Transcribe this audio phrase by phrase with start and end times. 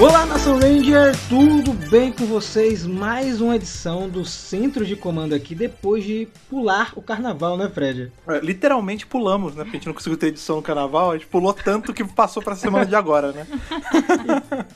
[0.00, 2.86] Olá, Nação Ranger, tudo bem com vocês?
[2.86, 8.10] Mais uma edição do Centro de Comando aqui, depois de pular o carnaval, né, Fred?
[8.26, 9.62] É, literalmente pulamos, né?
[9.62, 12.42] Porque a gente não conseguiu ter edição no carnaval, a gente pulou tanto que passou
[12.42, 13.46] pra semana de agora, né?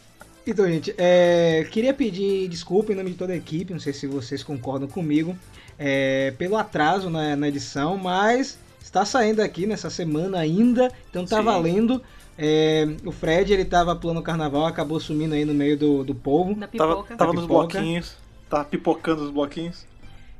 [0.46, 4.06] Então, gente, é, queria pedir desculpa em nome de toda a equipe, não sei se
[4.06, 5.34] vocês concordam comigo,
[5.78, 11.38] é, pelo atraso na, na, edição, mas está saindo aqui nessa semana ainda, então tá
[11.38, 11.44] Sim.
[11.44, 12.02] valendo.
[12.36, 16.14] É, o Fred, ele tava pulando o carnaval, acabou sumindo aí no meio do, do
[16.14, 16.54] povo.
[16.54, 16.94] Da pipoca.
[16.94, 18.16] Tava, tava nos bloquinhos,
[18.48, 19.86] tava pipocando os bloquinhos.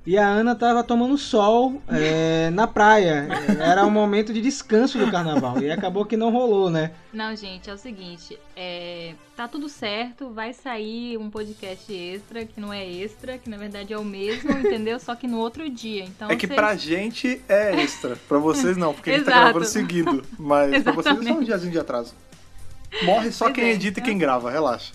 [0.06, 3.26] E a Ana tava tomando sol é, na praia.
[3.58, 5.58] Era um momento de descanso do carnaval.
[5.62, 6.90] E acabou que não rolou, né?
[7.10, 8.38] Não, gente, é o seguinte.
[8.54, 10.28] É, tá tudo certo.
[10.28, 14.50] Vai sair um podcast extra, que não é extra, que na verdade é o mesmo,
[14.60, 15.00] entendeu?
[15.00, 16.04] Só que no outro dia.
[16.04, 16.56] Então, é que vocês...
[16.56, 18.14] pra gente é extra.
[18.28, 20.22] Pra vocês não, porque a gente tá gravando seguido.
[20.38, 20.82] Mas Exatamente.
[20.82, 22.14] pra vocês é só um diazinho de atraso.
[23.04, 24.04] Morre só pois quem é, edita então...
[24.04, 24.92] e quem grava, relaxa.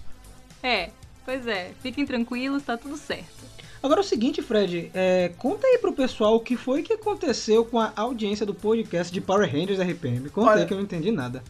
[0.61, 0.91] É,
[1.25, 1.71] pois é.
[1.81, 3.48] Fiquem tranquilos, tá tudo certo.
[3.81, 7.63] Agora é o seguinte, Fred, é, conta aí pro pessoal o que foi que aconteceu
[7.63, 10.29] com a audiência do podcast de Power Rangers RPM.
[10.29, 11.41] Conta Olha, aí que eu não entendi nada.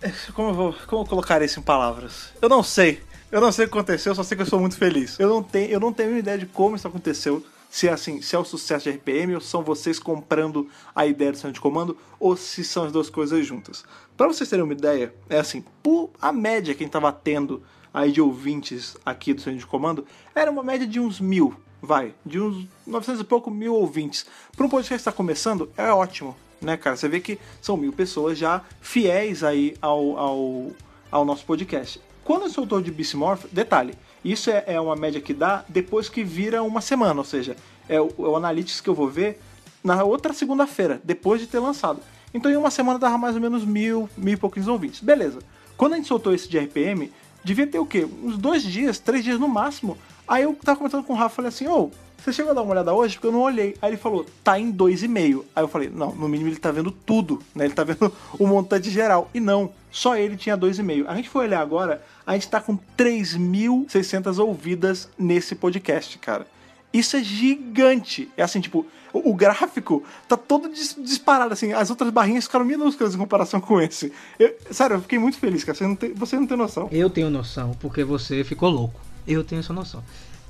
[0.34, 2.32] Como eu vou como eu colocar isso em palavras?
[2.40, 3.00] Eu não sei.
[3.32, 5.18] Eu não sei o que aconteceu, só sei que eu sou muito feliz.
[5.18, 7.42] Eu não tenho, eu não tenho ideia de como isso aconteceu.
[7.70, 11.32] Se é assim, se é o sucesso de RPM ou são vocês comprando a ideia
[11.32, 13.84] do centro de comando ou se são as duas coisas juntas.
[14.16, 17.62] Para vocês terem uma ideia, é assim, por a média que a gente tava tendo
[17.92, 22.14] aí de ouvintes aqui do centro de comando era uma média de uns mil vai,
[22.24, 24.24] de uns 900 e pouco mil ouvintes.
[24.56, 26.96] Para um podcast que está começando, é ótimo, né, cara?
[26.96, 30.70] Você vê que são mil pessoas já fiéis aí ao, ao,
[31.10, 32.00] ao nosso podcast.
[32.24, 36.22] Quando soltou de Beast Morph, detalhe, isso é, é, uma média que dá depois que
[36.22, 37.56] vira uma semana, ou seja,
[37.88, 39.40] é o, é o Analytics que eu vou ver
[39.82, 42.00] na outra segunda-feira, depois de ter lançado.
[42.32, 45.00] Então em uma semana dava mais ou menos mil, mil e pouquinhos ouvintes.
[45.00, 45.40] Beleza.
[45.76, 48.06] Quando a gente soltou esse de RPM, devia ter o quê?
[48.22, 49.98] Uns dois dias, três dias no máximo,
[50.32, 52.72] Aí eu tava comentando com o Rafa, falei assim, ô, você chegou a dar uma
[52.72, 53.16] olhada hoje?
[53.16, 53.76] Porque eu não olhei.
[53.82, 55.44] Aí ele falou, tá em 2,5.
[55.54, 57.66] Aí eu falei, não, no mínimo ele tá vendo tudo, né?
[57.66, 59.28] Ele tá vendo o montante geral.
[59.34, 61.04] E não, só ele tinha 2,5.
[61.06, 66.46] A gente foi olhar agora, a gente tá com 3.600 ouvidas nesse podcast, cara.
[66.94, 68.30] Isso é gigante.
[68.34, 71.74] É assim, tipo, o, o gráfico tá todo dis disparado, assim.
[71.74, 74.10] As outras barrinhas ficaram minúsculas em comparação com esse.
[74.38, 75.76] Eu, sério, eu fiquei muito feliz, cara.
[75.76, 76.88] Você não, tem, você não tem noção.
[76.90, 79.11] Eu tenho noção, porque você ficou louco.
[79.26, 80.02] Eu tenho essa noção.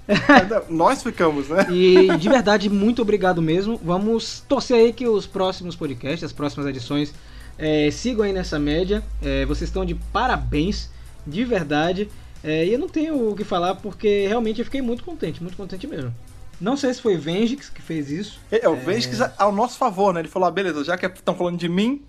[0.69, 1.67] Nós ficamos, né?
[1.71, 3.81] E de verdade, muito obrigado mesmo.
[3.83, 7.15] Vamos torcer aí que os próximos podcasts, as próximas edições,
[7.59, 9.03] é, sigam aí nessa média.
[9.23, 10.91] É, vocês estão de parabéns,
[11.27, 12.09] de verdade.
[12.43, 15.57] É, e eu não tenho o que falar porque realmente eu fiquei muito contente, muito
[15.57, 16.13] contente mesmo.
[16.61, 18.41] Não sei se foi Vengix que fez isso.
[18.51, 20.21] É, é o Vengix ao nosso favor, né?
[20.21, 22.03] Ele falou: ah, beleza, já que estão falando de mim,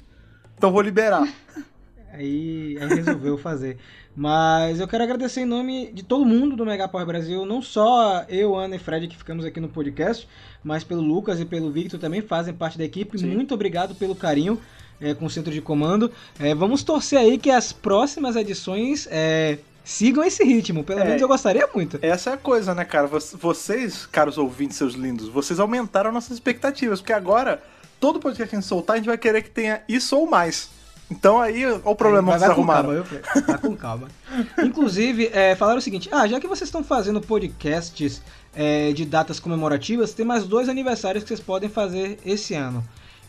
[0.57, 1.27] então vou liberar.
[2.13, 3.77] aí, aí resolveu fazer.
[4.15, 8.23] Mas eu quero agradecer em nome de todo mundo do Mega Power Brasil, não só
[8.29, 10.27] eu, Ana e Fred que ficamos aqui no podcast,
[10.63, 13.17] mas pelo Lucas e pelo Victor também fazem parte da equipe.
[13.17, 13.27] Sim.
[13.27, 14.59] Muito obrigado pelo carinho
[15.01, 16.11] é, com o centro de comando.
[16.39, 20.83] É, vamos torcer aí que as próximas edições é, sigam esse ritmo.
[20.83, 21.97] Pelo é, menos eu gostaria muito.
[22.01, 23.07] Essa é a coisa, né, cara?
[23.07, 27.63] Vocês, caros ouvintes, seus lindos, vocês aumentaram nossas expectativas, porque agora
[27.99, 30.69] todo podcast que a gente soltar, a gente vai querer que tenha isso ou mais.
[31.09, 33.03] Então aí, olha o problema vai, que vocês arrumaram.
[33.03, 34.07] Calma, vai com calma.
[34.63, 38.21] Inclusive, é, falaram o seguinte: ah, já que vocês estão fazendo podcasts
[38.55, 42.83] é, de datas comemorativas, tem mais dois aniversários que vocês podem fazer esse ano.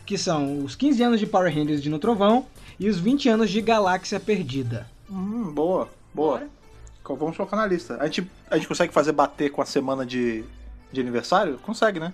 [0.05, 2.45] Que são os 15 anos de Power Rangers de No Trovão
[2.79, 4.87] e os 20 anos de Galáxia Perdida.
[5.09, 6.37] Hum, boa, boa.
[6.37, 6.49] Bora.
[7.07, 7.97] Vamos colocar na lista.
[7.99, 10.43] A gente, a gente consegue fazer bater com a semana de,
[10.91, 11.59] de aniversário?
[11.59, 12.13] Consegue, né?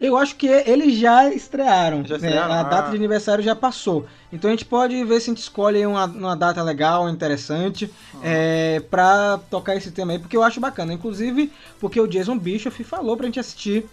[0.00, 2.04] Eu acho que eles já estrearam.
[2.04, 2.28] Já né?
[2.28, 2.54] estrearam?
[2.54, 2.60] Né?
[2.60, 2.98] A data de ah.
[2.98, 4.06] aniversário já passou.
[4.32, 8.18] Então a gente pode ver se a gente escolhe uma, uma data legal, interessante, ah.
[8.22, 10.92] é, pra tocar esse tema aí, porque eu acho bacana.
[10.92, 13.88] Inclusive, porque o Jason Bischoff falou pra gente assistir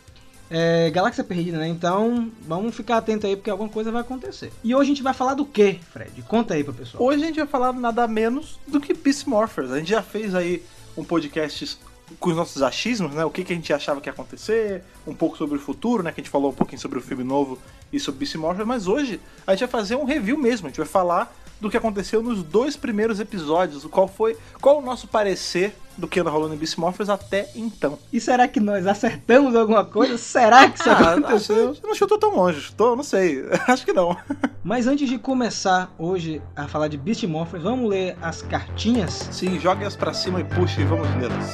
[0.49, 1.67] é, Galáxia Perdida, né?
[1.69, 4.51] Então vamos ficar atento aí, porque alguma coisa vai acontecer.
[4.61, 6.21] E hoje a gente vai falar do que, Fred?
[6.23, 7.01] Conta aí pro pessoal.
[7.01, 9.71] Hoje a gente vai falar nada menos do que Peace Morphers.
[9.71, 10.61] A gente já fez aí
[10.97, 11.77] um podcast
[12.19, 13.25] com os nossos achismos, né?
[13.25, 16.11] O que, que a gente achava que ia acontecer, um pouco sobre o futuro, né?
[16.11, 17.57] Que a gente falou um pouquinho sobre o filme novo
[17.91, 20.77] e sobre Beast Morphers, mas hoje a gente vai fazer um review mesmo, a gente
[20.77, 25.75] vai falar do que aconteceu nos dois primeiros episódios, qual foi, qual o nosso parecer
[25.95, 27.99] do que anda rolando em Beast Morphers até então.
[28.11, 30.17] E será que nós acertamos alguma coisa?
[30.17, 31.77] Será que isso ah, aconteceu?
[31.83, 34.17] Não chutou tão longe, chutou, não sei, acho que não.
[34.63, 39.29] Mas antes de começar hoje a falar de Beast Morphers, vamos ler as cartinhas?
[39.31, 41.53] Sim, jogue-as pra cima e puxe e vamos lê-las.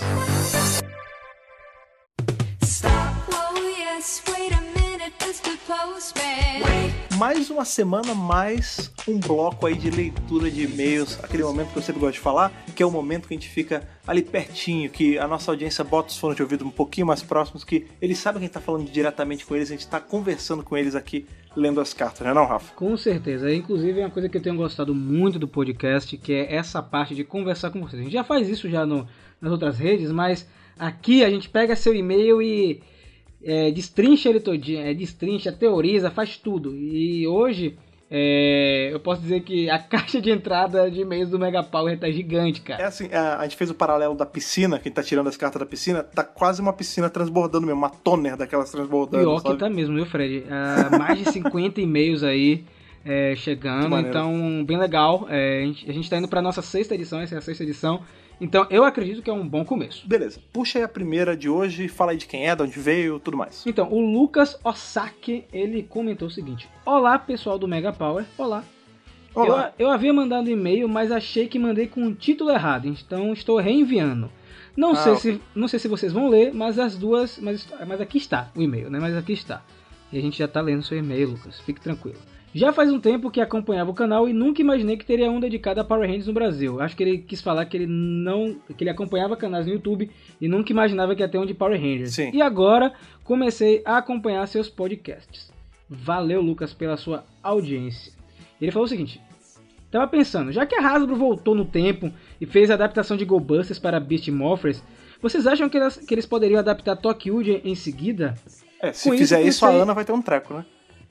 [2.63, 2.91] Stop,
[3.33, 5.57] oh yes, wait a minute, Mr.
[5.67, 6.63] Postman.
[6.63, 7.06] Wait.
[7.17, 11.81] Mais uma semana, mais um bloco aí de leitura de e-mails, aquele momento que eu
[11.81, 15.17] sempre gosto de falar, que é o momento que a gente fica ali pertinho, que
[15.17, 18.41] a nossa audiência bota os fones de ouvido um pouquinho mais próximos, que eles sabem
[18.41, 21.25] quem tá falando diretamente com eles, a gente tá conversando com eles aqui,
[21.55, 22.75] lendo as cartas, não é não, Rafa?
[22.75, 23.51] Com certeza.
[23.51, 27.15] Inclusive é uma coisa que eu tenho gostado muito do podcast, que é essa parte
[27.15, 27.99] de conversar com vocês.
[27.99, 29.07] A gente já faz isso já no,
[29.41, 30.47] nas outras redes, mas
[30.77, 32.83] aqui a gente pega seu e-mail e
[33.43, 36.75] é, destrincha ele todinho, é, destrincha, teoriza, faz tudo.
[36.75, 37.77] E hoje
[38.09, 42.09] é, eu posso dizer que a caixa de entrada de e-mails do Mega Power tá
[42.09, 42.81] gigante, cara.
[42.81, 45.59] É assim, a, a, gente fez o paralelo da piscina, quem tá tirando as cartas
[45.59, 49.23] da piscina, tá quase uma piscina transbordando mesmo, uma toner daquelas transbordando.
[49.23, 49.55] Pior sabe?
[49.55, 50.45] que tá mesmo, viu, Fred?
[50.45, 52.63] Uh, mais de 50 e-mails aí
[53.03, 55.27] é, chegando, então bem legal.
[55.29, 57.63] É, a, gente, a gente tá indo pra nossa sexta edição, essa é a sexta
[57.63, 58.01] edição.
[58.39, 60.07] Então eu acredito que é um bom começo.
[60.07, 60.39] Beleza.
[60.53, 63.37] Puxa aí a primeira de hoje, fala aí de quem é, de onde veio, tudo
[63.37, 63.65] mais.
[63.65, 68.25] Então, o Lucas Osaki, ele comentou o seguinte: Olá, pessoal do Mega Power.
[68.37, 68.63] Olá.
[69.33, 69.73] Olá.
[69.77, 73.59] Eu, eu havia mandado e-mail, mas achei que mandei com o título errado, então estou
[73.59, 74.31] reenviando.
[74.75, 75.33] Não, ah, sei okay.
[75.33, 77.39] se, não sei se vocês vão ler, mas as duas.
[77.39, 78.99] Mas, mas aqui está o e-mail, né?
[78.99, 79.63] Mas aqui está.
[80.11, 81.59] E a gente já está lendo seu e-mail, Lucas.
[81.59, 82.17] Fique tranquilo.
[82.57, 85.79] Já faz um tempo que acompanhava o canal e nunca imaginei que teria um dedicado
[85.79, 86.81] a Power Rangers no Brasil.
[86.81, 90.09] Acho que ele quis falar que ele não, que ele acompanhava canais no YouTube
[90.41, 92.15] e nunca imaginava que ia ter um de Power Rangers.
[92.15, 92.31] Sim.
[92.33, 92.93] E agora
[93.23, 95.53] comecei a acompanhar seus podcasts.
[95.87, 98.11] Valeu, Lucas, pela sua audiência.
[98.59, 99.21] Ele falou o seguinte:
[99.91, 102.11] Tava pensando, já que a Hasbro voltou no tempo
[102.41, 104.81] e fez a adaptação de Go Busters para Beast Morphers,
[105.21, 108.33] vocês acham que, elas, que eles poderiam adaptar Tokyo em seguida?
[108.81, 109.79] É, se Com fizer isso, pensei...
[109.79, 110.65] a Ana vai ter um treco, né?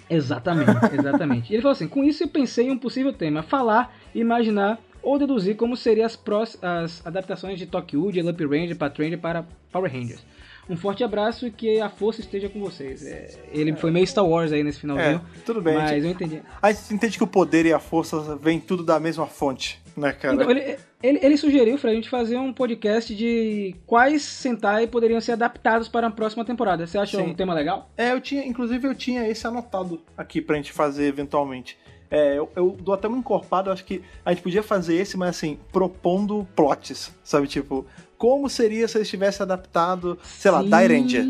[0.08, 1.52] Exatamente, exatamente.
[1.52, 5.18] e ele falou assim: com isso eu pensei em um possível tema, falar, imaginar ou
[5.18, 9.92] deduzir como seriam as, prós, as adaptações de Tokyo, de Lump Ranger, Patranger para Power
[9.92, 10.24] Rangers.
[10.68, 13.06] Um forte abraço e que a força esteja com vocês.
[13.06, 15.24] É, ele foi meio Star Wars aí nesse finalzinho.
[15.36, 15.76] É, tudo bem.
[15.76, 16.42] Mas eu entendi.
[16.60, 20.12] A gente entende que o poder e a força vêm tudo da mesma fonte, né,
[20.12, 20.34] cara?
[20.34, 25.32] Então, ele, ele, ele sugeriu pra gente fazer um podcast de quais Sentai poderiam ser
[25.32, 26.86] adaptados para a próxima temporada.
[26.86, 27.30] Você acha Sim.
[27.30, 27.90] um tema legal?
[27.96, 31.78] É, eu tinha, inclusive eu tinha esse anotado aqui pra gente fazer eventualmente.
[32.10, 35.16] É, eu, eu, dou até uma encorpada, eu acho que a gente podia fazer esse,
[35.16, 37.48] mas assim, propondo plots, sabe?
[37.48, 37.84] Tipo,
[38.16, 40.56] como seria se eles tivessem adaptado, sei Sim.
[40.56, 41.24] lá, Dairanger.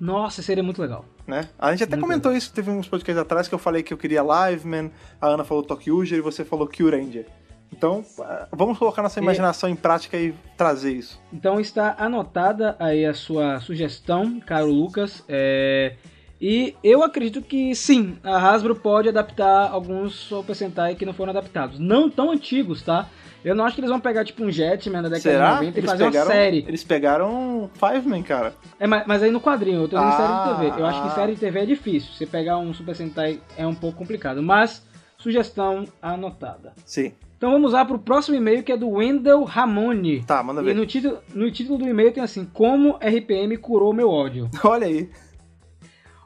[0.00, 1.04] Nossa, seria muito legal.
[1.26, 1.48] Né?
[1.58, 2.38] A gente até muito comentou legal.
[2.38, 4.90] isso, teve uns podcasts atrás que eu falei que eu queria Liveman,
[5.20, 7.26] a Ana falou Tokyuger e você falou Kyuranger.
[7.72, 8.04] Então,
[8.52, 9.72] vamos colocar nossa imaginação é.
[9.72, 11.20] em prática e trazer isso.
[11.32, 15.24] Então está anotada aí a sua sugestão, caro Lucas.
[15.28, 15.94] É...
[16.40, 21.30] E eu acredito que sim, a Hasbro pode adaptar alguns Super Sentai que não foram
[21.30, 21.78] adaptados.
[21.78, 23.08] Não tão antigos, tá?
[23.44, 25.48] Eu não acho que eles vão pegar, tipo, um Jetman da década Será?
[25.50, 26.64] de 90 e fazer pegaram, uma série.
[26.66, 28.54] Eles pegaram Five-Man, cara.
[28.78, 30.80] É, mas, mas, aí no quadrinho, eu tô dizendo ah, série de TV.
[30.80, 32.12] Eu acho que série de TV é difícil.
[32.12, 34.42] Você pegar um Super Sentai é um pouco complicado.
[34.42, 34.84] Mas,
[35.18, 36.72] sugestão anotada.
[36.84, 37.12] Sim.
[37.42, 40.22] Então vamos lá pro próximo e-mail que é do Wendell Ramone.
[40.22, 40.70] Tá, manda ver.
[40.70, 44.48] E no título, no título do e-mail tem assim: Como RPM curou meu ódio.
[44.62, 45.10] Olha aí.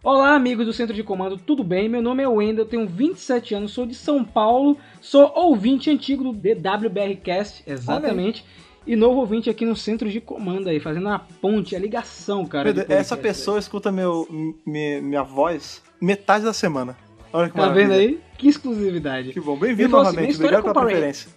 [0.04, 1.88] Olá, amigos do Centro de Comando, tudo bem?
[1.88, 6.32] Meu nome é Wendel, tenho 27 anos, sou de São Paulo, sou ouvinte antigo do
[6.34, 8.44] DWBRcast, exatamente.
[8.86, 12.74] E novo ouvinte aqui no Centro de Comando aí, fazendo a ponte, a ligação, cara.
[12.90, 14.28] essa pessoa escuta meu,
[14.66, 17.05] minha, minha voz metade da semana.
[17.32, 17.88] Olha que tá maravilha.
[17.88, 18.20] vendo aí?
[18.38, 19.32] Que exclusividade.
[19.32, 19.56] Que bom.
[19.56, 20.30] Bem-vindo assim, novamente.
[20.30, 21.30] Assim, Obrigado pela preferência.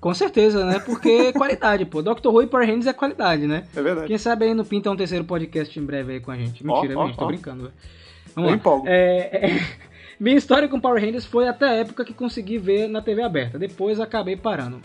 [0.00, 0.78] Com certeza, né?
[0.78, 2.00] Porque qualidade, pô.
[2.00, 2.28] Dr.
[2.28, 3.64] Who e Power Rangers é qualidade, né?
[3.76, 4.06] É verdade.
[4.06, 6.64] Quem sabe aí no Pinta um terceiro podcast em breve aí com a gente.
[6.64, 7.74] Mentira, oh, oh, tô brincando, velho.
[8.34, 8.56] Vamos Eu lá.
[8.56, 8.88] Empolgo.
[8.88, 9.60] É, é...
[10.18, 13.58] Minha história com Power Rangers foi até a época que consegui ver na TV aberta.
[13.58, 14.80] Depois acabei parando.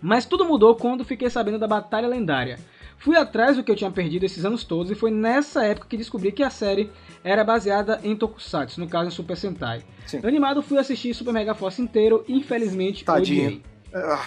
[0.00, 2.58] Mas tudo mudou quando fiquei sabendo da Batalha Lendária.
[2.98, 5.96] Fui atrás do que eu tinha perdido esses anos todos e foi nessa época que
[5.96, 6.90] descobri que a série
[7.22, 9.84] era baseada em Tokusatsu, no caso em Super Sentai.
[10.04, 10.20] Sim.
[10.24, 13.46] Animado, fui assistir Super Mega Force inteiro, infelizmente Tadinho.
[13.46, 13.62] odiei.
[13.94, 14.26] Ah,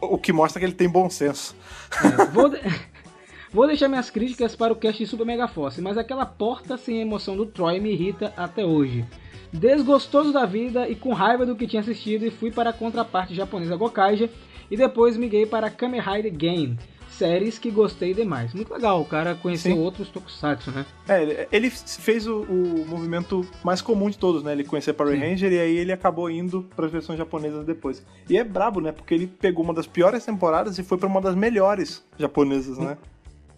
[0.00, 1.54] o que mostra que ele tem bom senso.
[2.02, 2.58] É, vou, de...
[3.52, 7.00] vou deixar minhas críticas para o cast de Super Mega Force, mas aquela porta sem
[7.00, 9.04] emoção do Troy me irrita até hoje.
[9.52, 13.34] Desgostoso da vida e com raiva do que tinha assistido, e fui para a contraparte
[13.34, 14.30] japonesa Gokaija
[14.70, 16.78] e depois miguei para Kamen Rider Game
[17.14, 18.52] séries que gostei demais.
[18.52, 19.80] Muito legal, o cara conheceu Sim.
[19.80, 20.84] outros tokusatsu, né?
[21.08, 24.52] É, ele fez o, o, movimento mais comum de todos, né?
[24.52, 25.20] Ele conheceu Power Sim.
[25.20, 28.04] Ranger e aí ele acabou indo para as versões japonesas depois.
[28.28, 28.92] E é brabo, né?
[28.92, 32.96] Porque ele pegou uma das piores temporadas e foi para uma das melhores japonesas, né?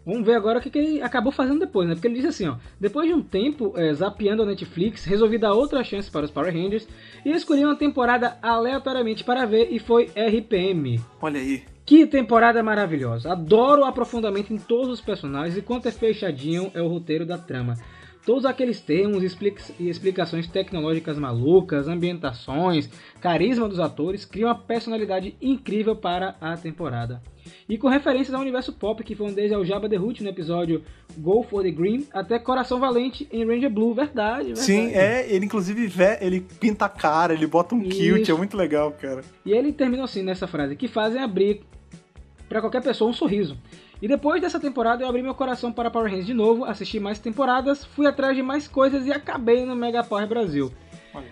[0.06, 1.94] Vamos ver agora o que, que, ele acabou fazendo depois, né?
[1.94, 2.56] Porque ele disse assim, ó.
[2.78, 6.54] Depois de um tempo é, zapeando a Netflix, resolvi dar outra chance para os Power
[6.54, 6.86] Rangers
[7.24, 11.00] e escolhi uma temporada aleatoriamente para ver e foi RPM.
[11.20, 11.75] Olha aí.
[11.86, 13.30] Que temporada maravilhosa!
[13.30, 17.38] Adoro o aprofundamento em todos os personagens e quanto é fechadinho é o roteiro da
[17.38, 17.74] trama.
[18.26, 19.22] Todos aqueles termos
[19.78, 22.90] e explicações tecnológicas malucas, ambientações,
[23.20, 27.22] carisma dos atores criam uma personalidade incrível para a temporada.
[27.68, 30.82] E com referências ao universo pop que vão desde Jabba the Hutt no episódio
[31.16, 34.66] Go for the Green até Coração Valente em Ranger Blue, verdade, verdade.
[34.66, 35.88] Sim, é, ele inclusive
[36.20, 37.96] ele pinta a cara, ele bota um Isso.
[37.96, 39.22] kilt, é muito legal, cara.
[39.44, 41.60] E ele termina assim nessa frase, que fazem abrir
[42.48, 43.56] para qualquer pessoa um sorriso.
[44.00, 47.18] E depois dessa temporada eu abri meu coração para Power Rangers de novo, assisti mais
[47.18, 50.72] temporadas, fui atrás de mais coisas e acabei no Mega Power Brasil.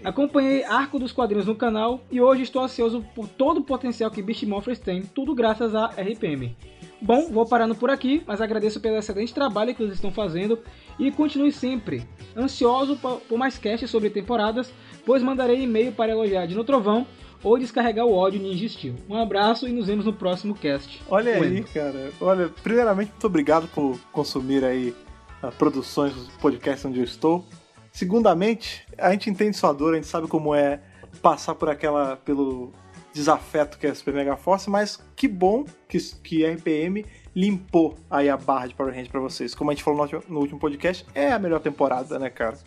[0.02, 4.23] Acompanhei Arco dos Quadrinhos no canal e hoje estou ansioso por todo o potencial que
[4.23, 6.56] Beast Morphers tem, tudo graças a RPM.
[7.02, 10.59] Bom, vou parando por aqui, mas agradeço pelo excelente trabalho que vocês estão fazendo
[10.99, 12.02] e continue sempre
[12.35, 14.73] ansioso por mais casts sobre temporadas,
[15.04, 17.06] pois mandarei e-mail para elogiar de No Trovão
[17.45, 18.95] ou descarregar o ódio Ninja Steel.
[19.09, 21.01] Um abraço e nos vemos no próximo cast.
[21.09, 22.11] Olha aí, cara.
[22.21, 24.95] Olha, primeiramente, muito obrigado por consumir aí
[25.43, 27.45] uh, produções dos podcasts onde eu estou.
[27.93, 30.81] Segundamente, a gente entende sua dor, a gente sabe como é
[31.23, 32.17] passar por aquela.
[32.17, 32.73] pelo
[33.13, 37.97] desafeto que é a Super Mega Force, mas que bom que, que a RPM limpou
[38.11, 39.55] aí a barra de Power Rangers pra vocês.
[39.55, 42.59] Como a gente falou no, no último podcast, é a melhor temporada, né, cara?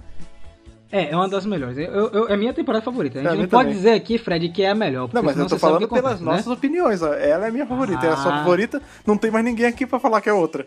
[0.91, 1.77] É, é uma das melhores.
[1.77, 3.19] Eu, eu, é a minha temporada favorita.
[3.19, 3.73] A gente é, não pode também.
[3.75, 5.09] dizer aqui, Fred, que é a melhor.
[5.11, 6.53] Não, mas eu tô falando pelas nossas né?
[6.53, 7.01] opiniões.
[7.01, 7.13] Ó.
[7.13, 8.05] Ela é a minha favorita, ah.
[8.05, 8.37] é a sua ah.
[8.39, 8.81] favorita.
[9.05, 10.65] Não tem mais ninguém aqui pra falar que é outra.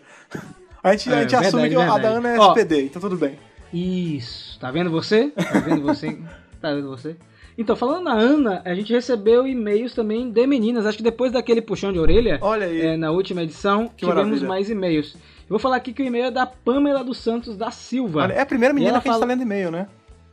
[0.83, 1.99] A gente, é, a gente verdade, assume que verdade.
[1.99, 3.37] a da Ana é Ó, SPD, então tudo bem.
[3.73, 4.59] Isso.
[4.59, 5.29] Tá vendo você?
[5.29, 6.17] Tá vendo você?
[6.61, 7.15] tá vendo você?
[7.57, 10.85] Então, falando na Ana, a gente recebeu e-mails também de meninas.
[10.85, 12.81] Acho que depois daquele puxão de orelha, Olha aí.
[12.81, 14.47] É, na última edição, que tivemos maravilha.
[14.47, 15.13] mais e-mails.
[15.13, 18.21] Eu vou falar aqui que o e-mail é da Pamela dos Santos da Silva.
[18.21, 19.17] Olha, é a primeira menina que fala...
[19.17, 19.87] a gente tá lendo e-mail, né?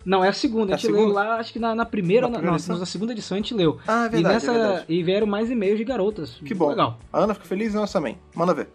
[0.09, 0.73] Não, é a segunda.
[0.73, 3.37] É a gente leu lá, acho que na, na primeira, na, primeira na, segunda edição
[3.37, 3.79] a gente leu.
[3.87, 4.21] Ah, é verdade.
[4.21, 4.85] E, nessa, é verdade.
[4.89, 6.41] e vieram mais e-mails de garotas.
[6.43, 6.71] Que bom.
[6.71, 6.99] Legal.
[7.13, 8.17] A Ana fica feliz e nós também.
[8.35, 8.71] Manda ver.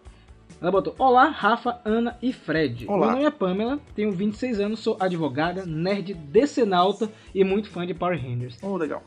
[0.61, 2.85] Ela botou: Olá, Rafa, Ana e Fred.
[2.87, 3.07] Olá.
[3.07, 7.95] Meu nome é Pamela, tenho 26 anos, sou advogada, nerd, decenalta e muito fã de
[7.95, 8.59] Power Rangers.
[8.61, 9.01] Oh, legal.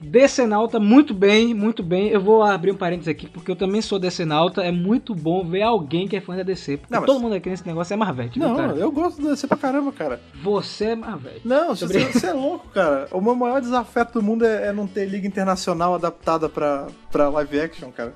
[0.00, 2.08] Decenalta, muito bem, muito bem.
[2.08, 4.62] Eu vou abrir um parênteses aqui, porque eu também sou decenalta.
[4.62, 6.78] É muito bom ver alguém que é fã da DC.
[6.78, 7.06] Porque não, mas...
[7.06, 8.38] todo mundo aqui nesse negócio é Marvete.
[8.38, 8.72] Não, cara?
[8.72, 10.20] eu gosto da DC pra caramba, cara.
[10.42, 11.42] Você é Marvete.
[11.44, 13.08] Não, você, você, é louco, cara.
[13.10, 17.28] O meu maior desafeto do mundo é, é não ter Liga Internacional adaptada pra, pra
[17.28, 18.14] live action, cara.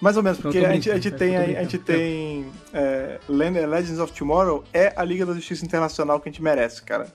[0.00, 4.12] Mais ou menos, porque a gente, a gente tem, a, gente tem é, Legends of
[4.12, 7.06] Tomorrow é a Liga da Justiça Internacional que a gente merece, cara.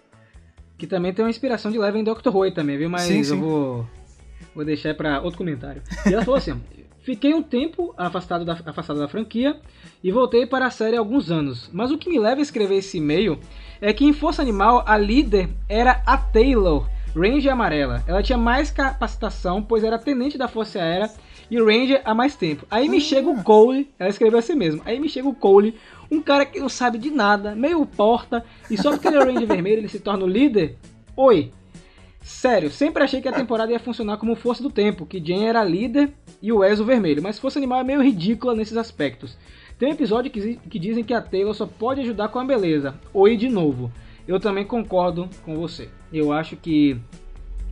[0.79, 2.89] Que também tem uma inspiração de Leven Doctor Who também, viu?
[2.89, 3.33] Mas sim, sim.
[3.33, 3.88] eu vou,
[4.55, 5.83] vou deixar para outro comentário.
[6.07, 6.59] E ela falou assim:
[7.01, 9.59] Fiquei um tempo afastado da, afastado da franquia
[10.03, 11.69] e voltei para a série há alguns anos.
[11.74, 13.39] Mas o que me leva a escrever esse e-mail
[13.81, 18.03] é que em Força Animal a líder era a Taylor, Ranger Amarela.
[18.05, 21.09] Ela tinha mais capacitação, pois era tenente da Força Aérea
[21.50, 22.65] e Ranger há mais tempo.
[22.69, 23.01] Aí me ah.
[23.01, 24.81] chega o Cole, ela escreveu assim mesmo.
[24.86, 25.75] Aí me chega o Cole,
[26.11, 29.47] um cara que não sabe de nada, meio porta, e só porque ele é Ranger
[29.47, 30.77] vermelho ele se torna o líder?
[31.15, 31.51] Oi.
[32.21, 35.63] Sério, sempre achei que a temporada ia funcionar como força do tempo, que Jen era
[35.63, 36.11] líder
[36.41, 39.37] e o Wes o vermelho, mas Força Animal é meio ridícula nesses aspectos.
[39.79, 42.95] Tem um episódio que, que dizem que a Taylor só pode ajudar com a beleza.
[43.13, 43.91] Oi de novo.
[44.27, 45.89] Eu também concordo com você.
[46.11, 46.99] Eu acho que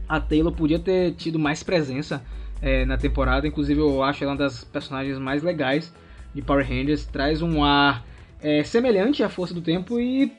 [0.08, 2.24] a Taylor podia ter tido mais presença
[2.62, 3.46] é, na temporada.
[3.46, 5.94] Inclusive, eu acho ela uma das personagens mais legais
[6.34, 7.06] de Power Rangers.
[7.06, 8.06] Traz um ar
[8.41, 10.32] é, semelhante à Força do Tempo e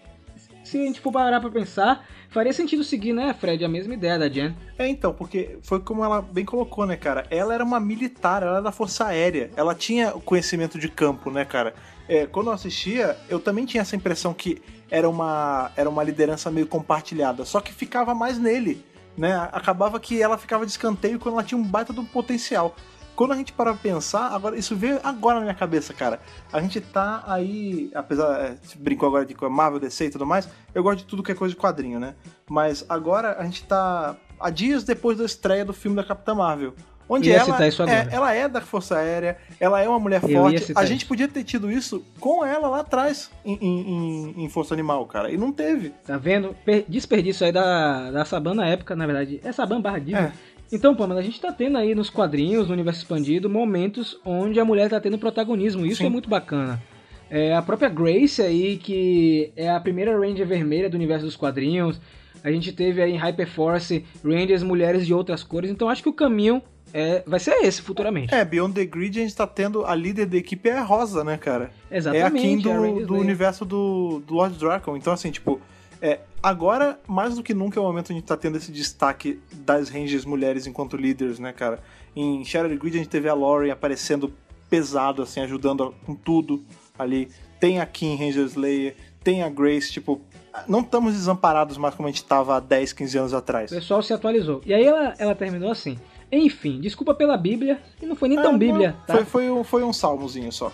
[0.64, 4.18] se a gente for parar pra pensar, faria sentido seguir, né, Fred, a mesma ideia
[4.18, 4.54] da Jen.
[4.78, 7.26] É, então, porque foi como ela bem colocou, né, cara?
[7.30, 9.50] Ela era uma militar, ela era da Força Aérea.
[9.56, 11.74] Ela tinha conhecimento de campo, né, cara?
[12.06, 16.50] É, quando eu assistia, eu também tinha essa impressão que era uma, era uma liderança
[16.50, 18.84] meio compartilhada, só que ficava mais nele,
[19.16, 19.48] né?
[19.52, 22.74] Acabava que ela ficava de escanteio quando ela tinha um baita do potencial.
[23.18, 26.20] Quando a gente para pensar, agora isso veio agora na minha cabeça, cara.
[26.52, 30.84] A gente tá aí, apesar, é, brincou agora de Marvel, DC e tudo mais, eu
[30.84, 32.14] gosto de tudo que é coisa de quadrinho, né?
[32.48, 36.74] Mas agora a gente tá a dias depois da estreia do filme da Capitã Marvel.
[37.08, 40.72] Onde ela é, ela é da Força Aérea, ela é uma mulher forte.
[40.76, 45.04] A gente podia ter tido isso com ela lá atrás em, em, em, Força Animal,
[45.06, 45.32] cara.
[45.32, 45.90] E não teve.
[46.06, 46.54] Tá vendo?
[46.86, 49.40] Desperdício aí da, da Saban na época, na verdade.
[49.42, 50.18] É Saban barra Diva.
[50.18, 50.32] É.
[50.70, 54.64] Então, Pamela, a gente tá tendo aí nos quadrinhos, no universo expandido, momentos onde a
[54.64, 55.86] mulher tá tendo protagonismo.
[55.86, 56.06] Isso Sim.
[56.06, 56.82] é muito bacana.
[57.30, 62.00] É, a própria Grace aí, que é a primeira Ranger vermelha do universo dos quadrinhos.
[62.42, 65.70] A gente teve aí em Hyperforce Rangers mulheres de outras cores.
[65.70, 68.34] Então acho que o caminho é, vai ser esse futuramente.
[68.34, 71.22] É, Beyond the Grid a gente tá tendo a líder da equipe é a Rosa,
[71.24, 71.70] né, cara?
[71.90, 72.22] Exatamente.
[72.22, 74.96] É a Kim do, do universo do, do Lord Dragon.
[74.96, 75.60] Então, assim, tipo,
[76.00, 78.70] é, agora, mais do que nunca, é o momento onde a gente tá tendo esse
[78.70, 81.80] destaque das Rangers mulheres enquanto líderes, né, cara?
[82.14, 84.32] Em Shattered Grid a gente teve a Lauren aparecendo
[84.68, 86.62] pesado, assim, ajudando com tudo
[86.98, 87.28] ali.
[87.60, 90.20] Tem a Kim Ranger Slayer, tem a Grace, tipo,
[90.66, 93.70] não estamos desamparados mais como a gente estava há 10, 15 anos atrás.
[93.70, 94.60] O pessoal se atualizou.
[94.64, 95.98] E aí ela, ela terminou assim.
[96.30, 99.14] Enfim, desculpa pela Bíblia, e não foi nem tão Bíblia, tá?
[99.14, 100.70] Foi, foi, um, foi um salmozinho só.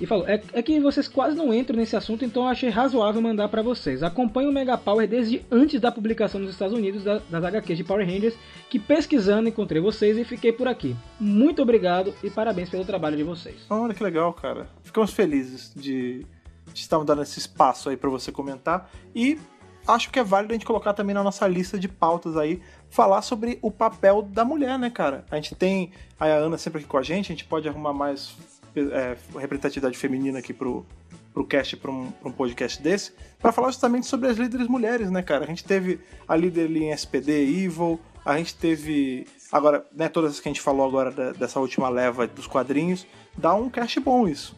[0.00, 3.48] E falou: é, é, que vocês quase não entram nesse assunto, então achei razoável mandar
[3.48, 4.02] para vocês.
[4.02, 7.84] Acompanho o Mega Power desde antes da publicação nos Estados Unidos da, das HQs de
[7.84, 8.34] Power Rangers,
[8.70, 10.96] que pesquisando encontrei vocês e fiquei por aqui.
[11.18, 13.56] Muito obrigado e parabéns pelo trabalho de vocês.
[13.68, 14.68] Olha que legal, cara.
[14.82, 16.24] Ficamos felizes de,
[16.72, 18.90] de estar dando esse espaço aí para você comentar.
[19.14, 19.38] E
[19.86, 23.20] acho que é válido a gente colocar também na nossa lista de pautas aí, falar
[23.20, 25.24] sobre o papel da mulher, né, cara?
[25.30, 28.34] A gente tem a Ana sempre aqui com a gente, a gente pode arrumar mais
[28.76, 30.84] é, representatividade feminina aqui pro,
[31.32, 35.22] pro cast, pra um, um podcast desse, para falar justamente sobre as líderes mulheres, né,
[35.22, 35.44] cara?
[35.44, 39.26] A gente teve a líder ali em SPD, Evil, a gente teve.
[39.50, 43.06] Agora, né, todas as que a gente falou agora da, dessa última leva dos quadrinhos,
[43.36, 44.56] dá um cast bom isso.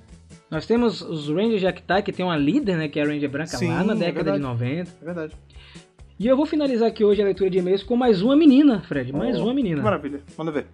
[0.51, 3.57] Nós temos os Rangers Jactai, que tem uma líder, né, que é a Ranger Branca
[3.57, 4.91] Sim, lá na é década é de 90.
[5.01, 5.37] É verdade.
[6.19, 9.13] E eu vou finalizar aqui hoje a leitura de e-mails com mais uma menina, Fred.
[9.13, 9.77] Mais oh, uma menina.
[9.77, 10.21] Que maravilha.
[10.37, 10.67] Manda ver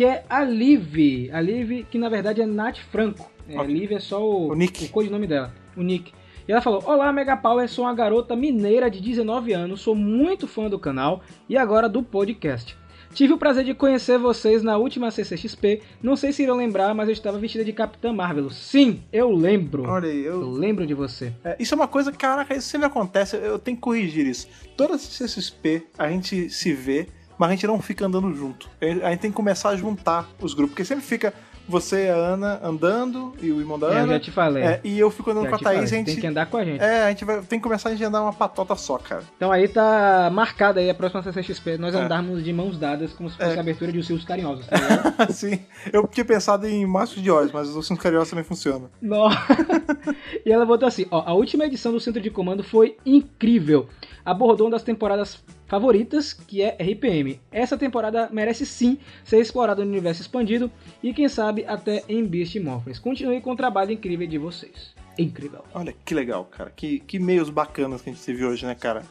[0.00, 1.28] que é a Liv.
[1.30, 3.30] A Liv, que na verdade é Nath Franco.
[3.46, 3.74] É, okay.
[3.74, 4.86] Liv é só o, o, Nick.
[4.86, 6.14] o codinome dela, o Nick.
[6.48, 10.48] E ela falou: Olá, Mega Power, sou uma garota mineira de 19 anos, sou muito
[10.48, 12.78] fã do canal e agora do podcast.
[13.12, 15.82] Tive o prazer de conhecer vocês na última CCXP.
[16.02, 18.48] Não sei se irão lembrar, mas eu estava vestida de Capitã Marvel.
[18.48, 19.82] Sim, eu lembro.
[19.82, 20.40] Olha aí, eu...
[20.40, 21.30] eu lembro de você.
[21.44, 23.36] É, isso é uma coisa, caraca, isso sempre acontece.
[23.36, 24.48] Eu tenho que corrigir isso.
[24.78, 27.06] Toda CCXP a gente se vê
[27.40, 28.68] mas a gente não fica andando junto.
[29.02, 31.32] A gente tem que começar a juntar os grupos, porque sempre fica
[31.66, 34.00] você e a Ana andando, e o irmão da Ana.
[34.00, 34.62] É, eu já te falei.
[34.62, 35.76] É, e eu fico andando já com a Thaís.
[35.76, 36.82] Falei, a gente, tem que andar com a gente.
[36.82, 39.22] É, a gente vai, tem que começar a gente andar uma patota só, cara.
[39.38, 41.98] Então aí tá marcada aí a próxima CCXP, nós é.
[41.98, 43.56] andarmos de mãos dadas, como se fosse é.
[43.56, 44.66] a abertura de Os Silvos Carinhosos.
[44.66, 48.90] Tá Sim, eu tinha pensado em Mastros de Oz, mas os Silvos Carinhosos também funcionam.
[50.44, 53.88] e ela botou assim: ó, a última edição do Centro de Comando foi incrível.
[54.30, 57.40] Abordou uma das temporadas favoritas, que é RPM.
[57.50, 60.70] Essa temporada merece sim ser explorada no universo expandido
[61.02, 63.00] e quem sabe até em Beast Morphers.
[63.00, 64.94] Continue com o trabalho incrível de vocês.
[65.18, 65.64] Incrível.
[65.74, 66.70] Olha que legal, cara.
[66.70, 69.02] Que, que meios bacanas que a gente se viu hoje, né, cara?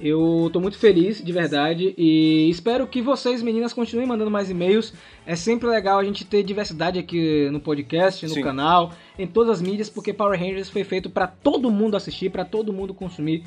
[0.00, 4.94] Eu tô muito feliz, de verdade, e espero que vocês, meninas, continuem mandando mais e-mails.
[5.26, 8.42] É sempre legal a gente ter diversidade aqui no podcast, no Sim.
[8.42, 12.44] canal, em todas as mídias, porque Power Rangers foi feito para todo mundo assistir, para
[12.44, 13.42] todo mundo consumir.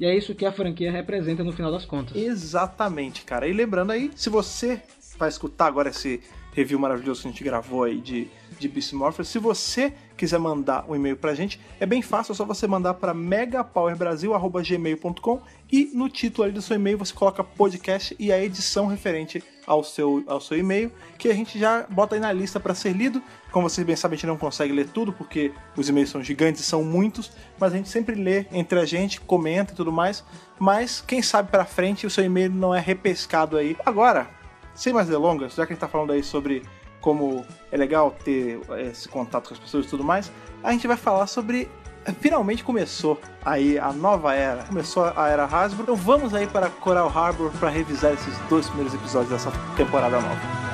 [0.00, 2.16] E é isso que a franquia representa no final das contas.
[2.16, 3.46] Exatamente, cara.
[3.46, 4.80] E lembrando aí, se você
[5.18, 6.22] vai escutar agora esse
[6.54, 8.26] review maravilhoso que a gente gravou aí de,
[8.58, 12.34] de Beast Morphers, se você quiser mandar um e-mail pra gente, é bem fácil, é
[12.34, 15.40] só você mandar para megapowerbrasil.gmail.com
[15.72, 19.82] e no título ali do seu e-mail você coloca podcast e a edição referente ao
[19.82, 23.22] seu, ao seu e-mail, que a gente já bota aí na lista para ser lido.
[23.50, 26.60] Como vocês bem sabem, a gente não consegue ler tudo, porque os e-mails são gigantes
[26.60, 30.22] e são muitos, mas a gente sempre lê entre a gente, comenta e tudo mais.
[30.58, 33.74] Mas quem sabe para frente o seu e-mail não é repescado aí.
[33.86, 34.28] Agora,
[34.74, 36.62] sem mais delongas, já que a gente tá falando aí sobre
[37.00, 40.30] como é legal ter esse contato com as pessoas e tudo mais,
[40.62, 41.70] a gente vai falar sobre.
[42.18, 45.82] Finalmente começou aí a nova era, começou a era Hasbro.
[45.82, 50.70] Então vamos aí para Coral Harbor para revisar esses dois primeiros episódios dessa temporada nova.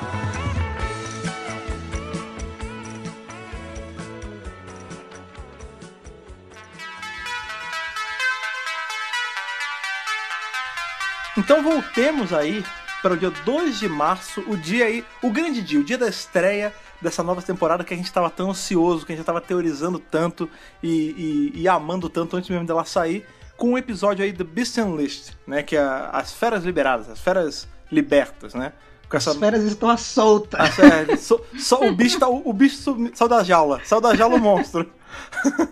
[11.37, 12.65] Então voltemos aí
[13.07, 16.09] para o dia 2 de março, o dia aí, o grande dia, o dia da
[16.09, 20.01] estreia dessa nova temporada que a gente estava tão ansioso, que a gente estava teorizando
[20.01, 20.51] tanto
[20.83, 23.25] e, e, e, amando tanto antes mesmo dela sair,
[23.57, 27.69] com um episódio aí do Beast Unleashed, né, que é as feras liberadas, as feras
[27.93, 28.73] libertas, né?
[29.09, 29.31] Com essa...
[29.31, 30.59] As feras estão à solta.
[30.59, 32.77] É, so, so, o bicho, tá, o, o bicho
[33.15, 34.91] saiu da jaula, saiu da jaula o monstro.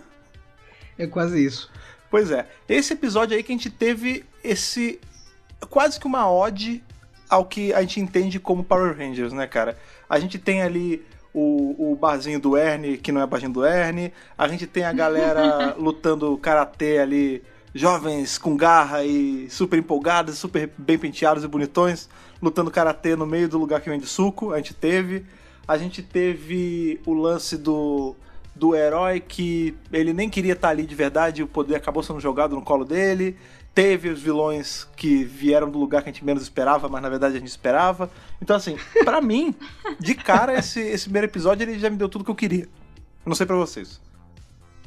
[0.96, 1.68] é quase isso.
[2.08, 5.00] Pois é, esse episódio aí que a gente teve esse
[5.68, 6.80] quase que uma ode
[7.34, 9.76] ao que a gente entende como Power Rangers, né, cara?
[10.08, 14.12] A gente tem ali o, o barzinho do Ernie, que não é barzinho do Ernie,
[14.38, 17.42] a gente tem a galera lutando karatê ali,
[17.74, 22.08] jovens com garra e super empolgados, super bem penteados e bonitões,
[22.40, 25.26] lutando karatê no meio do lugar que vende suco, a gente teve.
[25.66, 28.14] A gente teve o lance do
[28.54, 32.54] do herói que ele nem queria estar ali de verdade, o poder acabou sendo jogado
[32.54, 33.36] no colo dele
[33.74, 37.36] teve os vilões que vieram do lugar que a gente menos esperava, mas na verdade
[37.36, 38.08] a gente esperava.
[38.40, 39.54] Então, assim, para mim,
[39.98, 42.68] de cara, esse, esse primeiro episódio ele já me deu tudo que eu queria.
[43.26, 44.00] Não sei para vocês.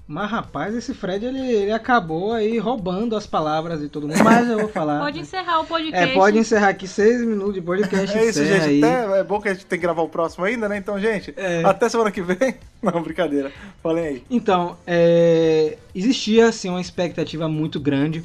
[0.07, 4.23] Mas, rapaz, esse Fred, ele, ele acabou aí roubando as palavras de todo mundo.
[4.23, 4.99] Mas eu vou falar.
[5.03, 6.11] pode encerrar o podcast.
[6.11, 8.17] É, pode encerrar aqui seis minutos de podcast.
[8.17, 8.63] É isso, gente.
[8.63, 8.81] Aí.
[8.81, 10.77] Até, é bom que a gente tem que gravar o próximo ainda, né?
[10.77, 11.61] Então, gente, é.
[11.65, 12.55] até semana que vem.
[12.81, 13.51] Não, brincadeira.
[13.83, 14.23] Falem aí.
[14.29, 18.23] Então, é, existia, assim, uma expectativa muito grande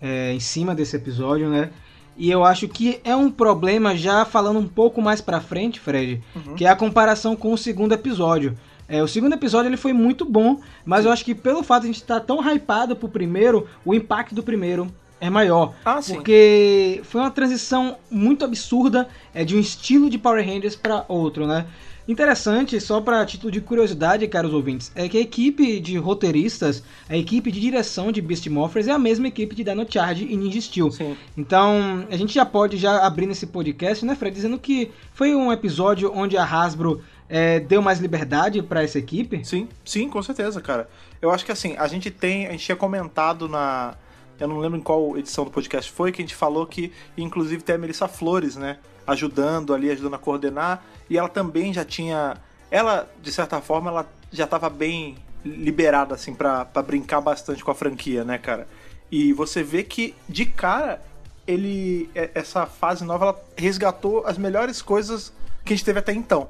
[0.00, 1.70] é, em cima desse episódio, né?
[2.16, 6.22] E eu acho que é um problema já falando um pouco mais pra frente, Fred,
[6.34, 6.54] uhum.
[6.54, 8.56] que é a comparação com o segundo episódio.
[8.88, 11.88] É, o segundo episódio ele foi muito bom, mas eu acho que pelo fato de
[11.88, 14.86] a gente estar tá tão hypado pro primeiro, o impacto do primeiro
[15.20, 15.74] é maior.
[15.84, 16.14] Ah, sim.
[16.14, 21.46] Porque foi uma transição muito absurda é, de um estilo de Power Rangers para outro,
[21.46, 21.66] né?
[22.08, 27.16] Interessante, só para título de curiosidade, caros ouvintes, é que a equipe de roteiristas, a
[27.16, 30.60] equipe de direção de Beast Morphers é a mesma equipe de Dino Charge e Ninja
[30.60, 30.92] Steel.
[30.92, 31.16] Sim.
[31.36, 35.52] Então, a gente já pode já abrir nesse podcast, né, Fred, dizendo que foi um
[35.52, 39.44] episódio onde a Hasbro é, deu mais liberdade para essa equipe?
[39.44, 40.88] Sim, sim, com certeza, cara.
[41.20, 43.96] Eu acho que assim, a gente tem, a gente tinha comentado na,
[44.38, 47.62] eu não lembro em qual edição do podcast foi, que a gente falou que inclusive
[47.62, 52.36] tem a Melissa Flores, né, ajudando ali, ajudando a coordenar, e ela também já tinha,
[52.70, 57.74] ela de certa forma, ela já estava bem liberada assim para brincar bastante com a
[57.74, 58.66] franquia, né, cara?
[59.10, 61.00] E você vê que de cara
[61.46, 65.32] ele essa fase nova ela resgatou as melhores coisas
[65.64, 66.48] que a gente teve até então.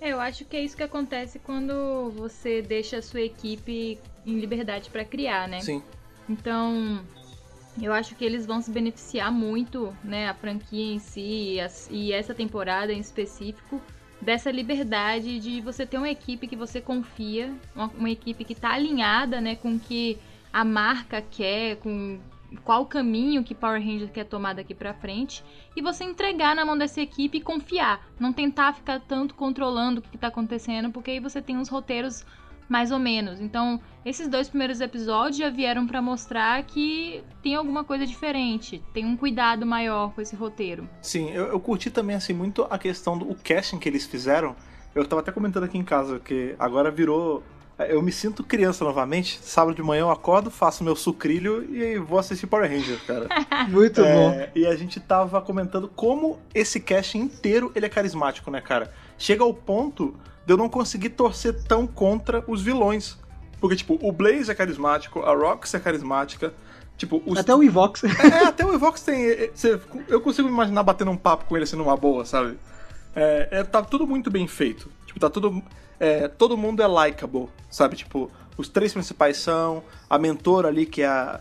[0.00, 4.40] É, eu acho que é isso que acontece quando você deixa a sua equipe em
[4.40, 5.60] liberdade para criar, né?
[5.60, 5.80] Sim.
[6.28, 7.00] Então,
[7.80, 11.58] eu acho que eles vão se beneficiar muito, né, a franquia em si
[11.90, 13.80] e essa temporada em específico
[14.20, 18.72] dessa liberdade de você ter uma equipe que você confia, uma, uma equipe que está
[18.72, 20.18] alinhada, né, com o que
[20.52, 22.20] a marca quer, com
[22.64, 25.42] qual caminho que Power Rangers quer tomar daqui para frente
[25.74, 30.02] e você entregar na mão dessa equipe e confiar, não tentar ficar tanto controlando o
[30.02, 32.24] que está acontecendo, porque aí você tem uns roteiros
[32.72, 33.38] mais ou menos.
[33.38, 39.04] Então, esses dois primeiros episódios já vieram para mostrar que tem alguma coisa diferente, tem
[39.04, 40.88] um cuidado maior com esse roteiro.
[41.02, 44.56] Sim, eu, eu curti também assim muito a questão do casting que eles fizeram.
[44.94, 47.42] Eu tava até comentando aqui em casa que agora virou
[47.78, 49.38] eu me sinto criança novamente.
[49.42, 53.28] Sábado de manhã eu acordo, faço meu sucrilho e vou assistir Power Ranger, cara.
[53.68, 54.50] Muito é, bom.
[54.54, 58.92] E a gente tava comentando como esse cast inteiro ele é carismático, né, cara?
[59.18, 60.14] Chega ao ponto
[60.46, 63.18] de eu não conseguir torcer tão contra os vilões.
[63.60, 66.52] Porque, tipo, o Blaze é carismático, a Rox é carismática.
[66.96, 67.38] Tipo, os...
[67.38, 68.04] Até o Evox.
[68.04, 69.24] É, é, até o Evox tem.
[69.24, 72.58] É, é, eu consigo me imaginar batendo um papo com ele assim numa boa, sabe?
[73.14, 74.90] É, é, tá tudo muito bem feito.
[75.06, 75.62] Tipo, tá tudo
[76.02, 77.94] é, todo mundo é likable, sabe?
[77.94, 81.40] Tipo, os três principais são a mentora ali, que é a,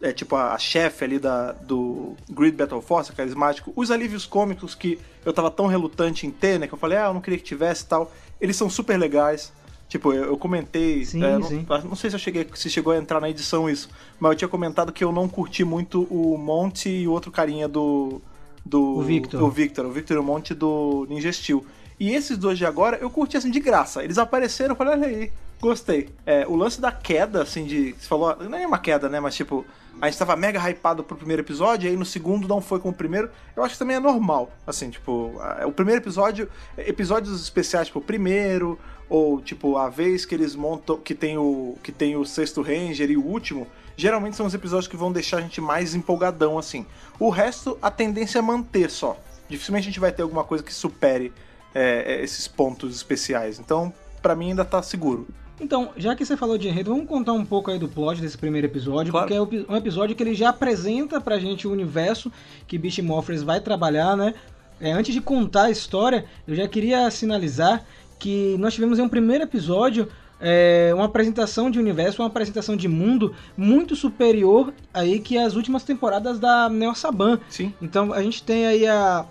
[0.00, 3.72] é tipo a, a chefe ali da, do Grid Battle Force, carismático.
[3.74, 6.66] Os alívios cômicos que eu tava tão relutante em ter, né?
[6.66, 8.12] Que eu falei, ah, eu não queria que tivesse e tal.
[8.40, 9.52] Eles são super legais.
[9.88, 11.04] Tipo, eu, eu comentei.
[11.04, 11.66] Sim, é, sim.
[11.68, 14.36] Não, não, sei se eu cheguei, se chegou a entrar na edição isso, mas eu
[14.38, 18.20] tinha comentado que eu não curti muito o Monte e o outro carinha do.
[18.64, 19.42] Do o Victor.
[19.42, 21.64] O Victor, o Victor e o Monte do Ninja Steel.
[22.00, 24.02] E esses dois de agora eu curti assim de graça.
[24.02, 26.08] Eles apareceram, eu falei, olha aí, gostei.
[26.26, 27.92] É, o lance da queda, assim, de.
[27.92, 29.20] Você falou, não é uma queda, né?
[29.20, 29.64] Mas tipo,
[30.00, 32.92] a gente tava mega hypado pro primeiro episódio, e aí no segundo não foi como
[32.92, 33.30] o primeiro.
[33.54, 34.50] Eu acho que também é normal.
[34.66, 35.32] Assim, tipo,
[35.64, 38.78] o primeiro episódio, episódios especiais, tipo, primeiro,
[39.08, 43.10] ou tipo, a vez que eles montam, que tem o, que tem o sexto Ranger
[43.10, 46.84] e o último, geralmente são os episódios que vão deixar a gente mais empolgadão, assim.
[47.18, 49.18] O resto, a tendência é manter só.
[49.48, 51.32] Dificilmente a gente vai ter alguma coisa que supere
[51.74, 53.58] é, é, esses pontos especiais.
[53.58, 55.26] Então, para mim ainda tá seguro.
[55.60, 58.36] Então, já que você falou de enredo, vamos contar um pouco aí do plot desse
[58.36, 59.26] primeiro episódio, claro.
[59.26, 62.30] porque é um episódio que ele já apresenta pra gente o universo
[62.66, 64.34] que Beast Morphers vai trabalhar, né?
[64.80, 67.84] É, antes de contar a história, eu já queria sinalizar
[68.18, 70.08] que nós tivemos em um primeiro episódio
[70.40, 75.82] é, uma apresentação de universo, uma apresentação de mundo muito superior aí que as últimas
[75.82, 77.40] temporadas da Neo Saban.
[77.48, 77.72] Sim.
[77.80, 79.24] Então a gente tem aí a,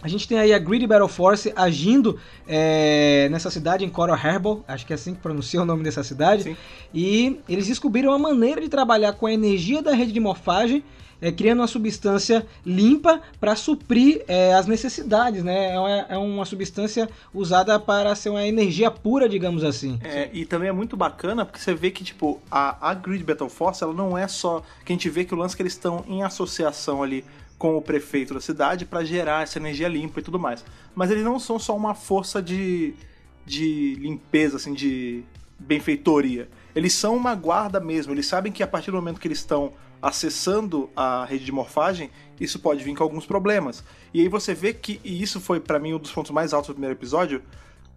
[0.00, 4.62] a gente tem aí a Greedy Battle Force agindo é, nessa cidade em Coral Harbor,
[4.68, 6.44] acho que é assim que pronuncia o nome dessa cidade.
[6.44, 6.56] Sim.
[6.94, 10.84] E eles descobriram uma maneira de trabalhar com a energia da rede de morfagem,
[11.20, 15.74] é, criando uma substância limpa para suprir é, as necessidades, né?
[15.74, 19.98] É uma, é uma, substância usada para ser uma energia pura, digamos assim.
[20.04, 23.48] É, e também é muito bacana porque você vê que, tipo, a, a Grid Battle
[23.48, 26.04] Force, ela não é só que a gente vê que o lance que eles estão
[26.06, 27.24] em associação ali
[27.58, 30.64] com o prefeito da cidade para gerar essa energia limpa e tudo mais.
[30.94, 32.94] Mas eles não são só uma força de,
[33.44, 35.24] de limpeza, assim, de
[35.58, 36.48] benfeitoria.
[36.74, 38.12] Eles são uma guarda mesmo.
[38.12, 42.10] Eles sabem que a partir do momento que eles estão acessando a rede de morfagem,
[42.40, 43.82] isso pode vir com alguns problemas.
[44.14, 46.68] E aí você vê que, e isso foi para mim um dos pontos mais altos
[46.68, 47.42] do primeiro episódio,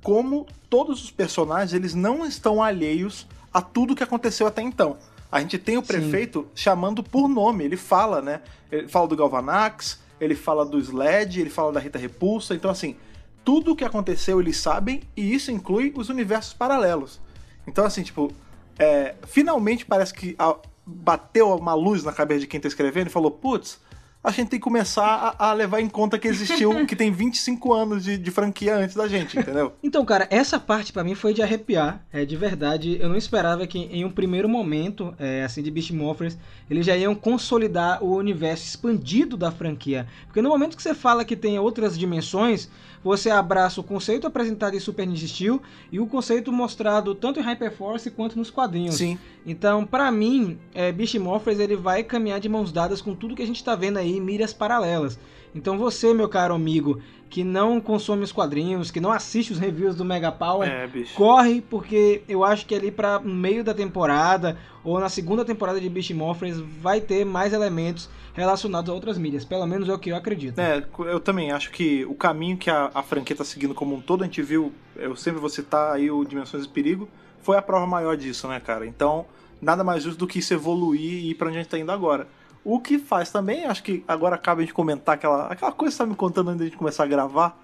[0.01, 4.97] como todos os personagens eles não estão alheios a tudo que aconteceu até então.
[5.31, 6.49] A gente tem o prefeito Sim.
[6.55, 8.41] chamando por nome, ele fala, né?
[8.71, 12.95] Ele fala do Galvanax, ele fala do Sled, ele fala da Rita Repulsa, então assim,
[13.43, 17.19] tudo o que aconteceu eles sabem e isso inclui os universos paralelos.
[17.65, 18.31] Então assim, tipo,
[18.77, 23.11] é, finalmente parece que a, bateu uma luz na cabeça de quem tá escrevendo e
[23.11, 23.79] falou, putz,
[24.23, 27.73] a gente tem que começar a, a, levar em conta que existiu, que tem 25
[27.73, 29.73] anos de, de franquia antes da gente, entendeu?
[29.81, 32.05] Então, cara, essa parte para mim foi de arrepiar.
[32.13, 35.91] É, de verdade, eu não esperava que em um primeiro momento, é, assim, de Beast
[35.91, 36.37] Morphers,
[36.69, 40.07] eles já iam consolidar o universo expandido da franquia.
[40.27, 42.69] Porque no momento que você fala que tem outras dimensões,
[43.03, 45.61] você abraça o conceito apresentado em Super Ninja Steel
[45.91, 48.95] e o conceito mostrado tanto em Hyperforce quanto nos quadrinhos.
[48.95, 49.17] Sim.
[49.45, 53.41] Então, para mim, é, Beast Morphers ele vai caminhar de mãos dadas com tudo que
[53.41, 55.17] a gente tá vendo aí, mídias paralelas.
[55.53, 59.95] Então você, meu caro amigo, que não consome os quadrinhos, que não assiste os reviews
[59.95, 64.99] do Mega Power, é, corre, porque eu acho que ali para meio da temporada ou
[64.99, 69.45] na segunda temporada de Beast Morphers vai ter mais elementos relacionados a outras mídias.
[69.45, 70.59] Pelo menos é o que eu acredito.
[70.59, 74.01] É, eu também acho que o caminho que a, a franquia tá seguindo como um
[74.01, 77.07] todo, a gente viu, eu sempre vou citar aí o Dimensões de Perigo,
[77.41, 78.85] foi a prova maior disso, né, cara?
[78.85, 79.25] Então,
[79.61, 81.91] nada mais justo do que isso evoluir e ir pra onde a gente tá indo
[81.91, 82.27] agora.
[82.63, 86.03] O que faz também, acho que agora acaba de comentar aquela, aquela coisa que você
[86.03, 87.59] tá me contando antes de a gente começar a gravar,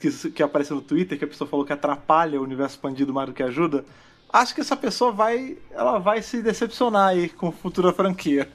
[0.00, 3.28] que, que apareceu no Twitter, que a pessoa falou que atrapalha o universo expandido mais
[3.28, 3.84] do que ajuda.
[4.30, 8.48] Acho que essa pessoa vai, ela vai se decepcionar aí com futura franquia.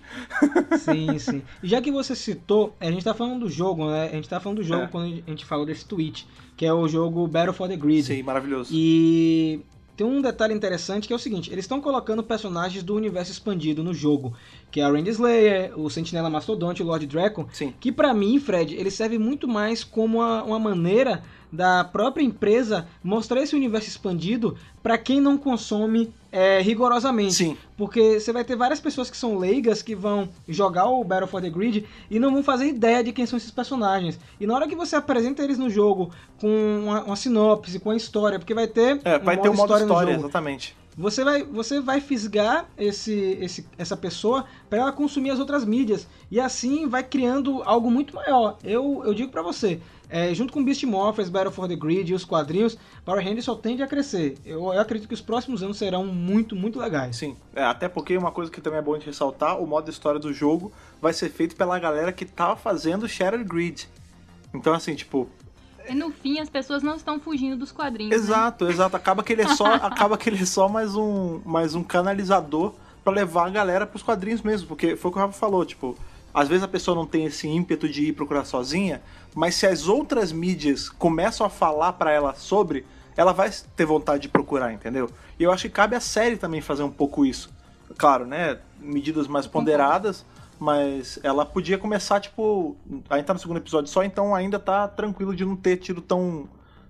[0.79, 1.41] Sim, sim.
[1.63, 4.05] Já que você citou, a gente tá falando do jogo, né?
[4.05, 4.87] A gente tá falando do jogo é.
[4.87, 8.03] quando a gente falou desse tweet, que é o jogo Battle for the Grid.
[8.03, 8.69] Sim, maravilhoso.
[8.71, 9.61] E
[9.95, 13.83] tem um detalhe interessante que é o seguinte: eles estão colocando personagens do universo expandido
[13.83, 14.33] no jogo,
[14.71, 17.47] que é a Randy Slayer, o Sentinela Mastodonte, o Lord Draco.
[17.51, 17.73] Sim.
[17.79, 22.87] Que para mim, Fred, ele serve muito mais como uma, uma maneira da própria empresa
[23.03, 27.35] mostrar esse universo expandido para quem não consome é, rigorosamente.
[27.35, 27.57] Sim.
[27.77, 31.39] Porque você vai ter várias pessoas que são leigas que vão jogar o Battle for
[31.39, 34.19] the Grid e não vão fazer ideia de quem são esses personagens.
[34.39, 36.11] E na hora que você apresenta eles no jogo
[36.41, 38.99] com uma, uma sinopse, com a história, porque vai ter.
[39.05, 40.75] É, vai um ter um modo história, história exatamente.
[40.97, 46.07] Você vai, você vai fisgar esse, esse, essa pessoa para ela consumir as outras mídias.
[46.29, 48.57] E assim vai criando algo muito maior.
[48.63, 52.13] Eu, eu digo para você, é, junto com Beast Morphers, Battle for the Grid e
[52.13, 54.35] os quadrinhos, Power Rangers só tende a crescer.
[54.45, 57.15] Eu, eu, acredito que os próximos anos serão muito, muito legais.
[57.15, 60.19] Sim, é, até porque uma coisa que também é bom de ressaltar, o modo história
[60.19, 63.87] do jogo vai ser feito pela galera que tá fazendo Shattered Grid.
[64.53, 65.27] Então, assim, tipo,
[65.89, 68.15] e no fim as pessoas não estão fugindo dos quadrinhos.
[68.15, 68.71] Exato, né?
[68.71, 68.95] exato.
[68.95, 72.73] Acaba que ele é só, acaba que ele é só mais um, mais um canalizador
[73.03, 75.97] para levar a galera pros quadrinhos mesmo, porque foi o que o Rafa falou, tipo,
[76.33, 79.01] às vezes a pessoa não tem esse ímpeto de ir procurar sozinha,
[79.35, 84.23] mas se as outras mídias começam a falar para ela sobre, ela vai ter vontade
[84.23, 85.09] de procurar, entendeu?
[85.39, 87.51] E eu acho que cabe à série também fazer um pouco isso.
[87.97, 88.59] Claro, né?
[88.79, 90.25] Medidas mais ponderadas,
[90.59, 92.75] mas ela podia começar, tipo.
[93.09, 96.01] A gente tá no segundo episódio só, então ainda tá tranquilo de não ter tido
[96.01, 96.49] tão,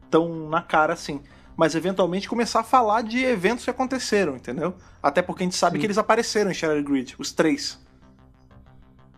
[0.10, 1.22] tão na cara assim.
[1.56, 4.74] Mas eventualmente começar a falar de eventos que aconteceram, entendeu?
[5.02, 5.82] Até porque a gente sabe Sim.
[5.82, 7.83] que eles apareceram em Shattered Grid, os três.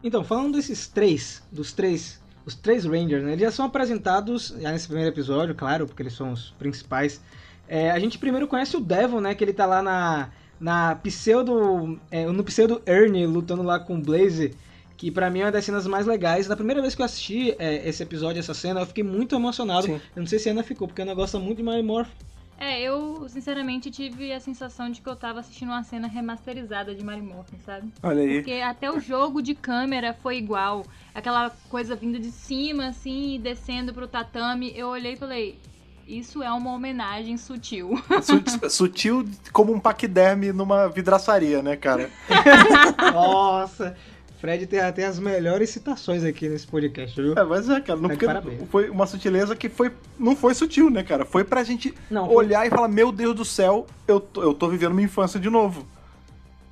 [0.04, 4.72] Então, falando desses três, dos três, os três Rangers, né, eles já são apresentados já
[4.72, 7.22] nesse primeiro episódio, claro, porque eles são os principais.
[7.68, 10.30] É, a gente primeiro conhece o Devil, né, que ele tá lá na,
[10.60, 14.54] na pseudo, é, no pseudo Ernie lutando lá com o Blaze,
[14.96, 16.48] que para mim é uma das cenas mais legais.
[16.48, 19.88] Na primeira vez que eu assisti é, esse episódio, essa cena, eu fiquei muito emocionado.
[19.88, 20.02] Sim.
[20.16, 22.10] Eu não sei se a Ana ficou, porque Ana gosta muito de Mary Morph.
[22.58, 27.04] É, eu sinceramente tive a sensação de que eu tava assistindo uma cena remasterizada de
[27.04, 27.92] Mary Morphin, sabe?
[28.02, 28.36] Olha aí.
[28.36, 30.86] Porque até o jogo de câmera foi igual.
[31.14, 34.72] Aquela coisa vindo de cima, assim, e descendo pro tatame.
[34.76, 35.60] Eu olhei e falei,
[36.08, 38.02] isso é uma homenagem sutil.
[38.70, 42.10] Sutil como um paquiderme numa vidraçaria, né, cara?
[43.12, 43.98] Nossa!
[44.46, 47.34] Fred tem, tem as melhores citações aqui nesse podcast, viu?
[47.34, 51.02] É, mas é, cara, não foi, foi uma sutileza que foi, não foi sutil, né,
[51.02, 51.26] cara?
[51.26, 52.68] Foi pra gente não, olhar foi...
[52.68, 55.88] e falar, meu Deus do céu, eu tô, eu tô vivendo minha infância de novo.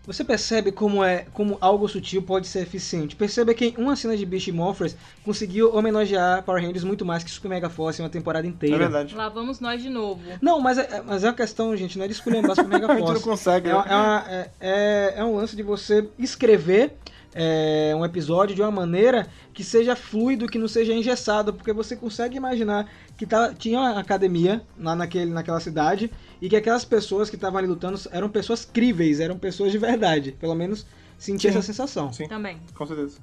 [0.05, 3.15] Você percebe como é como algo sutil pode ser eficiente.
[3.15, 7.47] Perceba que uma cena de Beast Morphers conseguiu homenagear Power Rangers muito mais que Super
[7.47, 8.75] Mega Force uma temporada inteira.
[8.75, 9.15] É verdade.
[9.15, 10.21] Lá vamos nós de novo.
[10.41, 13.01] Não, mas é, mas é uma questão, gente, não é de escolher Super Mega Force.
[13.01, 13.69] a gente não consegue.
[13.69, 13.83] É, né?
[13.88, 16.97] é, uma, é, é, é um lance de você escrever
[17.36, 21.96] é, um episódio de uma maneira que seja fluido, que não seja engessado, porque você
[21.96, 27.30] consegue imaginar que tá, tinha uma academia lá naquele, naquela cidade e que aquelas pessoas
[27.30, 30.34] que estavam ali lutando eram pessoas críveis, eram pessoas de verdade.
[30.39, 30.86] Pelo menos
[31.17, 32.12] senti essa sensação.
[32.12, 32.58] Sim, também.
[32.76, 33.17] Com certeza.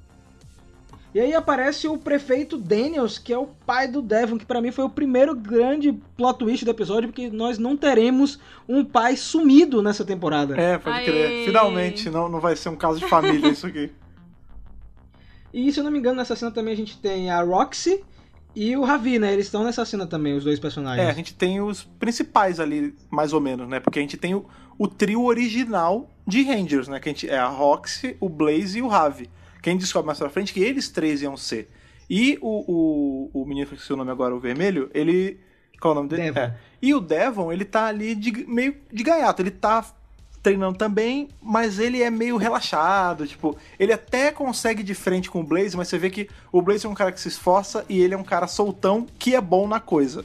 [1.12, 4.70] E aí aparece o prefeito Daniels, que é o pai do Devon, que para mim
[4.70, 9.83] foi o primeiro grande plot twist do episódio, porque nós não teremos um pai sumido
[9.83, 10.55] nessa temporada.
[10.57, 11.05] É, pode Aê.
[11.05, 11.44] crer.
[11.46, 13.90] Finalmente, não, não vai ser um caso de família isso aqui.
[15.52, 18.02] E se eu não me engano, nessa cena também a gente tem a Roxy
[18.54, 19.32] e o Ravi, né?
[19.32, 21.06] Eles estão nessa cena também, os dois personagens.
[21.06, 23.80] É, a gente tem os principais ali, mais ou menos, né?
[23.80, 24.44] Porque a gente tem o,
[24.78, 26.98] o trio original de Rangers, né?
[26.98, 29.30] Que a gente, é a Roxy, o Blaze e o Ravi.
[29.62, 31.70] Quem descobre mais pra frente que eles três iam ser.
[32.08, 35.38] E o, o, o menino que esqueci o nome agora, o vermelho, ele.
[35.80, 36.22] Qual é o nome dele?
[36.24, 36.40] Devon.
[36.40, 36.56] É.
[36.82, 39.42] E o Devon, ele tá ali de, meio de gaiato.
[39.42, 39.84] Ele tá
[40.42, 45.44] treinando também, mas ele é meio relaxado, tipo, ele até consegue de frente com o
[45.44, 48.14] Blaze, mas você vê que o Blaze é um cara que se esforça e ele
[48.14, 50.24] é um cara soltão que é bom na coisa,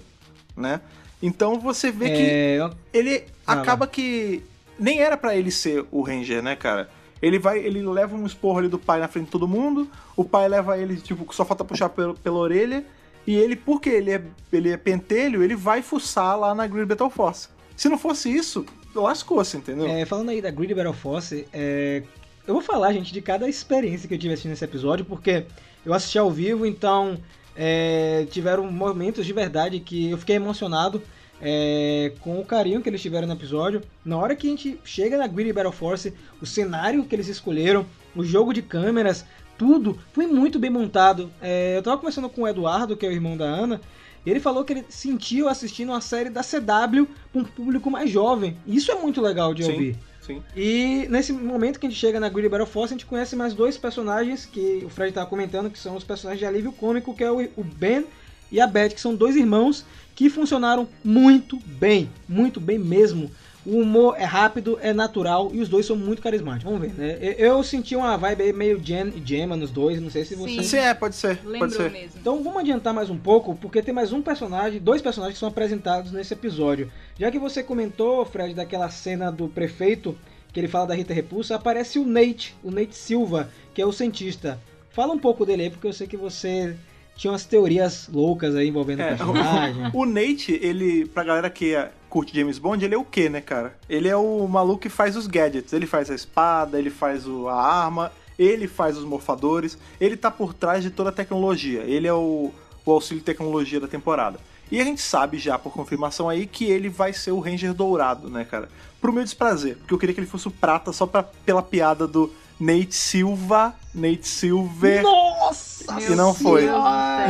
[0.56, 0.80] né?
[1.21, 2.69] Então você vê que é...
[2.93, 4.43] ele ah, acaba que
[4.80, 6.89] nem era para ele ser o Ranger, né, cara?
[7.21, 10.23] Ele vai, ele leva um esporro ali do pai na frente de todo mundo, o
[10.23, 12.86] pai leva ele, tipo, só falta puxar pela, pela orelha,
[13.28, 17.10] e ele, porque ele é, ele é pentelho, ele vai fuçar lá na Green Battle
[17.10, 17.49] Force.
[17.75, 18.65] Se não fosse isso,
[19.01, 19.88] lascou-se, entendeu?
[19.88, 22.03] É, falando aí da Grid Battle Force, é,
[22.47, 25.45] eu vou falar, gente, de cada experiência que eu tive assistindo esse episódio, porque
[25.86, 27.17] eu assisti ao vivo, então
[27.55, 31.01] é, tiveram momentos de verdade que eu fiquei emocionado
[31.41, 33.81] é, com o carinho que eles tiveram no episódio.
[34.03, 37.86] Na hora que a gente chega na Grid Battle Force, o cenário que eles escolheram,
[38.15, 39.25] o jogo de câmeras,
[39.58, 41.31] tudo foi muito bem montado.
[41.41, 43.81] É, eu tava conversando com o Eduardo, que é o irmão da Ana,
[44.25, 48.09] e ele falou que ele sentiu assistindo uma série da CW com um público mais
[48.09, 48.57] jovem.
[48.65, 49.95] Isso é muito legal de sim, ouvir.
[50.21, 50.41] Sim.
[50.55, 53.53] E nesse momento que a gente chega na Grid Battle Force, a gente conhece mais
[53.53, 57.23] dois personagens que o Fred estava comentando, que são os personagens de alívio cômico, que
[57.23, 58.05] é o Ben
[58.51, 59.85] e a Beth, que são dois irmãos
[60.15, 63.29] que funcionaram muito bem, muito bem mesmo
[63.65, 66.71] o humor é rápido, é natural e os dois são muito carismáticos.
[66.71, 67.36] Vamos ver, né?
[67.38, 70.56] Eu senti uma vibe meio Jen e Gemma nos dois, não sei se você.
[70.56, 71.39] Sim, Sim é, pode ser.
[71.43, 71.91] Lembrou pode ser.
[71.91, 72.19] mesmo.
[72.19, 75.49] Então vamos adiantar mais um pouco, porque tem mais um personagem, dois personagens que são
[75.49, 76.91] apresentados nesse episódio.
[77.17, 80.15] Já que você comentou, Fred, daquela cena do prefeito
[80.54, 83.91] que ele fala da Rita Repulsa, aparece o Nate, o Nate Silva, que é o
[83.91, 84.60] cientista.
[84.89, 86.75] Fala um pouco dele aí, porque eu sei que você
[87.17, 89.91] tinha umas teorias loucas aí envolvendo é, o personagem.
[89.93, 93.28] O, o Nate, ele, pra galera que é curte James Bond, ele é o quê,
[93.28, 93.78] né, cara?
[93.89, 95.73] Ele é o maluco que faz os gadgets.
[95.73, 100.32] Ele faz a espada, ele faz o, a arma, ele faz os morfadores, ele tá
[100.32, 101.82] por trás de toda a tecnologia.
[101.82, 102.54] Ele é o,
[102.86, 104.39] o auxílio tecnologia da temporada.
[104.71, 108.30] E a gente sabe já, por confirmação aí, que ele vai ser o Ranger Dourado,
[108.30, 108.69] né, cara?
[109.01, 112.08] Pro meu desprazer, porque eu queria que ele fosse o prata só pra, pela piada
[112.08, 115.03] do Nate Silva, Nate Silver.
[115.03, 116.01] Nossa!
[116.01, 116.67] E não foi.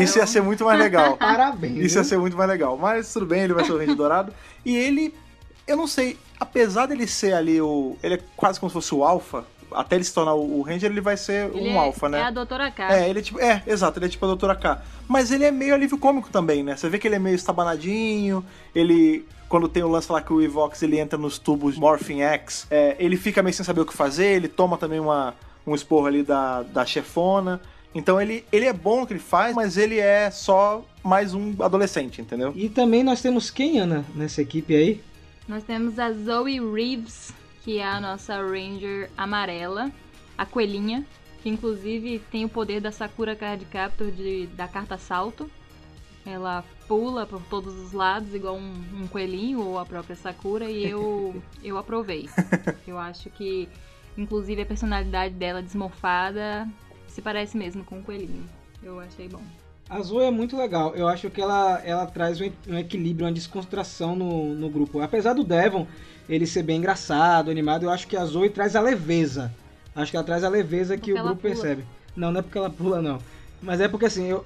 [0.02, 1.18] Isso ia ser muito mais legal.
[1.18, 1.78] Parabéns.
[1.78, 2.78] Isso ia ser muito mais legal.
[2.78, 4.34] Mas tudo bem, ele vai ser o Ranger Dourado.
[4.64, 5.14] E ele,
[5.68, 7.98] eu não sei, apesar dele ser ali o.
[8.04, 9.46] Ele é quase como se fosse o Alpha.
[9.72, 12.20] Até ele se tornar o Ranger, ele vai ser ele um é, alfa, né?
[12.20, 12.94] É a Doutora K.
[12.94, 13.40] É, ele é tipo.
[13.40, 14.82] É, exato, ele é tipo a Doutora K.
[15.08, 16.78] Mas ele é meio alívio cômico também, né?
[16.78, 20.42] Você vê que ele é meio estabanadinho, ele quando tem o lance lá que o
[20.42, 23.94] Evox ele entra nos tubos Morphing X, é, ele fica meio sem saber o que
[23.94, 25.34] fazer, ele toma também uma,
[25.66, 27.62] um esporro ali da, da chefona.
[27.94, 31.56] Então ele, ele é bom no que ele faz, mas ele é só mais um
[31.60, 32.52] adolescente, entendeu?
[32.56, 35.02] E também nós temos quem, Ana, nessa equipe aí?
[35.48, 37.32] Nós temos a Zoe Reeves,
[37.64, 39.92] que é a nossa Ranger amarela,
[40.38, 41.06] a coelhinha,
[41.42, 45.50] que inclusive tem o poder da Sakura Card Captor de, da carta salto.
[46.26, 50.90] Ela pula por todos os lados, igual um, um coelhinho ou a própria Sakura, e
[50.90, 52.30] eu, eu aprovei.
[52.88, 53.68] Eu acho que,
[54.18, 56.68] inclusive, a personalidade dela desmorfada
[57.08, 58.44] se parece mesmo com o coelhinho.
[58.84, 59.42] Eu achei bom.
[59.90, 60.96] A Zoe é muito legal.
[60.96, 65.00] Eu acho que ela, ela traz um equilíbrio, uma descontração no, no grupo.
[65.00, 65.88] Apesar do Devon
[66.28, 69.54] ele ser bem engraçado, animado, eu acho que a Zoe traz a leveza.
[69.96, 71.54] Acho que ela traz a leveza porque que o grupo pula.
[71.54, 71.86] percebe.
[72.16, 73.20] Não, não é porque ela pula, não.
[73.62, 74.44] Mas é porque assim, eu,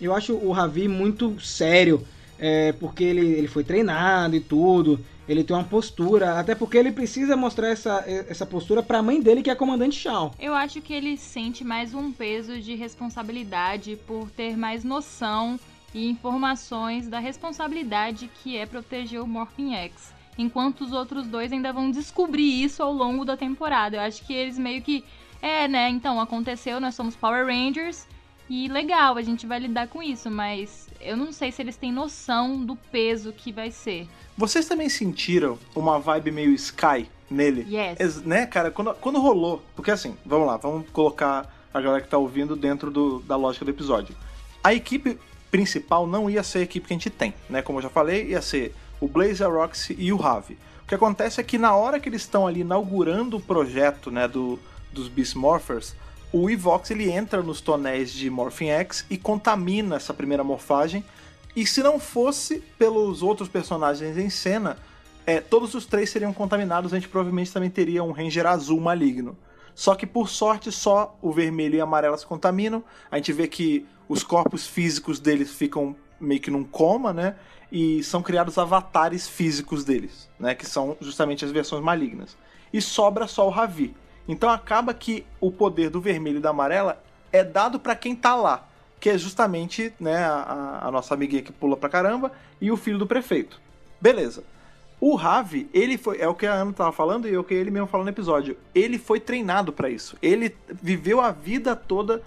[0.00, 2.06] eu acho o Ravi muito sério,
[2.38, 6.92] é, porque ele, ele foi treinado e tudo, ele tem uma postura, até porque ele
[6.92, 10.34] precisa mostrar essa, essa postura para a mãe dele, que é a comandante Shaw.
[10.38, 15.58] Eu acho que ele sente mais um peso de responsabilidade por ter mais noção
[15.94, 20.14] e informações da responsabilidade que é proteger o Morphin X.
[20.38, 23.96] Enquanto os outros dois ainda vão descobrir isso ao longo da temporada.
[23.96, 25.02] Eu acho que eles meio que.
[25.40, 25.88] É, né?
[25.88, 28.06] Então, aconteceu, nós somos Power Rangers
[28.48, 31.92] e legal, a gente vai lidar com isso, mas eu não sei se eles têm
[31.92, 34.08] noção do peso que vai ser.
[34.36, 37.66] Vocês também sentiram uma vibe meio Sky nele?
[37.68, 38.22] Yes.
[38.22, 38.70] né, cara?
[38.70, 39.62] Quando, quando rolou.
[39.74, 43.64] Porque assim, vamos lá, vamos colocar a galera que tá ouvindo dentro do, da lógica
[43.64, 44.14] do episódio.
[44.62, 45.18] A equipe
[45.50, 47.62] principal não ia ser a equipe que a gente tem, né?
[47.62, 50.56] Como eu já falei, ia ser o Blaze, a Roxy e o Ravi.
[50.84, 54.28] O que acontece é que na hora que eles estão ali inaugurando o projeto, né,
[54.28, 54.58] do,
[54.92, 55.96] dos Beast Morphers,
[56.32, 61.04] o Evox ele entra nos tonéis de Morphin X e contamina essa primeira morfagem.
[61.54, 64.76] E se não fosse pelos outros personagens em cena,
[65.24, 69.36] é, todos os três seriam contaminados, a gente provavelmente também teria um Ranger azul maligno.
[69.74, 72.82] Só que por sorte só o vermelho e amarelo se contaminam.
[73.10, 77.36] A gente vê que os corpos físicos deles ficam meio que num coma, né?
[77.70, 80.54] E são criados avatares físicos deles, né?
[80.54, 82.36] Que são justamente as versões malignas.
[82.72, 83.94] E sobra só o Ravi.
[84.28, 87.02] Então acaba que o poder do vermelho e da amarela
[87.32, 88.66] é dado para quem tá lá,
[88.98, 92.98] que é justamente né, a, a, nossa amiguinha que pula pra caramba e o filho
[92.98, 93.60] do prefeito.
[94.00, 94.42] Beleza.
[94.98, 97.52] O Ravi, ele foi, é o que a Ana tava falando e é o que
[97.52, 98.56] ele mesmo falou no episódio.
[98.74, 100.16] Ele foi treinado para isso.
[100.22, 102.22] Ele viveu a vida toda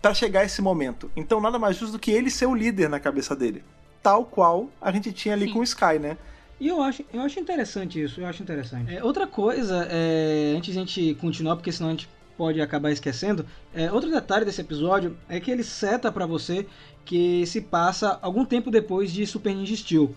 [0.00, 1.10] para chegar a esse momento.
[1.16, 3.64] Então nada mais justo do que ele ser o líder na cabeça dele.
[4.02, 5.52] Tal qual a gente tinha ali Sim.
[5.52, 6.16] com o Sky, né?
[6.58, 8.94] E eu acho, eu acho interessante isso, eu acho interessante.
[8.94, 12.90] É, outra coisa, é, antes de a gente continuar, porque senão a gente pode acabar
[12.90, 13.44] esquecendo,
[13.74, 16.66] é, outro detalhe desse episódio é que ele seta para você
[17.04, 20.14] que se passa algum tempo depois de Super Ninja Steel.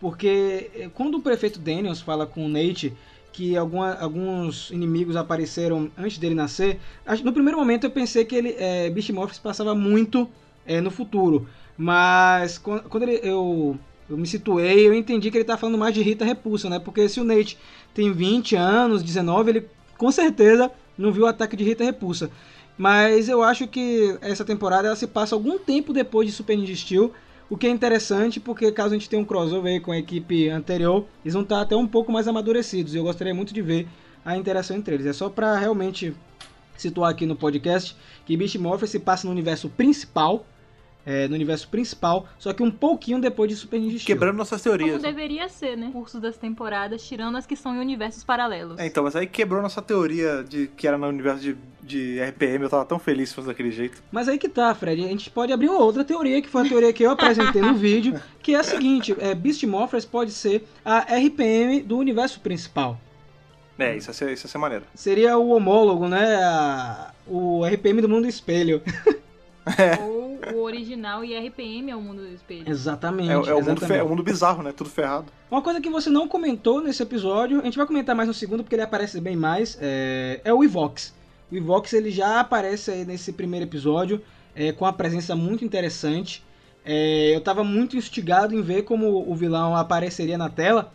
[0.00, 2.92] Porque é, quando o prefeito Daniels fala com o Nate
[3.32, 6.78] que alguma, alguns inimigos apareceram antes dele nascer,
[7.24, 9.10] no primeiro momento eu pensei que ele, é, Beast
[9.42, 10.30] passava muito
[10.64, 11.48] é, no futuro.
[11.76, 13.76] Mas quando, quando ele, eu
[14.08, 16.78] eu me situei, eu entendi que ele tá falando mais de Rita Repulsa, né?
[16.78, 17.58] Porque se o Nate
[17.94, 22.30] tem 20 anos, 19, ele com certeza não viu o ataque de Rita Repulsa.
[22.76, 26.74] Mas eu acho que essa temporada ela se passa algum tempo depois de Super Ninja
[26.74, 27.12] Steel,
[27.48, 31.04] o que é interessante porque caso a gente tenha um crossover com a equipe anterior,
[31.24, 32.94] eles vão estar até um pouco mais amadurecidos.
[32.94, 33.86] E eu gostaria muito de ver
[34.24, 35.06] a interação entre eles.
[35.06, 36.14] É só para realmente
[36.76, 37.96] situar aqui no podcast
[38.26, 40.44] que Beast Morpher se passa no universo principal,
[41.06, 44.16] é, no universo principal, só que um pouquinho depois de Super Ninja Steel.
[44.16, 44.92] Quebrando nossas teorias.
[44.92, 45.90] Como deveria ser, né?
[45.92, 48.78] Cursos das temporadas, tirando as que são em universos paralelos.
[48.78, 52.64] É, então, mas aí quebrou nossa teoria de que era no universo de, de RPM,
[52.64, 54.02] eu tava tão feliz se fosse daquele jeito.
[54.10, 56.68] Mas aí que tá, Fred, a gente pode abrir uma outra teoria, que foi a
[56.68, 60.66] teoria que eu apresentei no vídeo, que é a seguinte, é, Beast Morphers pode ser
[60.84, 62.98] a RPM do universo principal.
[63.78, 64.84] É, isso ia ser, isso ia ser maneiro.
[64.94, 66.36] Seria o homólogo, né?
[66.36, 68.80] A, o RPM do mundo espelho.
[69.66, 70.02] É.
[70.02, 72.68] Ou o original e RPM é o mundo do espelho.
[72.68, 73.30] Exatamente.
[73.30, 74.72] É, é, o, Mundo é o mundo bizarro, né?
[74.72, 75.26] Tudo ferrado.
[75.50, 78.62] Uma coisa que você não comentou nesse episódio, a gente vai comentar mais no segundo
[78.62, 81.14] porque ele aparece bem mais, é, é o Evox.
[81.50, 84.20] O Evox ele já aparece aí nesse primeiro episódio
[84.54, 86.44] é, com uma presença muito interessante.
[86.84, 90.92] É, eu estava muito instigado em ver como o vilão apareceria na tela.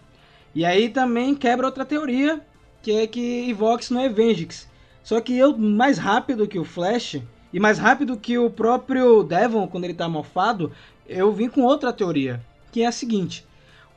[0.53, 2.41] E aí também quebra outra teoria,
[2.81, 4.67] que é que Evox não é Vengix.
[5.03, 7.21] Só que eu, mais rápido que o Flash,
[7.51, 10.71] e mais rápido que o próprio Devon, quando ele está mofado,
[11.07, 12.41] eu vim com outra teoria,
[12.71, 13.45] que é a seguinte.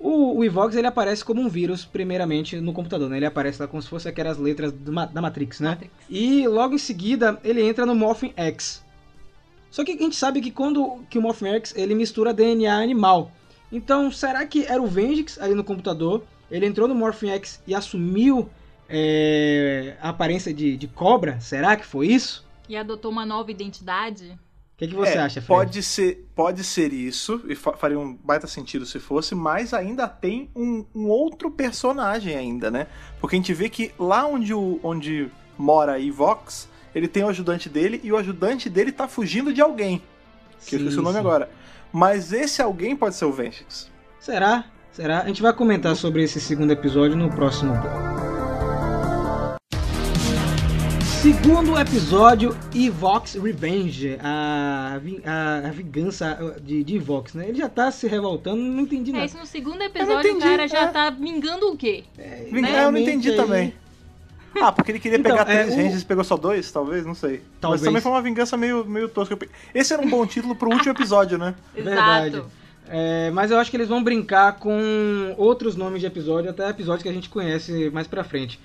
[0.03, 3.19] O, o Evox ele aparece como um vírus, primeiramente, no computador, né?
[3.19, 5.71] Ele aparece lá como se fosse aquelas letras do, da Matrix, né?
[5.71, 5.93] Matrix.
[6.11, 8.83] E logo em seguida ele entra no Morphin X.
[9.71, 13.31] Só que a gente sabe que quando que o Morphin X ele mistura DNA animal.
[13.71, 16.25] Então, será que era o Vengix ali no computador?
[16.51, 18.51] Ele entrou no Morphin X e assumiu
[18.89, 21.41] é, a aparência de, de cobra?
[21.41, 22.45] Será que foi isso?
[22.73, 24.39] E adotou uma nova identidade?
[24.75, 25.47] O que, que você é, acha, Fred?
[25.47, 30.51] Pode ser, pode ser isso, e faria um baita sentido se fosse, mas ainda tem
[30.57, 32.87] um, um, outro personagem ainda, né?
[33.21, 37.69] Porque a gente vê que lá onde, o, onde mora Evox, ele tem o ajudante
[37.69, 39.99] dele, e o ajudante dele tá fugindo de alguém.
[40.61, 41.51] Que sim, eu esqueci o nome agora.
[41.93, 43.89] Mas esse alguém pode ser o Vengeance.
[44.19, 44.65] Será?
[44.91, 45.21] Será?
[45.21, 48.32] A gente vai comentar sobre esse segundo episódio no próximo bloco.
[51.23, 57.49] Segundo episódio, Evox Revenge, a, a, a vingança de, de Evox, né?
[57.49, 59.25] Ele já tá se revoltando, não entendi é, nada.
[59.25, 60.87] É isso no segundo episódio, entendi, o cara já é.
[60.89, 62.03] tá vingando o quê?
[62.19, 62.87] É, né?
[62.87, 63.37] Eu não entendi aí...
[63.37, 63.73] também.
[64.61, 67.15] Ah, porque ele queria então, pegar três é, ranges e pegou só dois, talvez, não
[67.15, 67.41] sei.
[67.61, 67.81] Talvez.
[67.81, 69.39] Mas também foi uma vingança meio, meio tosca.
[69.73, 71.55] Esse era um bom título pro último episódio, né?
[71.73, 72.43] Verdade.
[72.89, 77.05] É, mas eu acho que eles vão brincar com outros nomes de episódio, até episódios
[77.05, 78.59] que a gente conhece mais pra frente.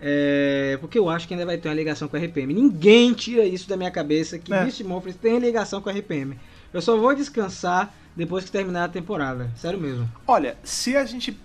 [0.00, 2.52] É, porque eu acho que ainda vai ter uma ligação com a RPM.
[2.52, 4.62] Ninguém tira isso da minha cabeça que é.
[4.62, 6.38] Beast Morphers tem ligação com a RPM.
[6.72, 9.50] Eu só vou descansar depois que terminar a temporada.
[9.56, 10.08] Sério mesmo.
[10.26, 11.38] Olha, se a gente.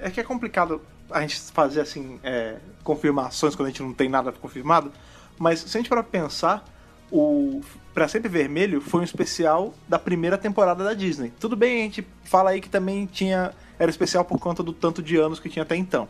[0.00, 0.80] É que é complicado
[1.10, 2.20] a gente fazer assim.
[2.22, 4.92] É, confirmações quando a gente não tem nada confirmado.
[5.38, 6.64] Mas se a gente para pensar,
[7.10, 7.60] o
[7.92, 11.32] Pra Sempre Vermelho foi um especial da primeira temporada da Disney.
[11.40, 13.52] Tudo bem, a gente fala aí que também tinha.
[13.78, 16.08] Era especial por conta do tanto de anos que tinha até então.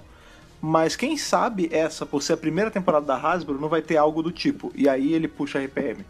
[0.61, 4.23] Mas quem sabe essa, por ser a primeira temporada da Hasbro, não vai ter algo
[4.23, 4.73] do tipo.
[4.75, 6.05] E aí ele puxa a RPM.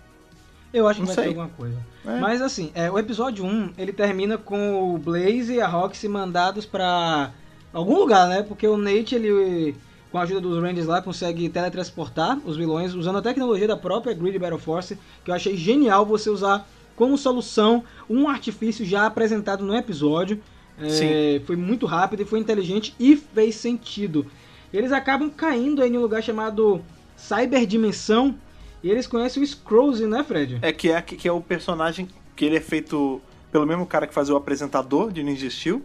[0.73, 1.25] Eu acho que não vai sei.
[1.25, 1.79] ter alguma coisa.
[2.05, 2.21] É.
[2.21, 6.67] Mas assim, é, o episódio 1, ele termina com o Blaze e a Roxy mandados
[6.67, 7.33] pra
[7.73, 8.43] algum lugar, né?
[8.43, 9.75] Porque o Nate, ele...
[10.11, 14.15] com a ajuda dos Rangers lá, consegue teletransportar os vilões usando a tecnologia da própria
[14.15, 19.65] Grid Battle Force, que eu achei genial você usar como solução um artifício já apresentado
[19.65, 20.41] no episódio.
[20.81, 24.27] É, foi muito rápido e foi inteligente e fez sentido.
[24.73, 26.83] Eles acabam caindo em um lugar chamado
[27.17, 28.37] Cyberdimensão
[28.83, 30.59] e eles conhecem o Scrooge, né, Fred?
[30.63, 33.21] É que é que é o personagem que ele é feito
[33.51, 35.81] pelo mesmo cara que fazia o apresentador de Ninja Steel,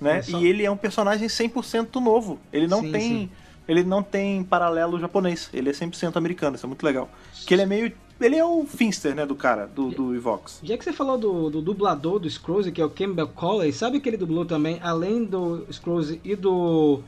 [0.00, 0.22] né?
[0.22, 0.38] Só...
[0.38, 2.38] E ele é um personagem 100% novo.
[2.52, 3.30] Ele não sim, tem sim.
[3.68, 5.50] ele não tem paralelo japonês.
[5.52, 7.10] Ele é 100% americano, isso é muito legal.
[7.46, 10.60] Que ele é meio ele é o Finster, né, do cara, do, do Evox.
[10.62, 14.00] Já que você falou do, do dublador do Scrooge, que é o Campbell Colley, sabe
[14.00, 17.00] que ele dublou também, além do Scrooge e do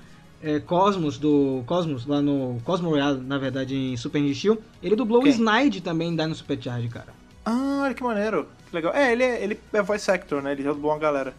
[0.43, 5.23] é, Cosmos, do Cosmos, lá no Cosmo Royale, na verdade, em Super Steel, ele dublou
[5.23, 5.31] Quem?
[5.31, 7.15] o Snide também em Dino Supercharge, cara.
[7.45, 8.47] Ah, olha que maneiro.
[8.69, 8.95] Que legal.
[8.95, 10.53] É, ele é, ele é voice actor, né?
[10.53, 11.35] Ele já dublou uma galera.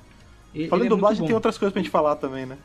[0.69, 2.57] Falando em é dublagem, tem outras coisas pra gente falar também, né?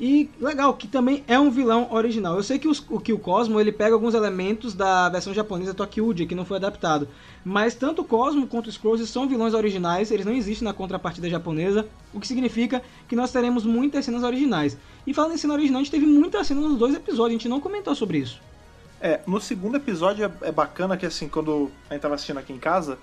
[0.00, 2.36] E legal, que também é um vilão original.
[2.36, 5.74] Eu sei que, os, o, que o Cosmo ele pega alguns elementos da versão japonesa
[5.74, 7.06] Tokyuji, que não foi adaptado.
[7.44, 11.28] Mas tanto o Cosmo quanto os Scrolls são vilões originais, eles não existem na contrapartida
[11.28, 14.76] japonesa, o que significa que nós teremos muitas cenas originais.
[15.06, 17.48] E falando em cena original, a gente teve muitas cenas nos dois episódios, a gente
[17.48, 18.40] não comentou sobre isso.
[19.00, 22.52] É, no segundo episódio é, é bacana que assim, quando a gente tava assistindo aqui
[22.52, 22.98] em casa,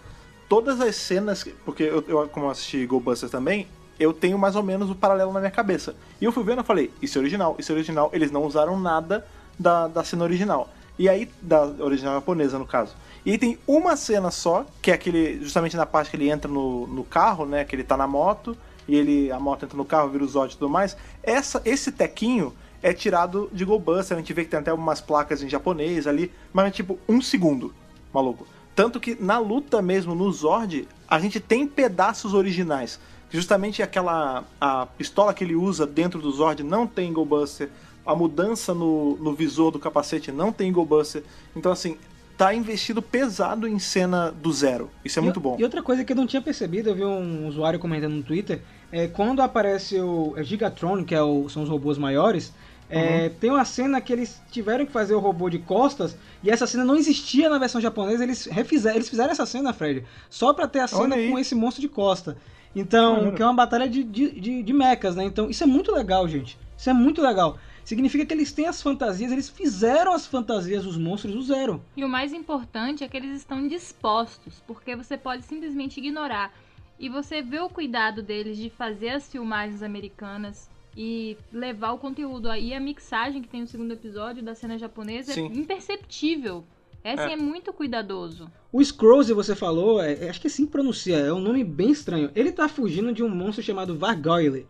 [0.47, 3.67] todas as cenas, porque eu, eu como assisti Goldbusters também,
[3.99, 5.95] eu tenho mais ou menos o paralelo na minha cabeça.
[6.21, 8.09] E eu fui vendo e falei, isso é original, isso é original.
[8.13, 9.25] Eles não usaram nada
[9.57, 10.69] da, da cena original.
[10.97, 12.95] E aí, da original japonesa, no caso.
[13.25, 16.49] E aí tem uma cena só, que é aquele, justamente na parte que ele entra
[16.49, 17.65] no, no carro, né?
[17.65, 20.53] Que ele tá na moto, e ele, a moto entra no carro, vira o Zod
[20.53, 20.95] e tudo mais.
[21.21, 24.15] Essa, esse tequinho é tirado de Goldbuster.
[24.17, 27.21] A gente vê que tem até umas placas em japonês ali, mas é tipo um
[27.21, 27.73] segundo,
[28.13, 28.47] maluco.
[28.75, 34.85] Tanto que na luta mesmo, no Zord, a gente tem pedaços originais justamente aquela a
[34.85, 37.69] pistola que ele usa dentro do Zord não tem Eagle Buster,
[38.05, 41.23] a mudança no, no visor do capacete não tem Eagle Buster.
[41.55, 41.97] Então, assim,
[42.37, 44.89] tá investido pesado em cena do zero.
[45.03, 45.57] Isso é e, muito bom.
[45.59, 48.61] E outra coisa que eu não tinha percebido, eu vi um usuário comentando no Twitter,
[48.91, 52.53] é quando aparece o é Gigatron, que é o, são os robôs maiores,
[52.89, 53.29] é, uhum.
[53.39, 56.83] tem uma cena que eles tiveram que fazer o robô de costas e essa cena
[56.83, 58.23] não existia na versão japonesa.
[58.23, 61.81] Eles refizeram, eles fizeram essa cena, Fred, só para ter a cena com esse monstro
[61.81, 62.35] de costa.
[62.75, 65.23] Então, que é uma batalha de, de, de, de mechas, né?
[65.23, 66.57] Então, isso é muito legal, gente.
[66.77, 67.57] Isso é muito legal.
[67.83, 71.83] Significa que eles têm as fantasias, eles fizeram as fantasias dos monstros do zero.
[71.97, 76.53] E o mais importante é que eles estão dispostos, porque você pode simplesmente ignorar.
[76.99, 82.49] E você vê o cuidado deles de fazer as filmagens americanas e levar o conteúdo
[82.49, 85.47] aí, a mixagem que tem no segundo episódio da cena japonesa é Sim.
[85.47, 86.63] é imperceptível
[87.03, 87.33] esse é.
[87.33, 88.49] é muito cuidadoso.
[88.71, 92.29] O Scrolls, você falou, é, é, acho que assim pronuncia, é um nome bem estranho.
[92.35, 94.67] Ele tá fugindo de um monstro chamado Vargoyle.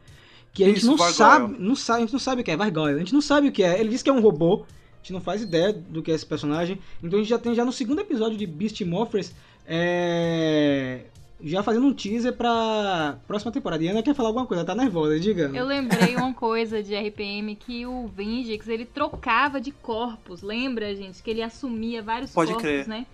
[0.53, 2.57] Que a gente Isso, não sabe, não sabe, a gente não sabe o que é
[2.57, 2.95] Vargoyle.
[2.95, 3.79] A gente não sabe o que é.
[3.79, 4.65] Ele diz que é um robô.
[4.65, 6.79] A gente não faz ideia do que é esse personagem.
[7.03, 9.33] Então a gente já tem já no segundo episódio de Beast Morphers
[9.65, 11.01] é,
[11.41, 13.83] já fazendo um teaser pra próxima temporada.
[13.83, 15.51] E Ana quer falar alguma coisa, tá nervosa, diga.
[15.53, 21.23] Eu lembrei uma coisa de RPM que o Vengix, ele trocava de corpos, lembra, gente?
[21.23, 22.87] Que ele assumia vários Pode corpos, crer.
[22.87, 23.05] né?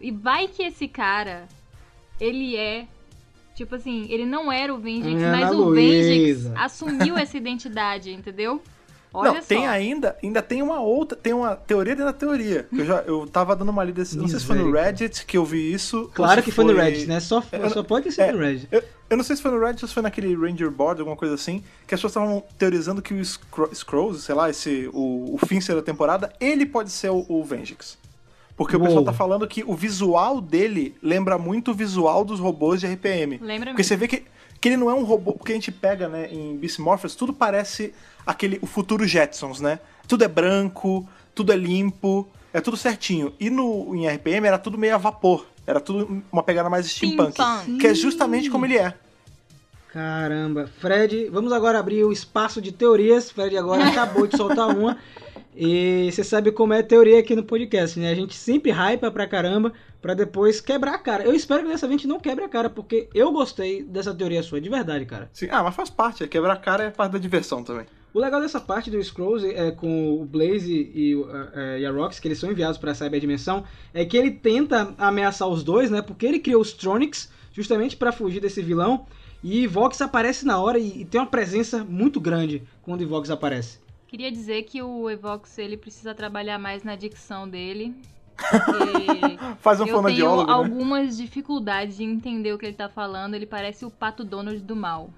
[0.00, 1.48] E vai que esse cara,
[2.20, 2.86] ele é
[3.56, 8.60] Tipo assim, ele não era o Vengix, mas o Vengix assumiu essa identidade, entendeu?
[9.12, 9.46] Olha não, só.
[9.46, 12.68] tem ainda, ainda tem uma outra, tem uma teoria dentro da teoria.
[12.70, 15.44] Eu já eu tava dando uma lida, não sei se foi no Reddit que eu
[15.44, 16.10] vi isso.
[16.14, 16.64] Claro que foi...
[16.64, 17.18] foi no Reddit, né?
[17.20, 18.68] Só, eu, só pode ser é, no Reddit.
[18.70, 21.16] Eu, eu, não sei se foi no Reddit ou se foi naquele Ranger Board, alguma
[21.16, 23.24] coisa assim, que as pessoas estavam teorizando que o
[23.74, 27.98] Scrolls, sei lá, esse o, o Finster da temporada, ele pode ser o, o Vengix.
[28.56, 28.84] Porque Uou.
[28.84, 32.86] o pessoal tá falando que o visual dele lembra muito o visual dos robôs de
[32.86, 33.38] RPM.
[33.38, 33.84] Lembra Porque mesmo.
[33.84, 34.24] você vê que,
[34.60, 37.32] que ele não é um robô, porque a gente pega, né, em Beast Morphers, tudo
[37.32, 37.92] parece
[38.26, 39.78] aquele o futuro Jetsons, né?
[40.08, 43.32] Tudo é branco, tudo é limpo, é tudo certinho.
[43.38, 47.38] E no em RPM era tudo meio a vapor, era tudo uma pegada mais steampunk,
[47.80, 48.94] que é justamente como ele é.
[49.92, 53.30] Caramba, Fred, vamos agora abrir o espaço de teorias.
[53.30, 54.98] Fred agora acabou de soltar uma.
[55.56, 58.10] E você sabe como é a teoria aqui no podcast, né?
[58.10, 59.72] A gente sempre hypa pra caramba
[60.02, 61.24] pra depois quebrar a cara.
[61.24, 64.14] Eu espero que dessa vez a gente não quebre a cara, porque eu gostei dessa
[64.14, 65.30] teoria sua, de verdade, cara.
[65.32, 67.86] Sim, ah, mas faz parte, é quebrar a cara é parte da diversão também.
[68.14, 71.28] O legal dessa parte do Scrolls é com o Blaze e, uh,
[71.78, 75.48] e a Rox, que eles são enviados para essa cyberdimensão, é que ele tenta ameaçar
[75.48, 76.00] os dois, né?
[76.00, 79.06] Porque ele criou os Tronics justamente para fugir desse vilão.
[79.42, 83.30] E Vox aparece na hora e, e, tem uma presença muito grande quando o Vox
[83.30, 83.78] aparece.
[84.08, 87.94] Queria dizer que o Evox ele precisa trabalhar mais na dicção dele.
[89.60, 90.52] Faz um eu tenho né?
[90.52, 93.34] algumas dificuldades de entender o que ele tá falando.
[93.34, 95.10] Ele parece o Pato Donald do mal.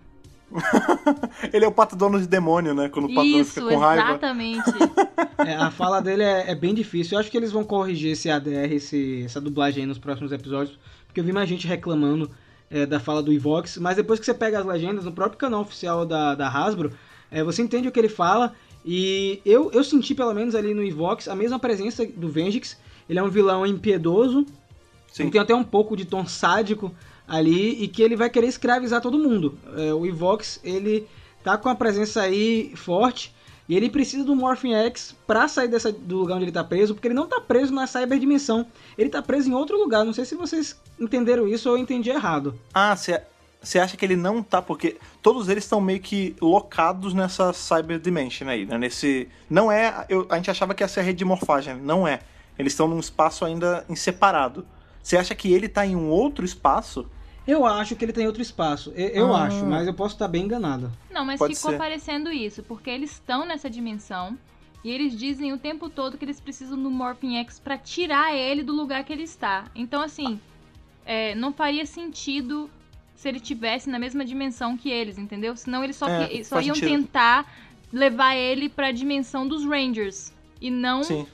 [1.53, 2.89] ele é o pato dono de demônio, né?
[2.89, 4.11] Quando o pato Isso, fica com raiva.
[4.11, 4.71] exatamente.
[5.47, 7.17] é, a fala dele é, é, bem difícil.
[7.17, 10.79] Eu acho que eles vão corrigir esse ADR, esse, essa dublagem aí nos próximos episódios,
[11.07, 12.31] porque eu vi mais gente reclamando
[12.71, 15.61] é, da fala do Ivox, mas depois que você pega as legendas no próprio canal
[15.61, 16.93] oficial da, da Hasbro,
[17.31, 20.83] é, você entende o que ele fala, e eu, eu senti pelo menos ali no
[20.83, 22.79] Ivox a mesma presença do Vengix.
[23.09, 24.47] Ele é um vilão impiedoso,
[25.13, 25.31] Sim.
[25.31, 26.95] tem até um pouco de tom sádico
[27.29, 29.59] ali, e que ele vai querer escravizar todo mundo.
[29.77, 31.07] É, o Ivox, ele
[31.45, 33.35] tá com a presença aí forte,
[33.69, 36.95] e ele precisa do Morphin X pra sair dessa, do lugar onde ele tá preso,
[36.95, 38.67] porque ele não tá preso na cyberdimensão.
[38.97, 40.07] Ele tá preso em outro lugar.
[40.07, 42.59] Não sei se vocês entenderam isso ou eu entendi errado.
[42.73, 47.53] Ah, você acha que ele não tá, porque todos eles estão meio que locados nessa
[47.53, 48.79] Cyber Dimension aí, né?
[48.79, 49.29] Nesse.
[49.51, 50.07] Não é.
[50.09, 52.21] Eu, a gente achava que ia ser a rede de morfagem, não é.
[52.59, 54.67] Eles estão num espaço ainda separado.
[55.03, 57.07] Você acha que ele tá em um outro espaço?
[57.49, 58.93] Eu acho que ele tem outro espaço.
[58.95, 59.45] Eu, eu ah.
[59.45, 60.93] acho, mas eu posso estar bem enganado.
[61.11, 61.79] Não, mas Pode ficou ser.
[61.79, 64.37] parecendo isso, porque eles estão nessa dimensão
[64.85, 68.63] e eles dizem o tempo todo que eles precisam do Morphing X para tirar ele
[68.63, 69.65] do lugar que ele está.
[69.75, 70.39] Então, assim,
[71.07, 72.69] é, não faria sentido
[73.17, 75.57] se ele tivesse na mesma dimensão que eles, entendeu?
[75.57, 76.91] Senão eles só, é, só iam sentido.
[76.91, 77.51] tentar
[77.91, 81.27] levar ele para a dimensão dos Rangers e não Sim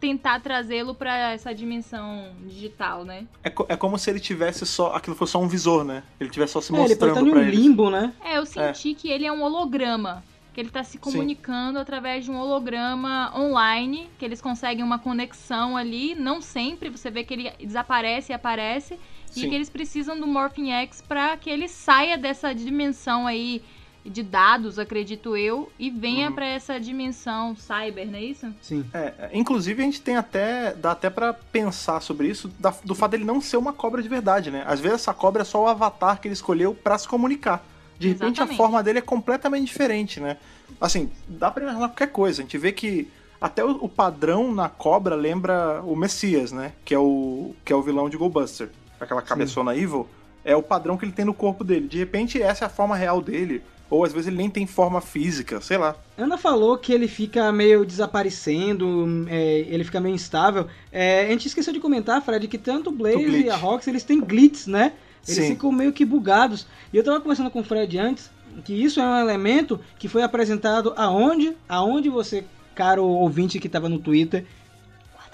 [0.00, 3.26] tentar trazê-lo para essa dimensão digital, né?
[3.44, 4.94] É, é como se ele tivesse só.
[4.94, 6.02] Aquilo fosse só um visor, né?
[6.18, 6.90] Ele tivesse só se mostrando.
[6.90, 8.12] É, ele estar em um limbo, né?
[8.24, 8.94] É, eu senti é.
[8.94, 10.24] que ele é um holograma.
[10.52, 11.82] Que ele tá se comunicando Sim.
[11.82, 17.22] através de um holograma online, que eles conseguem uma conexão ali, não sempre, você vê
[17.22, 19.46] que ele desaparece e aparece, Sim.
[19.46, 23.62] e que eles precisam do Morphing X para que ele saia dessa dimensão aí
[24.04, 26.34] de dados, acredito eu, e venha uhum.
[26.34, 28.52] para essa dimensão cyber, não é isso?
[28.62, 28.84] Sim.
[28.94, 32.94] É, é, inclusive a gente tem até dá até para pensar sobre isso da, do
[32.94, 34.64] fato dele não ser uma cobra de verdade, né?
[34.66, 37.64] Às vezes essa cobra é só o avatar que ele escolheu para se comunicar.
[37.98, 38.54] De repente Exatamente.
[38.54, 40.38] a forma dele é completamente diferente, né?
[40.80, 42.40] Assim, dá para imaginar qualquer coisa.
[42.40, 46.72] A gente vê que até o, o, padrão na cobra lembra o Messias, né?
[46.84, 49.80] Que é o que é o vilão de Goldbuster, aquela cabeçona Sim.
[49.80, 50.08] evil.
[50.42, 51.86] É o padrão que ele tem no corpo dele.
[51.86, 55.00] De repente essa é a forma real dele ou às vezes ele nem tem forma
[55.00, 55.96] física, sei lá.
[56.16, 60.68] Ana falou que ele fica meio desaparecendo, é, ele fica meio instável.
[60.92, 64.04] É, a gente esqueceu de comentar, Fred, que tanto o Blaze e a Rox, eles
[64.04, 64.92] têm glitch, né?
[65.26, 65.50] Eles Sim.
[65.50, 66.66] ficam meio que bugados.
[66.92, 68.30] E eu tava conversando com o Fred antes,
[68.64, 71.56] que isso é um elemento que foi apresentado aonde?
[71.68, 74.46] Aonde você, caro ouvinte que tava no Twitter?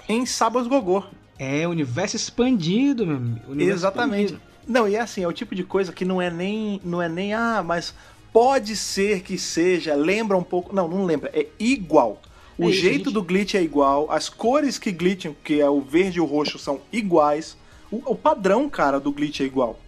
[0.09, 1.03] Em Sábados Gogô.
[1.39, 3.61] É, universo expandido, meu amigo.
[3.61, 4.33] Exatamente.
[4.33, 4.47] Expandido.
[4.67, 7.07] Não, e é assim, é o tipo de coisa que não é nem, não é
[7.07, 7.93] nem, ah, mas
[8.39, 10.75] Pode ser que seja, lembra um pouco.
[10.75, 12.21] Não, não lembra, é igual.
[12.55, 16.19] O é jeito do glitch é igual, as cores que glitcham, que é o verde
[16.19, 17.57] e o roxo, são iguais.
[17.89, 19.79] O, o padrão, cara, do glitch é igual.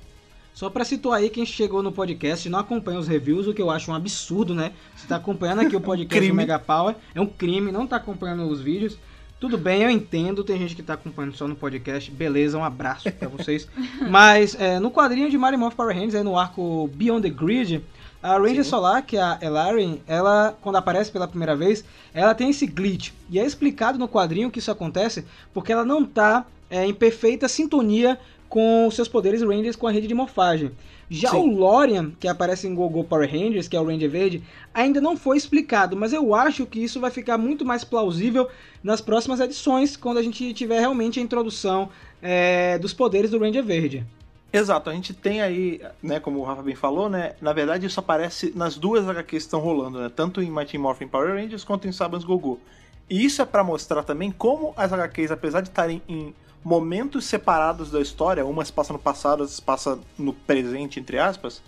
[0.51, 3.61] Só para situar aí quem chegou no podcast e não acompanha os reviews, o que
[3.61, 4.71] eu acho um absurdo, né?
[4.95, 8.47] Você tá acompanhando aqui o podcast do Mega Power, é um crime, não tá acompanhando
[8.47, 8.97] os vídeos.
[9.39, 13.11] Tudo bem, eu entendo, tem gente que tá acompanhando só no podcast, beleza, um abraço
[13.11, 13.69] para vocês.
[14.09, 17.81] Mas é, no quadrinho de Mario Morph Power Rangers, é no arco Beyond the Grid,
[18.21, 18.69] a Ranger Sim.
[18.69, 23.11] Solar, que é a Elaren, ela, quando aparece pela primeira vez, ela tem esse glitch.
[23.29, 27.47] E é explicado no quadrinho que isso acontece porque ela não está é, em perfeita
[27.47, 30.71] sintonia com seus poderes Rangers com a rede de morfagem.
[31.09, 31.37] Já Sim.
[31.37, 34.43] o Lorian, que aparece em Gogo Power Rangers, que é o Ranger Verde,
[34.73, 38.47] ainda não foi explicado, mas eu acho que isso vai ficar muito mais plausível
[38.83, 41.89] nas próximas edições, quando a gente tiver realmente a introdução
[42.21, 44.05] é, dos poderes do Ranger Verde.
[44.51, 47.99] Exato, a gente tem aí, né, como o Rafa bem falou, né, na verdade isso
[47.99, 51.87] aparece nas duas HQs que estão rolando, né, tanto em Mighty Morphin Power Rangers quanto
[51.87, 52.59] em Sabans Gogo.
[53.07, 56.33] E isso é para mostrar também como as HQs, apesar de estarem em
[56.63, 61.61] momentos separados da história, umas passam no passado, outras passam no presente, entre aspas,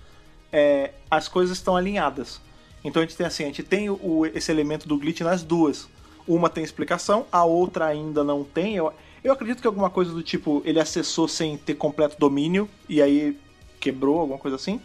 [0.51, 2.41] é, as coisas estão alinhadas.
[2.83, 5.87] Então a gente tem assim, a gente tem o, esse elemento do glitch nas duas.
[6.27, 8.75] Uma tem explicação, a outra ainda não tem.
[8.75, 8.93] Eu,
[9.23, 13.37] eu acredito que alguma coisa do tipo, ele acessou sem ter completo domínio e aí
[13.79, 14.79] quebrou, alguma coisa assim.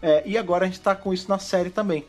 [0.00, 2.04] É, e agora a gente tá com isso na série também.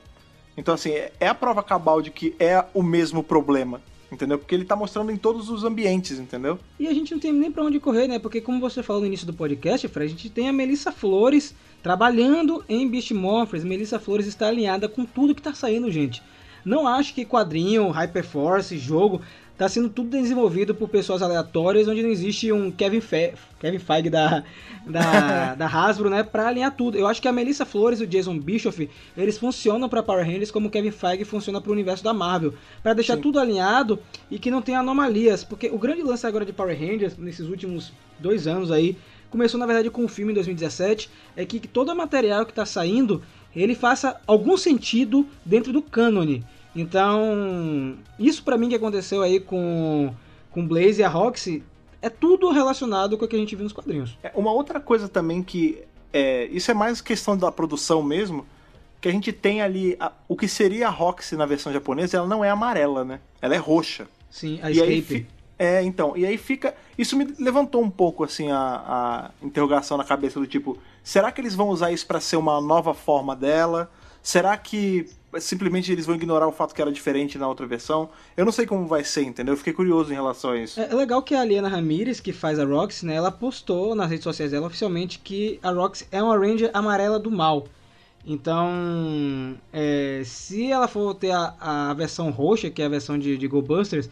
[0.56, 3.82] Então, assim, é a prova cabal de que é o mesmo problema,
[4.12, 4.38] entendeu?
[4.38, 6.60] Porque ele tá mostrando em todos os ambientes, entendeu?
[6.80, 8.20] E a gente não tem nem pra onde correr, né?
[8.20, 11.56] Porque, como você falou no início do podcast, Fred, a gente tem a Melissa Flores
[11.82, 13.64] trabalhando em Beast Morphers.
[13.64, 16.22] Melissa Flores está alinhada com tudo que tá saindo, gente.
[16.64, 19.22] Não acho que quadrinho, Hyperforce, jogo
[19.58, 24.10] tá sendo tudo desenvolvido por pessoas aleatórias, onde não existe um Kevin, Fe Kevin Feige
[24.10, 24.43] da,
[24.86, 26.97] da, da Hasbro, né, pra alinhar tudo.
[26.97, 30.51] Eu acho que a Melissa Flores e o Jason Bischoff, eles funcionam para Power Rangers
[30.51, 33.22] como o Kevin Feige funciona para o universo da Marvel, para deixar Sim.
[33.22, 33.99] tudo alinhado
[34.30, 37.93] e que não tenha anomalias, porque o grande lance agora de Power Rangers, nesses últimos
[38.20, 38.97] dois anos aí,
[39.30, 42.66] começou na verdade com o filme em 2017, é que todo o material que está
[42.66, 43.22] saindo
[43.56, 46.43] ele faça algum sentido dentro do cânone.
[46.76, 50.14] Então, isso para mim que aconteceu aí com
[50.50, 51.64] com Blaze e a Roxy
[52.02, 54.18] é tudo relacionado com o que a gente viu nos quadrinhos.
[54.22, 58.46] É, uma outra coisa também que é, isso é mais questão da produção mesmo,
[59.02, 62.28] que a gente tem ali a, o que seria a Roxy na versão japonesa, ela
[62.28, 63.20] não é amarela, né?
[63.42, 64.08] Ela é roxa.
[64.30, 65.16] Sim, a e Escape.
[65.16, 66.76] Aí, é, então, e aí fica.
[66.98, 71.40] Isso me levantou um pouco, assim, a, a interrogação na cabeça do tipo: será que
[71.42, 73.90] eles vão usar isso para ser uma nova forma dela?
[74.24, 75.06] Será que
[75.42, 78.10] simplesmente eles vão ignorar o fato que era diferente na outra versão?
[78.38, 79.54] Eu não sei como vai ser, entendeu?
[79.54, 80.80] Eu fiquei curioso em relação a isso.
[80.80, 84.10] É, é legal que a Aliena Ramirez, que faz a Roxy, né, ela postou nas
[84.10, 87.68] redes sociais dela oficialmente que a Roxy é uma Ranger amarela do mal.
[88.26, 93.38] Então, é, se ela for ter a, a, versão roxa, que é a versão de,
[93.38, 94.10] de Go Busters,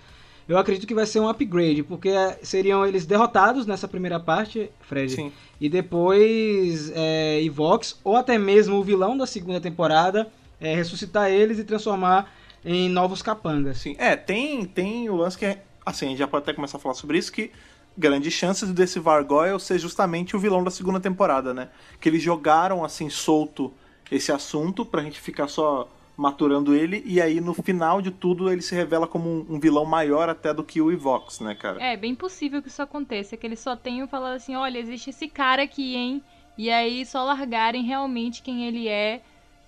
[0.47, 2.11] eu acredito que vai ser um upgrade, porque
[2.41, 5.31] seriam eles derrotados nessa primeira parte, Fred, Sim.
[5.59, 10.27] e depois é, Evox, ou até mesmo o vilão da segunda temporada,
[10.59, 12.31] é, ressuscitar eles e transformar
[12.63, 13.77] em novos capangas.
[13.77, 16.77] Sim, é, tem, tem o lance que, é, assim, a gente já pode até começar
[16.77, 17.51] a falar sobre isso, que
[17.97, 21.69] grandes chances desse Vargoyle ser justamente o vilão da segunda temporada, né?
[21.99, 23.71] Que eles jogaram, assim, solto
[24.11, 25.89] esse assunto pra gente ficar só
[26.21, 29.85] maturando ele, e aí no final de tudo ele se revela como um, um, vilão
[29.85, 31.81] maior até do que o Evox, né, cara?
[31.81, 35.27] É, bem possível que isso aconteça, que eles só tenham falado assim, olha, existe esse
[35.27, 36.21] cara aqui, hein?
[36.55, 39.19] E aí só largarem realmente quem ele é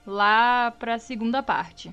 [0.06, 1.92] lá pra segunda parte.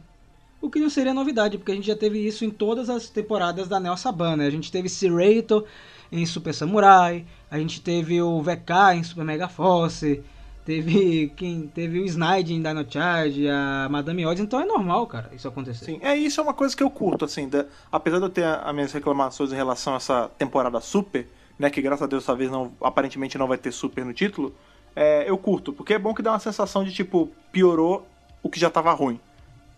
[0.61, 3.67] O que não seria novidade, porque a gente já teve isso em todas as temporadas
[3.67, 4.47] da Nel Saban, né?
[4.47, 5.65] A gente teve Sirato
[6.13, 10.23] em Super Samurai, a gente teve o VK em Super Mega Force,
[10.65, 15.31] Teve quem teve o Snide em Dino Charge, a Madame Oz, então é normal, cara,
[15.33, 15.85] isso acontecer.
[15.85, 18.45] Sim, é isso é uma coisa que eu curto, assim, da, apesar de eu ter
[18.45, 21.27] as minhas reclamações em relação a essa temporada super,
[21.59, 24.55] né, que graças a Deus talvez não, aparentemente não vai ter super no título,
[24.95, 28.07] é, eu curto, porque é bom que dá uma sensação de tipo, piorou
[28.43, 29.19] o que já tava ruim.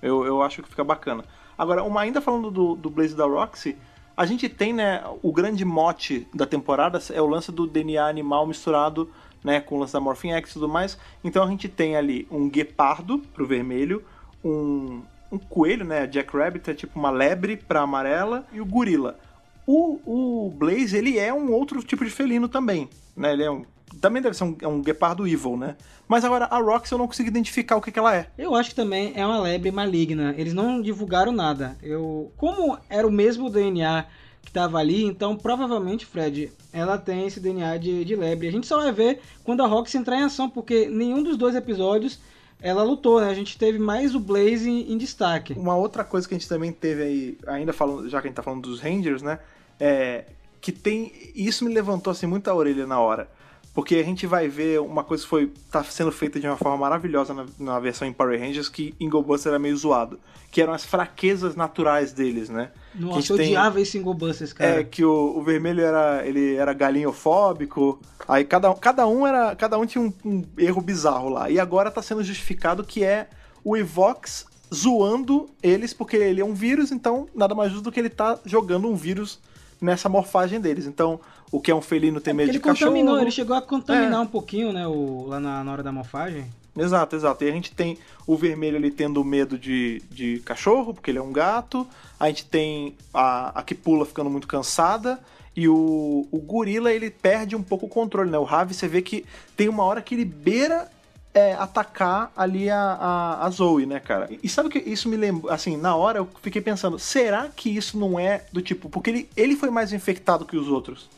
[0.01, 1.25] Eu, eu acho que fica bacana.
[1.57, 3.77] Agora, uma, ainda falando do, do Blaze da Roxy,
[4.17, 8.47] a gente tem, né, o grande mote da temporada é o lance do DNA animal
[8.47, 9.09] misturado
[9.43, 10.99] né, com o lance da Morphin X e tudo mais.
[11.23, 14.03] Então a gente tem ali um guepardo pro vermelho,
[14.45, 19.19] um, um coelho, né, Jack Rabbit é tipo uma lebre pra amarela e o gorila.
[19.67, 23.65] O, o Blaze, ele é um outro tipo de felino também, né, ele é um
[24.01, 25.77] também deve ser um, é um guepardo evil, né?
[26.09, 28.27] Mas agora a Rox eu não consigo identificar o que, que, ela é.
[28.39, 30.35] Eu acho que também é uma lebre maligna.
[30.37, 31.77] Eles não divulgaram nada.
[31.83, 34.07] Eu, como era o mesmo DNA
[34.43, 35.05] que estava ali.
[35.05, 38.49] Então, provavelmente, Fred, ela tem esse DNA de, de lebre.
[38.49, 41.55] A gente só vai ver quando a Roxy entrar em ação, porque nenhum dos dois
[41.55, 42.21] episódios
[42.61, 43.29] ela lutou, né?
[43.29, 45.53] A gente teve mais o Blaze em, em, destaque.
[45.55, 48.37] Uma outra coisa que a gente também teve aí, ainda falando, já que a gente
[48.37, 49.41] tá falando dos Rangers, né?
[49.81, 50.27] É,
[50.61, 51.13] que tem.
[51.35, 53.29] Isso me levantou assim muita orelha na hora.
[53.75, 56.77] Porque a gente vai ver uma coisa que foi tá sendo feita de uma forma
[56.77, 60.21] maravilhosa na, na versão em Power Rangers, que em GoBuster era meio zoado.
[60.51, 62.71] Que eram as fraquezas naturais deles, né?
[62.95, 64.81] Nossa, eu tem, odiava esse em GoBusters, cara.
[64.81, 67.99] É, que o, o, vermelho era, ele era galinhofóbico.
[68.29, 69.57] Aí cada, cada um era.
[69.57, 71.51] Cada um tinha um, um erro bizarro lá.
[71.51, 73.31] E agora tá sendo justificado que é
[73.65, 78.01] o Evox zoando eles, porque ele é um vírus, então nada mais justo do que
[78.01, 79.39] ele tá jogando um vírus
[79.81, 80.87] nessa morfagem deles.
[80.87, 81.21] Então,
[81.53, 82.91] o que é um felino tem é medo de ele cachorro.
[82.91, 84.19] Contaminou, ele chegou a contaminar é.
[84.19, 86.47] um pouquinho, né, o, lá na, na hora da morfagem.
[86.77, 87.45] Exato, exato.
[87.45, 91.23] E a gente tem o vermelho ali tendo medo de, de cachorro, porque ele é
[91.23, 91.87] um gato.
[92.19, 95.21] A gente tem a, a que pula ficando muito cansada.
[95.55, 98.39] E o, o gorila, ele perde um pouco o controle, né?
[98.39, 100.91] O Ravi, você vê que tem uma hora que ele beira
[101.35, 104.31] é, atacar ali a, a, a, Zoe, né, cara?
[104.43, 105.53] E sabe o que isso me lembra?
[105.53, 108.89] Assim, na hora eu fiquei pensando, será que isso não é do tipo.
[108.89, 111.11] Porque ele, ele foi mais infectado que os outros.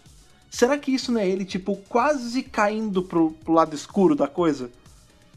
[0.54, 4.70] Será que isso não é ele, tipo, quase caindo pro, pro lado escuro da coisa?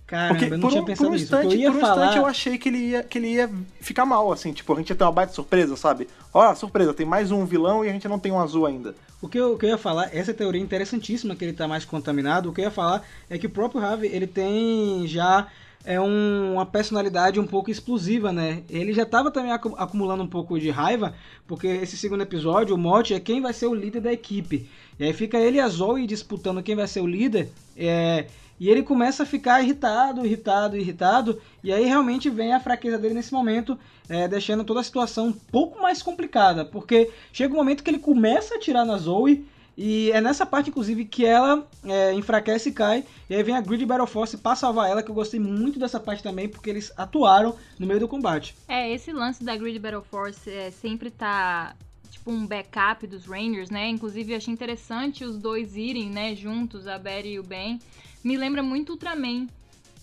[0.06, 1.64] Caramba, Porque eu não tinha um, pensado por um instante, nisso.
[1.64, 1.96] Eu por um falar...
[1.96, 3.50] instante eu achei que ele, ia, que ele ia
[3.82, 4.54] ficar mal, assim.
[4.54, 6.08] Tipo, a gente ia ter uma baita surpresa, sabe?
[6.32, 8.94] Ó, surpresa, tem mais um vilão e a gente não tem um azul ainda.
[9.20, 11.84] O que, eu, o que eu ia falar, essa teoria interessantíssima que ele tá mais
[11.84, 15.48] contaminado, o que eu ia falar é que o próprio Ravi, ele tem já
[15.88, 18.62] é um, uma personalidade um pouco explosiva, né?
[18.70, 21.16] Ele já estava também acumulando um pouco de raiva,
[21.48, 24.70] porque esse segundo episódio, o Morty é quem vai ser o líder da equipe.
[25.00, 27.50] E aí fica ele e a Zoe disputando quem vai ser o líder.
[27.78, 28.26] É,
[28.60, 31.42] e ele começa a ficar irritado, irritado, irritado.
[31.64, 33.80] E aí realmente vem a fraqueza dele nesse momento,
[34.10, 36.66] é, deixando toda a situação um pouco mais complicada.
[36.66, 39.46] Porque chega um momento que ele começa a atirar na Zoe.
[39.78, 43.06] E é nessa parte, inclusive, que ela é, enfraquece e cai.
[43.30, 46.00] E aí vem a Grid Battle Force para salvar ela, que eu gostei muito dessa
[46.00, 48.56] parte também, porque eles atuaram no meio do combate.
[48.68, 51.76] É, esse lance da Grid Battle Force é, sempre tá
[52.10, 53.88] tipo um backup dos Rangers, né?
[53.88, 57.80] Inclusive achei interessante os dois irem, né, juntos, a Betty e o Ben.
[58.24, 59.48] Me lembra muito Ultraman.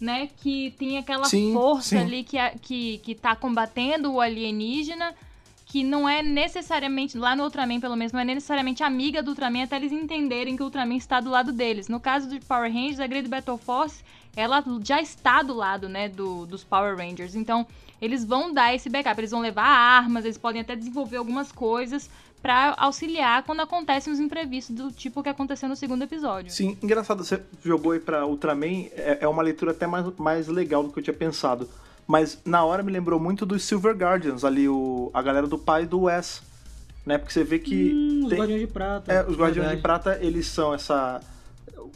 [0.01, 0.29] né?
[0.37, 1.99] Que tem aquela sim, força sim.
[1.99, 5.15] ali que, que, que tá combatendo o alienígena,
[5.75, 9.65] que não é necessariamente, lá no Ultraman pelo menos, não é necessariamente amiga do Ultraman
[9.65, 11.89] até eles entenderem que o Ultraman está do lado deles.
[11.89, 14.05] No caso do Power Rangers, a Great Battle Force,
[14.37, 17.35] ela já está do lado, né, do, dos Power Rangers.
[17.35, 17.67] Então,
[18.01, 22.09] eles vão dar esse backup, eles vão levar armas, eles podem até desenvolver algumas coisas
[22.41, 26.53] para auxiliar quando acontecem os imprevistos do tipo que aconteceu no segundo episódio.
[26.53, 30.85] Sim, engraçado, você jogou aí pra Ultraman, é, é uma leitura até mais, mais legal
[30.85, 31.69] do que eu tinha pensado.
[32.07, 35.87] Mas na hora me lembrou muito dos Silver Guardians, ali, o, a galera do pai
[35.87, 36.43] do Wes.
[37.05, 37.19] Né?
[37.19, 37.93] Porque você vê que.
[37.93, 39.13] Hum, tem, os Guardiões de Prata.
[39.13, 41.21] É, os Guardiões de Prata, eles são essa.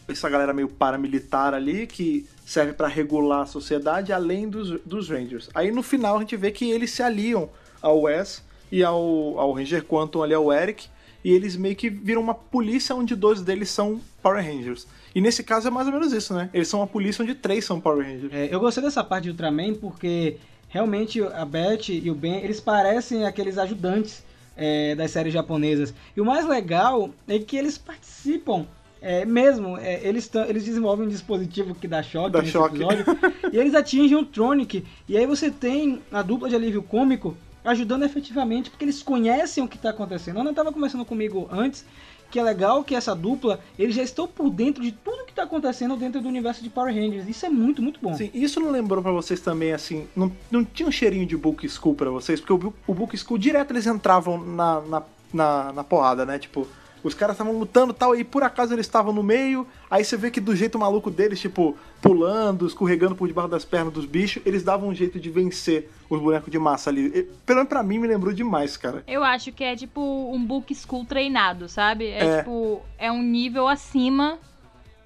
[0.07, 5.51] Essa galera meio paramilitar ali que serve para regular a sociedade além dos, dos Rangers.
[5.55, 7.51] Aí no final a gente vê que eles se aliam
[7.83, 8.43] ao Wes
[8.73, 10.89] e ao, ao Ranger Quantum ali ao Eric,
[11.23, 14.87] e eles meio que viram uma polícia onde dois deles são Power Rangers.
[15.15, 16.51] E nesse caso é mais ou menos isso, né?
[16.53, 18.33] Eles são uma polícia onde três são Power Rangers.
[18.33, 20.37] É, eu gostei dessa parte do Ultraman porque
[20.69, 24.23] realmente a Beth e o Ben, eles parecem aqueles ajudantes
[24.57, 25.95] é, das séries japonesas.
[26.17, 28.67] E o mais legal é que eles participam
[29.01, 32.77] é, mesmo, é, eles, eles desenvolvem um dispositivo que dá choque dá nesse choque.
[32.77, 33.05] episódio.
[33.53, 34.85] e eles atingem o Tronic.
[35.09, 39.69] E aí você tem a dupla de alívio cômico ajudando efetivamente, porque eles conhecem o
[39.69, 40.41] que está acontecendo.
[40.41, 41.85] Ana estava conversando comigo antes
[42.31, 45.45] que é legal que essa dupla, eles já estão por dentro de tudo que está
[45.45, 47.29] acontecendo dentro do universo de Power Rangers.
[47.29, 48.15] Isso é muito, muito bom.
[48.15, 51.67] Sim, isso não lembrou para vocês também, assim, não, não tinha um cheirinho de Book
[51.69, 52.41] School para vocês?
[52.41, 55.03] Porque o, o Book School direto eles entravam na, na,
[55.33, 56.39] na, na porrada, né?
[56.39, 56.67] Tipo,
[57.03, 59.67] os caras estavam lutando tal, e por acaso eles estavam no meio.
[59.91, 63.93] Aí você vê que do jeito maluco deles, tipo, pulando, escorregando por debaixo das pernas
[63.93, 67.07] dos bichos, eles davam um jeito de vencer os bonecos de massa ali.
[67.07, 69.03] E, pelo menos pra mim me lembrou demais, cara.
[69.07, 70.01] Eu acho que é tipo
[70.33, 72.07] um book school treinado, sabe?
[72.07, 72.39] É, é.
[72.39, 74.39] tipo, é um nível acima,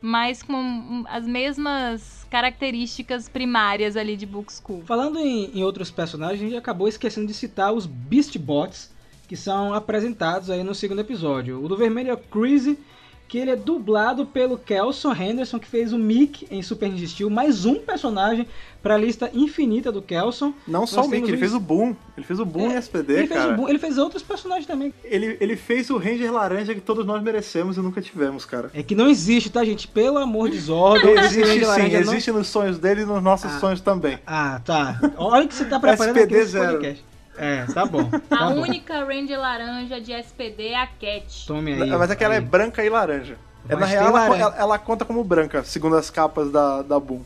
[0.01, 4.83] mas com as mesmas características primárias ali de book school.
[4.87, 8.92] Falando em, em outros personagens, a gente acabou esquecendo de citar os Beast Bots
[9.33, 11.65] que são apresentados aí no segundo episódio.
[11.65, 12.79] O do vermelho é o Crazy,
[13.27, 17.31] que ele é dublado pelo Kelson Henderson, que fez o Mick em Super Ninja Steel,
[17.31, 18.47] mais um personagem
[18.83, 20.53] para a lista infinita do Kelson.
[20.69, 21.97] Não Nós só o Mick, ele fez o Boom.
[22.15, 23.45] Ele fez o Boom é, em SPD, ele cara.
[23.45, 24.93] Fez Boom, ele fez outros personagens também.
[25.03, 28.71] Ele, ele fez o Ranger Laranja que todos nós merecemos e nunca tivemos, cara.
[28.75, 29.89] É que não existe, tá, gente?
[29.89, 31.01] Pelo amor de Zod.
[31.09, 34.19] existe sim, existe nos sonhos dele e nos nossos ah, sonhos também.
[34.27, 35.01] Ah, tá.
[35.17, 36.73] Olha o que você tá preparando SPD aqui zero.
[36.73, 37.12] podcast.
[37.37, 38.09] É, tá bom.
[38.29, 38.63] Tá a bom.
[38.63, 41.47] única Ranger laranja de SPD é a Cat.
[41.47, 41.91] Tome aí.
[41.91, 43.37] Mas é que ela é branca e laranja.
[43.69, 47.23] É, na real, ela, ela, ela, conta como branca, segundo as capas da, da Boom.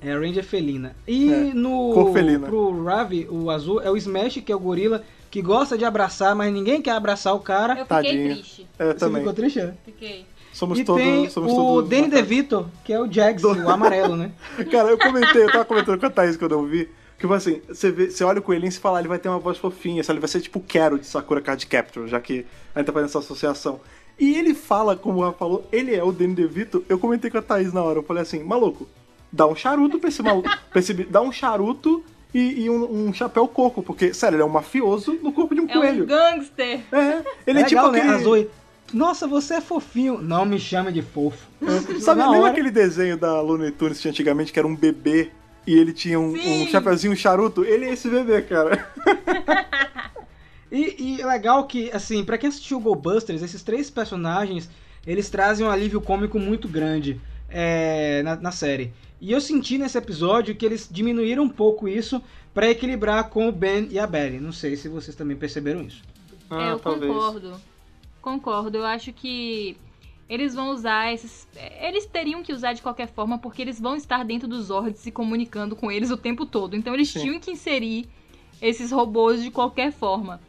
[0.00, 0.94] É a Ranger felina.
[1.06, 2.12] E é, no.
[2.12, 2.46] felina.
[2.46, 6.34] Pro Ravi, o azul, é o Smash, que é o gorila, que gosta de abraçar,
[6.34, 7.74] mas ninguém quer abraçar o cara.
[7.74, 8.34] Eu fiquei Tadinho.
[8.34, 8.66] triste.
[8.78, 9.20] É, eu Você também.
[9.20, 9.60] ficou triste?
[9.60, 9.74] É?
[9.84, 10.26] Fiquei.
[10.52, 13.52] Somos e todos, tem somos o todos Danny DeVito, que é o Jax, Do...
[13.52, 14.32] o amarelo, né?
[14.70, 16.88] Cara, eu comentei, eu tava comentando com a Thaís quando eu vi.
[17.18, 19.40] Tipo assim, você, vê, você olha o coelhinho e se fala, ele vai ter uma
[19.40, 20.14] voz fofinha, sabe?
[20.14, 23.08] ele vai ser tipo Quero de Sakura Card Capture, já que a gente tá fazendo
[23.08, 23.80] essa associação.
[24.18, 26.84] E ele fala, como o Rafa falou, ele é o Danny DeVito.
[26.88, 28.88] Eu comentei com a Thaís na hora, eu falei assim, maluco,
[29.32, 30.48] dá um charuto pra esse maluco.
[30.70, 34.46] pra esse, dá um charuto e, e um, um, chapéu coco, porque, sério, ele é
[34.46, 36.02] um mafioso no corpo de um é coelho.
[36.02, 36.80] É um gangster.
[36.92, 37.98] É, ele é, é tipo legal, né?
[37.98, 38.12] aquele...
[38.12, 38.16] Né?
[38.16, 38.50] A Zoe,
[38.92, 40.18] nossa, você é fofinho.
[40.18, 41.46] Não me chame de fofo.
[41.62, 42.00] É.
[42.00, 42.50] Sabe, lembra hora...
[42.50, 45.30] aquele desenho da Looney Tunes que tinha antigamente, que era um bebê
[45.68, 48.90] e ele tinha um, um chapeuzinho charuto, ele é esse bebê, cara.
[50.72, 54.70] e, e é legal que, assim, para quem assistiu Busters, esses três personagens,
[55.06, 58.94] eles trazem um alívio cômico muito grande é, na, na série.
[59.20, 62.22] E eu senti nesse episódio que eles diminuíram um pouco isso
[62.54, 64.40] para equilibrar com o Ben e a Belly.
[64.40, 66.02] Não sei se vocês também perceberam isso.
[66.48, 67.12] Ah, é, eu talvez.
[67.12, 67.60] concordo.
[68.22, 68.78] Concordo.
[68.78, 69.76] Eu acho que
[70.28, 71.48] eles vão usar esses.
[71.80, 75.10] Eles teriam que usar de qualquer forma, porque eles vão estar dentro dos Zords se
[75.10, 76.76] comunicando com eles o tempo todo.
[76.76, 77.20] Então eles Sim.
[77.20, 78.08] tinham que inserir
[78.60, 80.40] esses robôs de qualquer forma.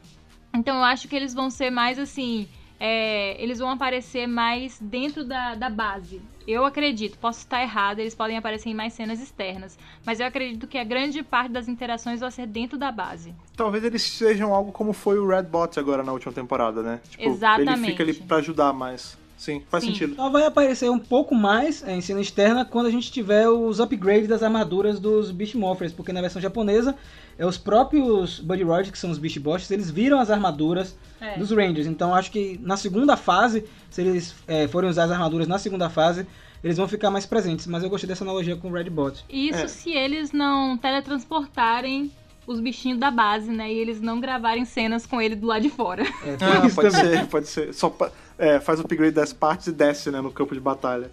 [0.53, 2.47] Então eu acho que eles vão ser mais assim.
[2.81, 6.21] É, eles vão aparecer mais dentro da, da base.
[6.47, 10.65] Eu acredito, posso estar errado, eles podem aparecer em mais cenas externas, mas eu acredito
[10.65, 13.35] que a grande parte das interações vai ser dentro da base.
[13.55, 17.01] Talvez eles sejam algo como foi o Red Bot agora na última temporada, né?
[17.09, 17.81] Tipo, Exatamente.
[17.83, 19.17] Ele fica ali pra ajudar mais.
[19.39, 19.91] Sim, faz Sim.
[19.91, 20.15] sentido.
[20.15, 23.79] Só vai aparecer um pouco mais é, em cena externa quando a gente tiver os
[23.79, 26.93] upgrades das armaduras dos Beast Morphers, porque na versão japonesa
[27.37, 31.37] é os próprios Buddy Rogers, que são os Beast Bots, eles viram as armaduras é.
[31.37, 31.87] dos Rangers.
[31.87, 35.89] Então acho que na segunda fase, se eles é, forem usar as armaduras na segunda
[35.89, 36.27] fase,
[36.61, 37.65] eles vão ficar mais presentes.
[37.65, 39.23] Mas eu gostei dessa analogia com o Red Bot.
[39.29, 39.67] Isso é.
[39.69, 42.11] se eles não teletransportarem
[42.45, 43.71] os bichinhos da base, né?
[43.71, 46.03] E eles não gravarem cenas com ele do lado de fora.
[46.03, 47.73] É, ah, pode ser, pode ser.
[47.73, 47.95] Só
[48.39, 51.11] é, faz o upgrade das partes e desce, né, no campo de batalha.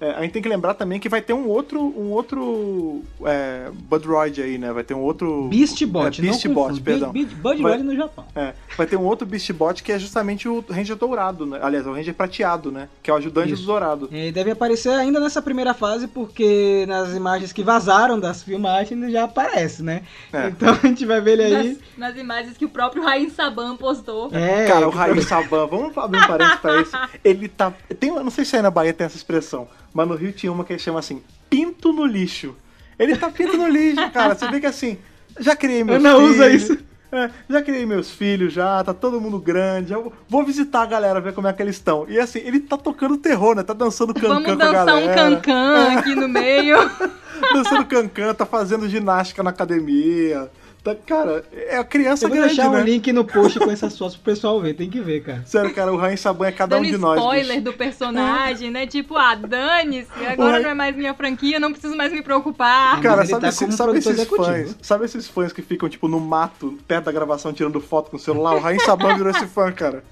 [0.00, 3.70] É, a gente tem que lembrar também que vai ter um outro, um outro é,
[3.88, 4.72] Budroid aí, né?
[4.72, 5.48] Vai ter um outro...
[5.48, 7.12] Beastbot, é, Beastbot, perdão.
[7.12, 8.24] Budroid no Japão.
[8.34, 11.58] É, vai ter um outro Beastbot que é justamente o Ranger Dourado, né?
[11.62, 12.88] Aliás, o Ranger Prateado, né?
[13.02, 13.62] Que é o ajudante Isso.
[13.62, 14.08] do Dourado.
[14.10, 19.12] E deve aparecer ainda nessa primeira fase, porque nas imagens que vazaram das filmagens ele
[19.12, 20.02] já aparece, né?
[20.32, 20.48] É.
[20.48, 21.68] Então a gente vai ver ele aí...
[21.96, 24.28] Nas, nas imagens que o próprio Rain Saban postou.
[24.32, 26.96] É, Cara, o Rain Saban, vamos abrir um parênteses pra isso.
[27.24, 27.72] Ele tá...
[27.98, 30.64] Tem, não sei se aí na Bahia tem essa expressão, mas no Rio tinha uma
[30.64, 32.56] que chama assim, pinto no lixo.
[32.98, 34.34] Ele tá pinto no lixo, cara.
[34.34, 34.98] Você vê que assim,
[35.38, 36.34] já criei meus Eu não filhos.
[36.34, 36.78] usa isso.
[37.12, 39.92] É, já criei meus filhos, já, tá todo mundo grande.
[39.92, 42.06] Eu vou visitar a galera, ver como é que eles estão.
[42.08, 43.62] E assim, ele tá tocando terror, né?
[43.62, 44.84] Tá dançando cancan com a galera.
[44.84, 45.94] Vamos dançar um cancan é.
[45.94, 46.76] aqui no meio.
[47.54, 50.50] dançando cancan, tá fazendo ginástica na academia.
[50.84, 52.78] Tá, cara, é a criança eu vou grande, deixar né?
[52.78, 55.42] um link no post com essas fotos pro pessoal ver, tem que ver, cara.
[55.46, 57.18] Sério, cara, o Rain Saban é cada Dando um de nós.
[57.18, 57.60] spoiler bicho.
[57.62, 58.86] do personagem, né?
[58.86, 63.00] Tipo, ah, dane-se, agora não é mais minha franquia, não preciso mais me preocupar.
[63.00, 64.46] Cara, sabe, tá esse, sabe esses executivo.
[64.46, 64.76] fãs?
[64.82, 68.20] Sabe esses fãs que ficam, tipo, no mato, perto da gravação, tirando foto com o
[68.20, 68.54] celular?
[68.54, 70.04] O Rain Saban virou esse fã, cara.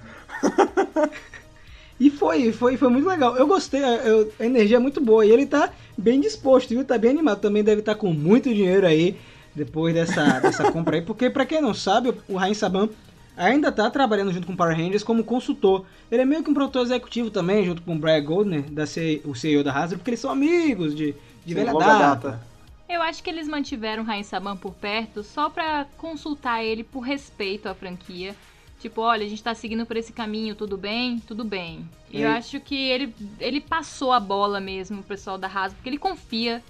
[2.00, 3.36] E foi, foi, foi muito legal.
[3.36, 5.24] Eu gostei, eu, a energia é muito boa.
[5.24, 6.84] E ele tá bem disposto, viu?
[6.84, 7.40] Tá bem animado.
[7.40, 9.16] Também deve estar tá com muito dinheiro aí
[9.54, 12.88] depois dessa, dessa compra aí, porque para quem não sabe, o Rain Saban
[13.36, 15.84] ainda está trabalhando junto com o Power Rangers como consultor.
[16.10, 19.22] Ele é meio que um produtor executivo também, junto com o Brian Goldner, da C,
[19.24, 21.12] o CEO da Hasbro, porque eles são amigos de,
[21.44, 22.28] de Sim, velha data.
[22.28, 22.52] data.
[22.88, 27.00] Eu acho que eles mantiveram o Rain Saban por perto só para consultar ele por
[27.00, 28.36] respeito à franquia.
[28.78, 31.18] Tipo, olha, a gente tá seguindo por esse caminho, tudo bem?
[31.20, 31.88] Tudo bem.
[32.10, 35.88] E eu acho que ele, ele passou a bola mesmo pro pessoal da Hasbro, porque
[35.88, 36.62] ele confia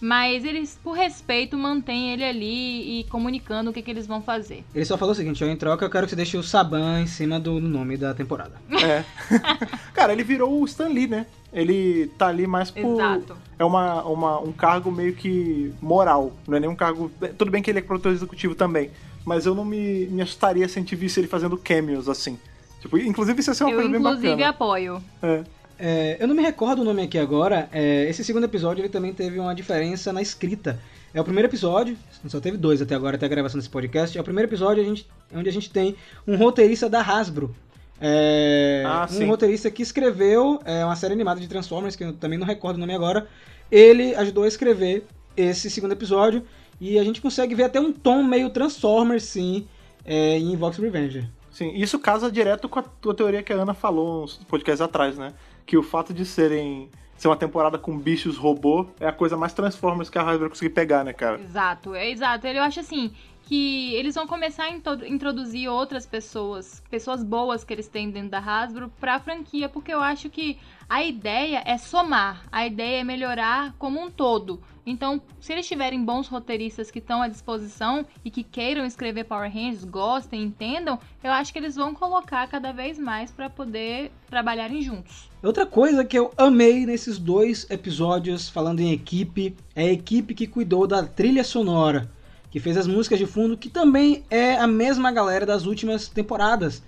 [0.00, 4.64] mas eles, por respeito, mantêm ele ali e comunicando o que, que eles vão fazer.
[4.74, 7.06] Ele só falou o seguinte: em troca eu quero que você deixe o Saban em
[7.06, 8.52] cima do nome da temporada.
[8.82, 9.04] É.
[9.92, 11.26] Cara, ele virou o Stan Lee, né?
[11.52, 12.94] Ele tá ali mais por.
[12.94, 13.36] Exato.
[13.58, 16.32] É uma, uma, um cargo meio que moral.
[16.48, 17.10] Não é nem um cargo.
[17.36, 18.90] Tudo bem que ele é produtor executivo também.
[19.24, 22.38] Mas eu não me, me assustaria se a gente visse ele fazendo cameos assim.
[22.80, 24.18] Tipo, inclusive isso ia ser uma eu, coisa bem bacana.
[24.18, 25.02] Inclusive apoio.
[25.22, 25.44] É.
[25.82, 27.66] É, eu não me recordo o nome aqui agora.
[27.72, 30.78] É, esse segundo episódio ele também teve uma diferença na escrita.
[31.14, 31.96] É o primeiro episódio,
[32.28, 34.16] só teve dois até agora, até a gravação desse podcast.
[34.16, 37.54] É o primeiro episódio a gente, onde a gente tem um roteirista da Hasbro.
[37.98, 42.38] É, ah, um roteirista que escreveu é, uma série animada de Transformers, que eu também
[42.38, 43.26] não recordo o nome agora.
[43.70, 45.04] Ele ajudou a escrever
[45.34, 46.44] esse segundo episódio.
[46.78, 49.66] E a gente consegue ver até um tom meio Transformers, sim,
[50.04, 51.24] é, em Vox Revenger.
[51.50, 55.18] Sim, isso casa direto com a tua teoria que a Ana falou uns podcasts atrás,
[55.18, 55.34] né?
[55.70, 59.52] Que o fato de serem ser uma temporada com bichos robô é a coisa mais
[59.52, 61.40] Transformers que a Hasbro conseguir pegar, né, cara?
[61.40, 62.44] Exato, é exato.
[62.48, 63.12] Eu acho assim
[63.50, 68.38] que eles vão começar a introduzir outras pessoas, pessoas boas que eles têm dentro da
[68.38, 70.56] Hasbro para a franquia, porque eu acho que
[70.88, 74.62] a ideia é somar, a ideia é melhorar como um todo.
[74.86, 79.52] Então, se eles tiverem bons roteiristas que estão à disposição e que queiram escrever Power
[79.52, 84.80] Rangers, gostem, entendam, eu acho que eles vão colocar cada vez mais para poder trabalharem
[84.80, 85.28] juntos.
[85.42, 90.46] Outra coisa que eu amei nesses dois episódios falando em equipe é a equipe que
[90.46, 92.08] cuidou da trilha sonora,
[92.50, 96.82] que fez as músicas de fundo, que também é a mesma galera das últimas temporadas.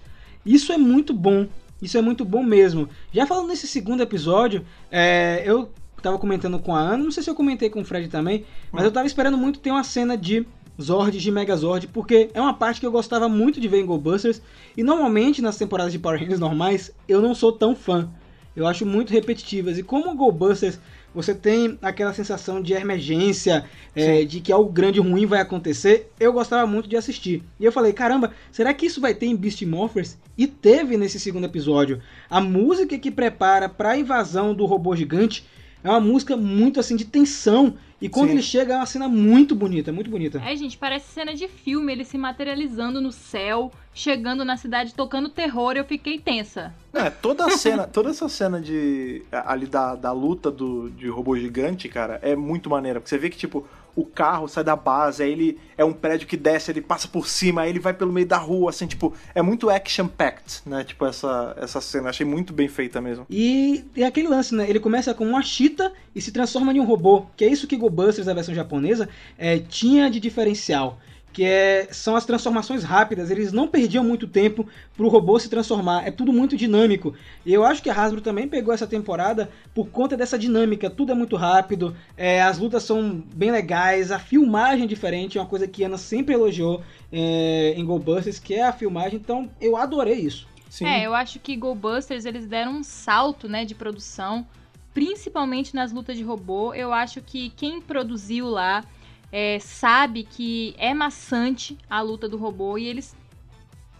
[0.44, 1.46] Isso é muito bom.
[1.80, 2.88] Isso é muito bom mesmo.
[3.12, 7.30] Já falando nesse segundo episódio, é, eu tava comentando com a Ana, não sei se
[7.30, 10.46] eu comentei com o Fred também, mas eu tava esperando muito ter uma cena de
[10.80, 14.42] Zord de Megazord, porque é uma parte que eu gostava muito de ver em GoBusters,
[14.76, 18.08] e normalmente nas temporadas de Power Rangers normais eu não sou tão fã.
[18.54, 20.78] Eu acho muito repetitivas, e como o GoBusters
[21.14, 26.32] você tem aquela sensação de emergência, é, de que algo grande ruim vai acontecer, eu
[26.32, 27.42] gostava muito de assistir.
[27.60, 30.18] E eu falei, caramba, será que isso vai ter em Beast Morphers?
[30.36, 32.00] E teve nesse segundo episódio.
[32.28, 35.46] A música que prepara para a invasão do robô gigante
[35.82, 37.74] é uma música muito assim de tensão.
[38.00, 38.32] E quando Sim.
[38.34, 40.42] ele chega é uma cena muito bonita, muito bonita.
[40.44, 45.28] É, gente, parece cena de filme, ele se materializando no céu, chegando na cidade, tocando
[45.28, 46.74] terror, eu fiquei tensa.
[46.92, 51.36] É, toda a cena, toda essa cena de ali da, da luta do, de robô
[51.36, 53.00] gigante, cara, é muito maneira.
[53.00, 53.64] Porque você vê que, tipo,
[53.94, 57.26] o carro sai da base, aí ele é um prédio que desce, ele passa por
[57.26, 60.84] cima, aí ele vai pelo meio da rua, assim, tipo, é muito action-packed, né?
[60.84, 63.26] Tipo, essa, essa cena, achei muito bem feita mesmo.
[63.28, 64.68] E é aquele lance, né?
[64.68, 67.76] Ele começa com uma chita e se transforma em um robô, que é isso que
[67.76, 70.98] Go Busters, a versão japonesa, é, tinha de diferencial
[71.32, 73.30] que é, são as transformações rápidas.
[73.30, 74.66] Eles não perdiam muito tempo
[74.96, 76.06] para o robô se transformar.
[76.06, 77.14] É tudo muito dinâmico.
[77.44, 80.90] E eu acho que a Hasbro também pegou essa temporada por conta dessa dinâmica.
[80.90, 85.40] Tudo é muito rápido, é, as lutas são bem legais, a filmagem é diferente, é
[85.40, 89.18] uma coisa que Ana sempre elogiou é, em GoBusters, que é a filmagem.
[89.18, 90.46] Então eu adorei isso.
[90.68, 90.86] Sim.
[90.86, 94.46] É, eu acho que GoBusters eles deram um salto né, de produção
[94.94, 96.74] principalmente nas lutas de robô.
[96.74, 98.84] Eu acho que quem produziu lá
[99.32, 103.16] é, sabe que é maçante a luta do robô e eles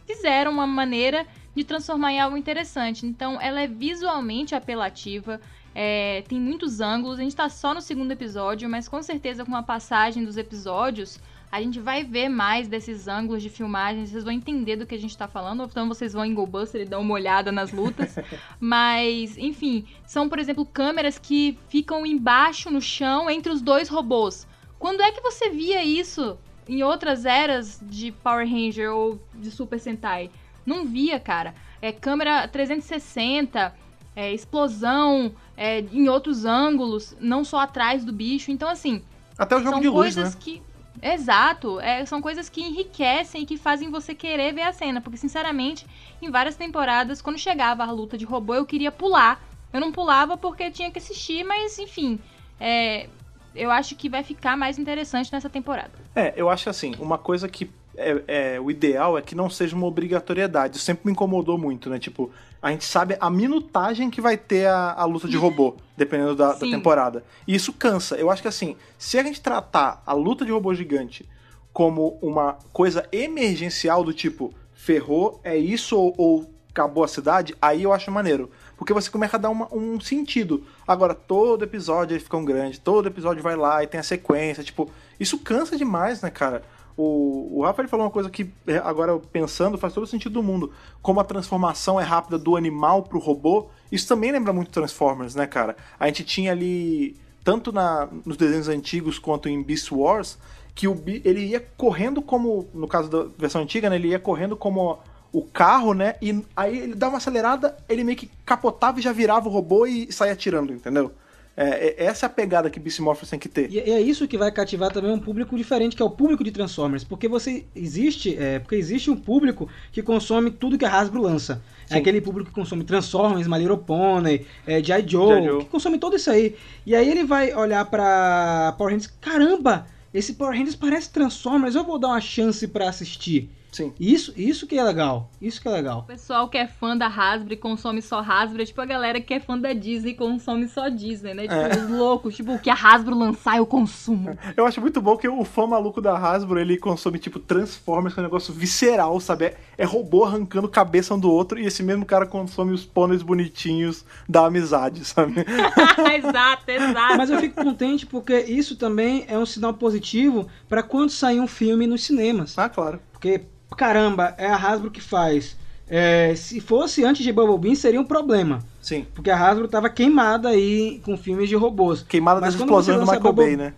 [0.06, 1.26] fizeram uma maneira
[1.56, 3.06] de transformar em algo interessante.
[3.06, 5.40] Então, ela é visualmente apelativa.
[5.74, 7.18] É, tem muitos ângulos.
[7.18, 11.18] A gente tá só no segundo episódio, mas com certeza com a passagem dos episódios,
[11.50, 14.98] a gente vai ver mais desses ângulos de filmagem, vocês vão entender do que a
[14.98, 18.16] gente tá falando, então vocês vão em GoBuster e dar uma olhada nas lutas.
[18.58, 24.46] Mas, enfim, são, por exemplo, câmeras que ficam embaixo no chão entre os dois robôs.
[24.82, 26.36] Quando é que você via isso
[26.68, 30.28] em outras eras de Power Ranger ou de Super Sentai?
[30.66, 31.54] Não via, cara.
[31.80, 33.72] É câmera 360,
[34.16, 38.50] é, explosão é, em outros ângulos, não só atrás do bicho.
[38.50, 39.04] Então, assim.
[39.38, 40.40] Até o jogo são de luz, coisas né?
[40.42, 40.60] que
[41.00, 45.16] Exato, é, são coisas que enriquecem e que fazem você querer ver a cena, porque
[45.16, 45.86] sinceramente,
[46.20, 49.40] em várias temporadas, quando chegava a luta de robô, eu queria pular.
[49.72, 52.18] Eu não pulava porque tinha que assistir, mas enfim,
[52.58, 53.08] é,
[53.54, 55.90] eu acho que vai ficar mais interessante nessa temporada.
[56.14, 59.76] É, eu acho assim, uma coisa que é, é, o ideal é que não seja
[59.76, 60.76] uma obrigatoriedade.
[60.76, 61.98] Isso sempre me incomodou muito, né?
[61.98, 62.30] Tipo,
[62.60, 66.52] a gente sabe a minutagem que vai ter a, a luta de robô, dependendo da,
[66.52, 67.24] da, temporada.
[67.46, 68.16] E isso cansa.
[68.16, 71.28] Eu acho que assim, se a gente tratar a luta de robô gigante
[71.72, 77.82] como uma coisa emergencial do tipo, ferrou, é isso ou, ou acabou a cidade, aí
[77.82, 78.50] eu acho maneiro.
[78.82, 80.64] Porque você começa a dar uma, um sentido.
[80.84, 84.64] Agora, todo episódio ele fica um grande, todo episódio vai lá e tem a sequência.
[84.64, 86.64] Tipo, isso cansa demais, né, cara?
[86.96, 90.42] O, o Rafael falou uma coisa que, é, agora pensando, faz todo o sentido do
[90.42, 90.72] mundo.
[91.00, 95.46] Como a transformação é rápida do animal pro robô, isso também lembra muito Transformers, né,
[95.46, 95.76] cara?
[95.96, 100.36] A gente tinha ali, tanto na, nos desenhos antigos quanto em Beast Wars,
[100.74, 104.56] que o, ele ia correndo como, no caso da versão antiga, né, ele ia correndo
[104.56, 104.98] como
[105.32, 106.14] o carro, né?
[106.20, 109.86] E aí ele dava uma acelerada, ele meio que capotava e já virava o robô
[109.86, 111.12] e saía atirando, entendeu?
[111.56, 113.70] É, é, essa é a pegada que Beast Morphers tem que ter.
[113.70, 116.50] E é isso que vai cativar também um público diferente, que é o público de
[116.50, 117.04] Transformers.
[117.04, 121.62] Porque você existe, é, porque existe um público que consome tudo que a Hasbro lança.
[121.84, 121.94] É Sim.
[121.96, 125.06] É aquele público que consome Transformers, My Little Pony, é, G.I.
[125.06, 126.56] Joe, Joe, que consome tudo isso aí.
[126.86, 131.84] E aí ele vai olhar pra Power Rangers, caramba, esse Power Rangers parece Transformers, eu
[131.84, 133.50] vou dar uma chance para assistir.
[133.72, 133.94] Sim.
[133.98, 135.30] Isso, isso que é legal.
[135.40, 136.00] Isso que é legal.
[136.00, 139.18] O pessoal que é fã da Hasbro e consome só Hasbro é tipo a galera
[139.18, 141.44] que é fã da Disney e consome só Disney, né?
[141.44, 141.76] Tipo, é.
[141.78, 144.38] os loucos, tipo, o que a Hasbro lançar eu consumo.
[144.54, 148.20] Eu acho muito bom que o fã maluco da Hasbro, ele consome, tipo, Transformers, que
[148.20, 149.46] é um negócio visceral, sabe?
[149.46, 153.22] É, é robô arrancando cabeça um do outro e esse mesmo cara consome os pôneis
[153.22, 155.36] bonitinhos da amizade, sabe?
[156.14, 157.16] exato, exato.
[157.16, 161.46] Mas eu fico contente porque isso também é um sinal positivo para quando sair um
[161.46, 162.58] filme nos cinemas.
[162.58, 163.00] Ah, claro.
[163.22, 163.40] Porque
[163.76, 165.56] caramba, é a Hasbro que faz.
[165.88, 168.58] É, se fosse antes de Bumblebee, seria um problema.
[168.80, 169.06] Sim.
[169.14, 172.02] Porque a Hasbro estava queimada aí com filmes de robôs.
[172.02, 173.44] Queimada das explosões do Michael Bubble...
[173.44, 173.74] Bay, né?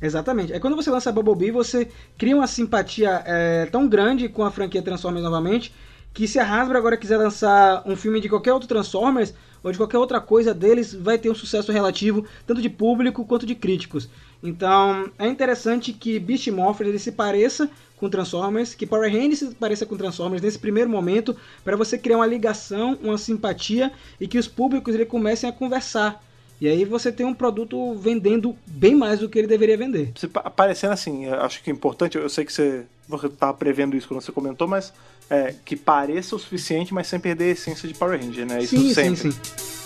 [0.00, 0.54] Exatamente.
[0.54, 4.80] Aí quando você lança Bumblebee, você cria uma simpatia é, tão grande com a franquia
[4.80, 5.74] Transformers novamente,
[6.14, 9.76] que se a Hasbro agora quiser lançar um filme de qualquer outro Transformers, ou de
[9.76, 14.08] qualquer outra coisa deles, vai ter um sucesso relativo, tanto de público quanto de críticos.
[14.42, 17.68] Então, é interessante que Beast Morphers ele se pareça
[17.98, 22.16] com Transformers, que Power Rangers se pareça com Transformers nesse primeiro momento, para você criar
[22.16, 26.22] uma ligação, uma simpatia e que os públicos ele comecem a conversar.
[26.60, 30.12] E aí você tem um produto vendendo bem mais do que ele deveria vender.
[30.34, 32.84] Aparecendo assim, acho que é importante, eu sei que você
[33.24, 34.92] estava prevendo isso quando você comentou, mas
[35.30, 38.62] é, que pareça o suficiente, mas sem perder a essência de Power Ranger, né?
[38.62, 39.16] Isso sim, sempre.
[39.16, 39.77] sim, sim.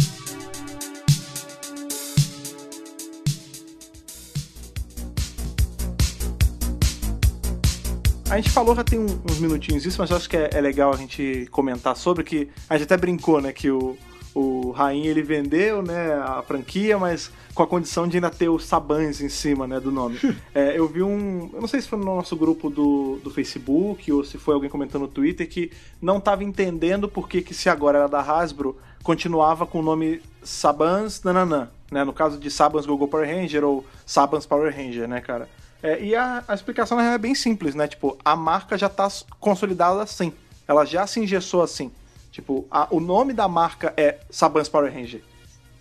[8.33, 10.91] A gente falou já tem uns minutinhos isso, mas eu acho que é, é, legal
[10.91, 13.95] a gente comentar sobre que a gente até brincou, né, que o,
[14.35, 18.65] o Rain ele vendeu, né, a franquia, mas com a condição de ainda ter os
[18.65, 20.19] Sabans em cima, né, do nome.
[20.55, 24.11] é, eu vi um, eu não sei se foi no nosso grupo do, do Facebook
[24.11, 25.71] ou se foi alguém comentando no Twitter que
[26.01, 30.23] não estava entendendo por que que se agora era da Hasbro continuava com o nome
[30.43, 35.21] Sabans Nananã, né, no caso de Sabans Gogo Power Ranger ou Sabans Power Ranger, né,
[35.21, 35.51] cara.
[35.83, 37.89] É, e a, a, explicação é bem simples, né?
[37.89, 39.09] Tipo, a marca já tá
[39.41, 40.33] consolidada assim.
[40.67, 41.91] Ela já se engessou assim.
[42.31, 45.23] Tipo, a, o nome da marca é Sabans Power Ranger.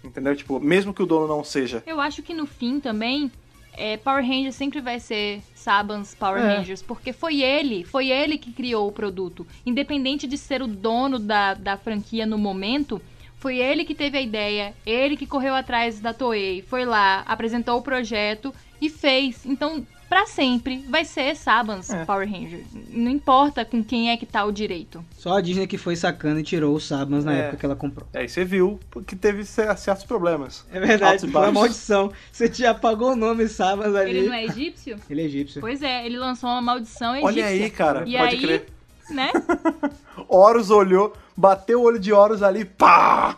[0.04, 0.36] Entendeu?
[0.36, 1.84] Tipo, mesmo que o dono não seja.
[1.86, 3.32] Eu acho que no fim também,
[3.74, 6.58] é, Power Ranger sempre vai ser Sabans Power é.
[6.58, 9.46] Rangers, porque foi ele, foi ele que criou o produto.
[9.64, 13.00] Independente de ser o dono da, da franquia no momento,
[13.38, 17.78] foi ele que teve a ideia, ele que correu atrás da Toei, foi lá, apresentou
[17.78, 19.46] o projeto e fez.
[19.46, 22.04] Então, para sempre vai ser Sabans é.
[22.04, 22.66] Power Ranger.
[22.90, 25.06] Não importa com quem é que tá o direito.
[25.18, 27.40] Só a Disney que foi sacana e tirou os Sabans na é.
[27.40, 28.06] época que ela comprou.
[28.14, 28.78] Aí você viu
[29.08, 30.66] que teve certos problemas.
[30.70, 32.12] É verdade, foi uma maldição.
[32.30, 34.18] Você te apagou o nome Sabans ali.
[34.18, 34.98] Ele não é egípcio?
[35.10, 35.62] ele é egípcio.
[35.62, 37.44] Pois é, ele lançou uma maldição egípcia.
[37.44, 38.66] Olha aí, cara, e pode aí, crer.
[39.10, 39.32] Né?
[40.28, 43.36] Horus olhou, bateu o olho de Horus ali, pá!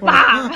[0.00, 0.50] Pá!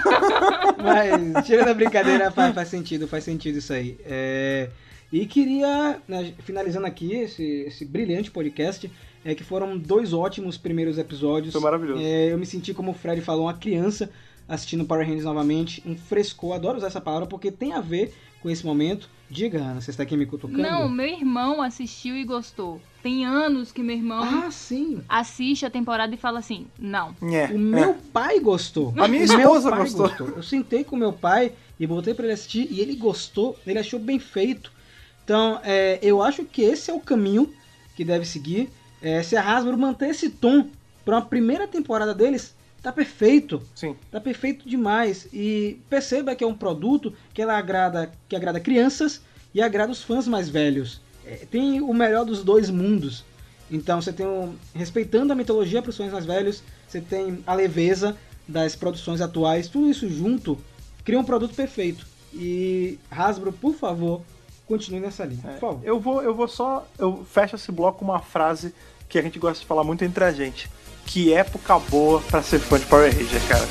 [0.82, 3.98] Mas, tirando a brincadeira, faz, faz sentido, faz sentido isso aí.
[4.04, 4.68] É...
[5.12, 8.90] E queria, né, finalizando aqui esse, esse brilhante podcast,
[9.24, 11.52] é que foram dois ótimos primeiros episódios.
[11.52, 12.02] Foi maravilhoso.
[12.02, 14.10] É, eu me senti, como o Fred falou, uma criança
[14.48, 15.82] assistindo Power Rangers novamente.
[15.86, 19.08] Um frescor, adoro usar essa palavra porque tem a ver com esse momento.
[19.28, 20.62] Diga, Ana, você está aqui me cutucando?
[20.62, 22.80] Não, meu irmão assistiu e gostou.
[23.02, 25.00] Tem anos que meu irmão ah, sim.
[25.08, 27.14] assiste a temporada e fala assim, não.
[27.22, 27.96] É, o meu é.
[28.12, 28.94] pai gostou.
[28.96, 30.08] A minha esposa gostou.
[30.08, 30.28] gostou.
[30.28, 33.58] Eu sentei com meu pai e botei para ele assistir e ele gostou.
[33.66, 34.72] Ele achou bem feito.
[35.24, 37.52] Então, é, eu acho que esse é o caminho
[37.96, 38.70] que deve seguir.
[39.02, 40.68] É, se a Hasbro manter esse tom
[41.04, 42.55] para uma primeira temporada deles,
[42.86, 43.60] tá perfeito.
[43.74, 43.96] Sim.
[44.12, 45.26] Tá perfeito demais.
[45.32, 49.20] E perceba que é um produto que ela agrada, que agrada crianças
[49.52, 51.00] e agrada os fãs mais velhos.
[51.26, 53.24] É, tem o melhor dos dois mundos.
[53.68, 57.54] Então você tem um, respeitando a mitologia para os fãs mais velhos, você tem a
[57.54, 60.56] leveza das produções atuais, tudo isso junto
[61.04, 62.06] cria um produto perfeito.
[62.32, 64.22] E Hasbro, por favor,
[64.68, 65.80] continue nessa linha, é, por favor.
[65.82, 66.86] Eu vou, eu vou só.
[66.96, 68.72] Eu fecho esse bloco com uma frase
[69.08, 70.70] que a gente gosta de falar muito entre a gente.
[71.06, 73.66] Que época boa para ser fã de Power Ranger, cara.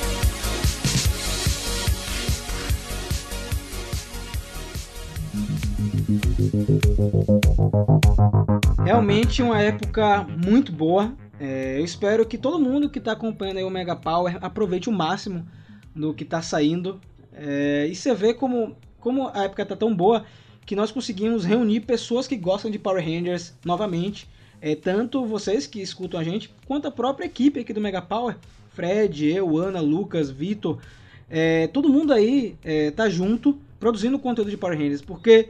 [8.84, 11.14] Realmente uma época muito boa.
[11.40, 15.45] É, eu espero que todo mundo que está acompanhando o Mega Power aproveite o máximo
[15.94, 16.99] do que está saindo.
[17.34, 20.26] É, e você vê como, como a época está tão boa
[20.66, 24.28] que nós conseguimos reunir pessoas que gostam de Power Rangers novamente.
[24.65, 28.35] É, tanto vocês que escutam a gente, quanto a própria equipe aqui do Mega Power.
[28.73, 30.79] Fred, eu, Ana, Lucas, Vitor.
[31.29, 35.49] É, todo mundo aí é, tá junto produzindo conteúdo de Power Rangers, porque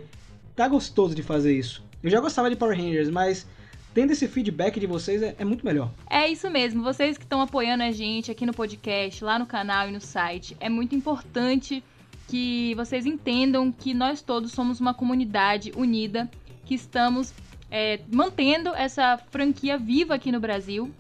[0.53, 1.81] tá gostoso de fazer isso.
[2.03, 3.47] Eu já gostava de Power Rangers, mas
[3.93, 5.89] tendo esse feedback de vocês é, é muito melhor.
[6.09, 9.87] É isso mesmo, vocês que estão apoiando a gente aqui no podcast, lá no canal
[9.87, 11.81] e no site, é muito importante
[12.27, 16.29] que vocês entendam que nós todos somos uma comunidade unida,
[16.65, 17.33] que estamos
[17.77, 20.95] é, mantendo essa franquia viva aqui no Brasil.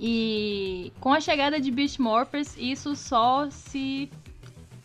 [0.00, 4.08] E com a chegada de Beast Morphers, isso só se,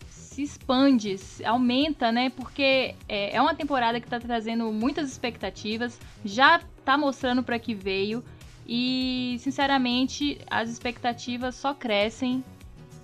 [0.10, 2.30] se expande, aumenta, né?
[2.30, 7.74] Porque é, é uma temporada que está trazendo muitas expectativas, já está mostrando para que
[7.74, 8.22] veio.
[8.68, 12.44] E, sinceramente, as expectativas só crescem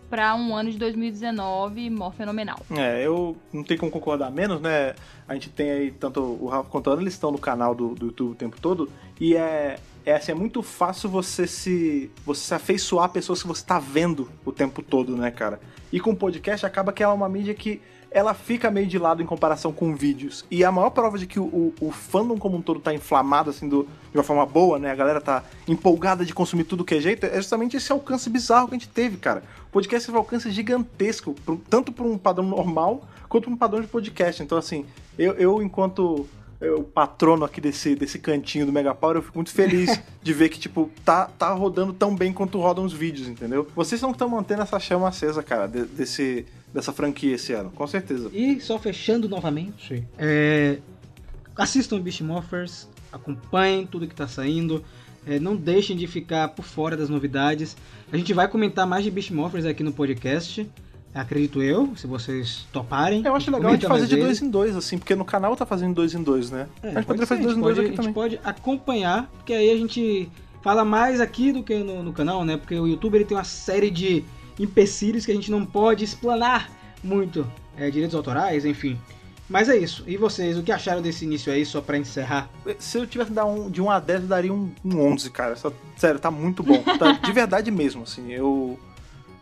[0.09, 2.59] para um ano de 2019 mó fenomenal.
[2.71, 4.95] É, eu não tenho como concordar menos, né?
[5.27, 7.93] A gente tem aí tanto o Rafa quanto a Ana, eles estão no canal do,
[7.93, 12.41] do YouTube o tempo todo, e é, é assim, é muito fácil você se você
[12.41, 15.59] se afeiçoar a pessoas que você está vendo o tempo todo, né, cara?
[15.91, 17.81] E com o podcast acaba que é uma mídia que
[18.11, 20.45] ela fica meio de lado em comparação com vídeos.
[20.49, 23.67] E a maior prova de que o, o, fandom como um todo tá inflamado, assim,
[23.67, 24.91] do, de uma forma boa, né?
[24.91, 28.67] A galera tá empolgada de consumir tudo que é jeito, é justamente esse alcance bizarro
[28.67, 29.43] que a gente teve, cara.
[29.67, 31.35] O podcast teve um alcance gigantesco,
[31.69, 34.41] tanto por um padrão normal, quanto por um padrão de podcast.
[34.41, 34.85] Então, assim,
[35.17, 36.27] eu, eu enquanto
[36.61, 40.49] o patrono aqui desse, desse cantinho do Mega Power, eu fico muito feliz de ver
[40.49, 43.65] que, tipo, tá, tá rodando tão bem quanto rodam os vídeos, entendeu?
[43.73, 47.87] Vocês não estão mantendo essa chama acesa, cara, de, desse, dessa franquia esse ano, com
[47.87, 48.29] certeza.
[48.33, 50.79] E só fechando novamente, é,
[51.55, 54.83] assistam Beast Morphers, acompanhem tudo que tá saindo,
[55.25, 57.77] é, não deixem de ficar por fora das novidades.
[58.11, 60.69] A gente vai comentar mais de Beast Morphers aqui no podcast.
[61.13, 63.23] Acredito eu, se vocês toparem.
[63.25, 65.65] Eu acho legal a gente fazer de dois em dois, assim, porque no canal tá
[65.65, 66.67] fazendo dois em dois, né?
[66.83, 69.53] É, a gente poderia fazer dois em dois pode, aqui A gente pode acompanhar, porque
[69.53, 70.29] aí a gente
[70.61, 72.57] fala mais aqui do que no, no, canal, né?
[72.57, 74.23] Porque o YouTube ele tem uma série de
[74.59, 76.69] empecilhos que a gente não pode explanar
[77.03, 77.49] muito.
[77.75, 78.99] É, direitos autorais, enfim.
[79.49, 80.03] Mas é isso.
[80.05, 82.49] E vocês, o que acharam desse início aí, só pra encerrar?
[82.77, 85.55] Se eu tivesse dar um, de 1 a 10, eu daria um, um 11, cara.
[85.55, 86.83] Só, sério, tá muito bom.
[86.99, 88.31] Tá, de verdade mesmo, assim.
[88.31, 88.77] Eu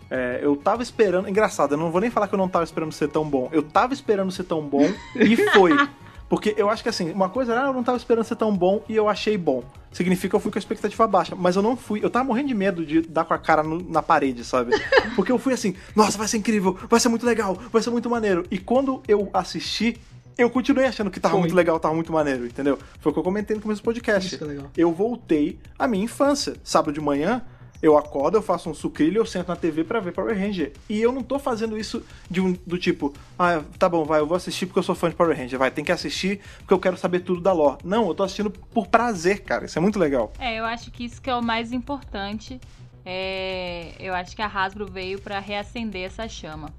[0.10, 1.30] é, eu tava esperando.
[1.30, 3.50] Engraçado, eu não vou nem falar que eu não tava esperando ser tão bom.
[3.52, 5.72] Eu tava esperando ser tão bom e foi.
[6.30, 8.56] Porque eu acho que assim, uma coisa era, ah, eu não tava esperando ser tão
[8.56, 9.64] bom e eu achei bom.
[9.92, 11.36] Significa que eu fui com a expectativa baixa.
[11.36, 12.04] Mas eu não fui.
[12.04, 14.72] Eu tava morrendo de medo de dar com a cara no, na parede, sabe?
[15.16, 18.10] Porque eu fui assim, nossa, vai ser incrível, vai ser muito legal, vai ser muito
[18.10, 18.46] maneiro.
[18.52, 19.98] E quando eu assisti,
[20.38, 21.42] eu continuei achando que tava Foi.
[21.42, 22.78] muito legal, tava muito maneiro, entendeu?
[23.00, 24.36] Foi o que eu comentei no começo do podcast.
[24.36, 24.70] Isso é legal.
[24.78, 26.56] Eu voltei à minha infância.
[26.64, 27.42] Sábado de manhã,
[27.82, 30.74] Eu acordo, eu faço um sucrilho, eu sento na TV para ver Power Ranger.
[30.90, 34.28] E eu não tô fazendo isso de um, do tipo, ah, tá bom, vai, eu
[34.28, 36.80] vou assistir porque eu sou fã de Power Ranger, vai, tem que assistir porque eu
[36.80, 37.78] quero saber tudo da lore.
[37.84, 39.66] Não, eu tô assistindo por prazer, cara.
[39.66, 40.32] Isso é muito legal.
[40.40, 42.60] É, eu acho que isso que é o mais importante.
[43.06, 46.74] É, eu acho que a Hasbro veio para reacender essa chama.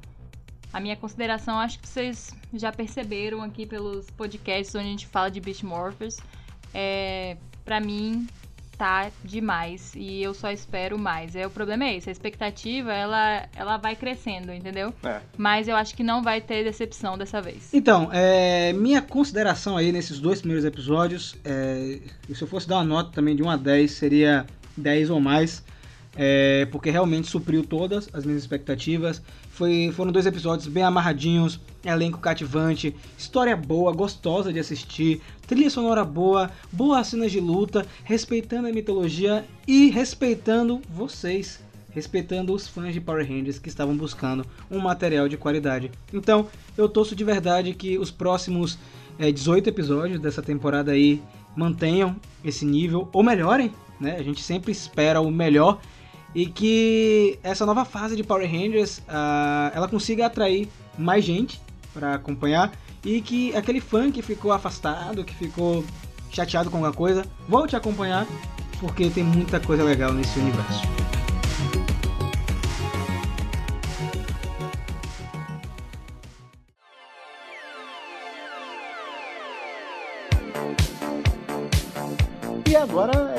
[0.73, 5.31] A minha consideração, acho que vocês já perceberam aqui pelos podcasts onde a gente fala
[5.31, 6.19] de Beast Morphers.
[6.75, 8.27] É, para mim,
[8.79, 11.35] tá demais e eu só espero mais.
[11.35, 14.95] É, o problema é esse, a expectativa ela, ela vai crescendo, entendeu?
[15.03, 15.21] É.
[15.37, 17.75] Mas eu acho que não vai ter decepção dessa vez.
[17.75, 21.99] Então, é, minha consideração aí nesses dois primeiros episódios, é,
[22.33, 24.47] se eu fosse dar uma nota também de 1 a 10, seria
[24.77, 25.65] 10 ou mais.
[26.21, 29.23] É, porque realmente supriu todas as minhas expectativas.
[29.59, 36.05] Foi, foram dois episódios bem amarradinhos, elenco cativante, história boa, gostosa de assistir, trilha sonora
[36.05, 41.59] boa, boas cenas de luta, respeitando a mitologia e respeitando vocês,
[41.91, 45.91] respeitando os fãs de Power Rangers que estavam buscando um material de qualidade.
[46.13, 48.79] Então, eu torço de verdade que os próximos
[49.19, 51.21] é, 18 episódios dessa temporada aí
[51.57, 52.15] mantenham
[52.45, 54.15] esse nível ou melhorem, né?
[54.21, 55.81] A gente sempre espera o melhor
[56.35, 61.61] e que essa nova fase de Power Rangers uh, ela consiga atrair mais gente
[61.93, 62.73] para acompanhar
[63.05, 65.85] e que aquele fã que ficou afastado, que ficou
[66.31, 68.27] chateado com alguma coisa, volte a acompanhar
[68.81, 70.83] porque tem muita coisa legal nesse universo.
[82.69, 83.38] E agora é,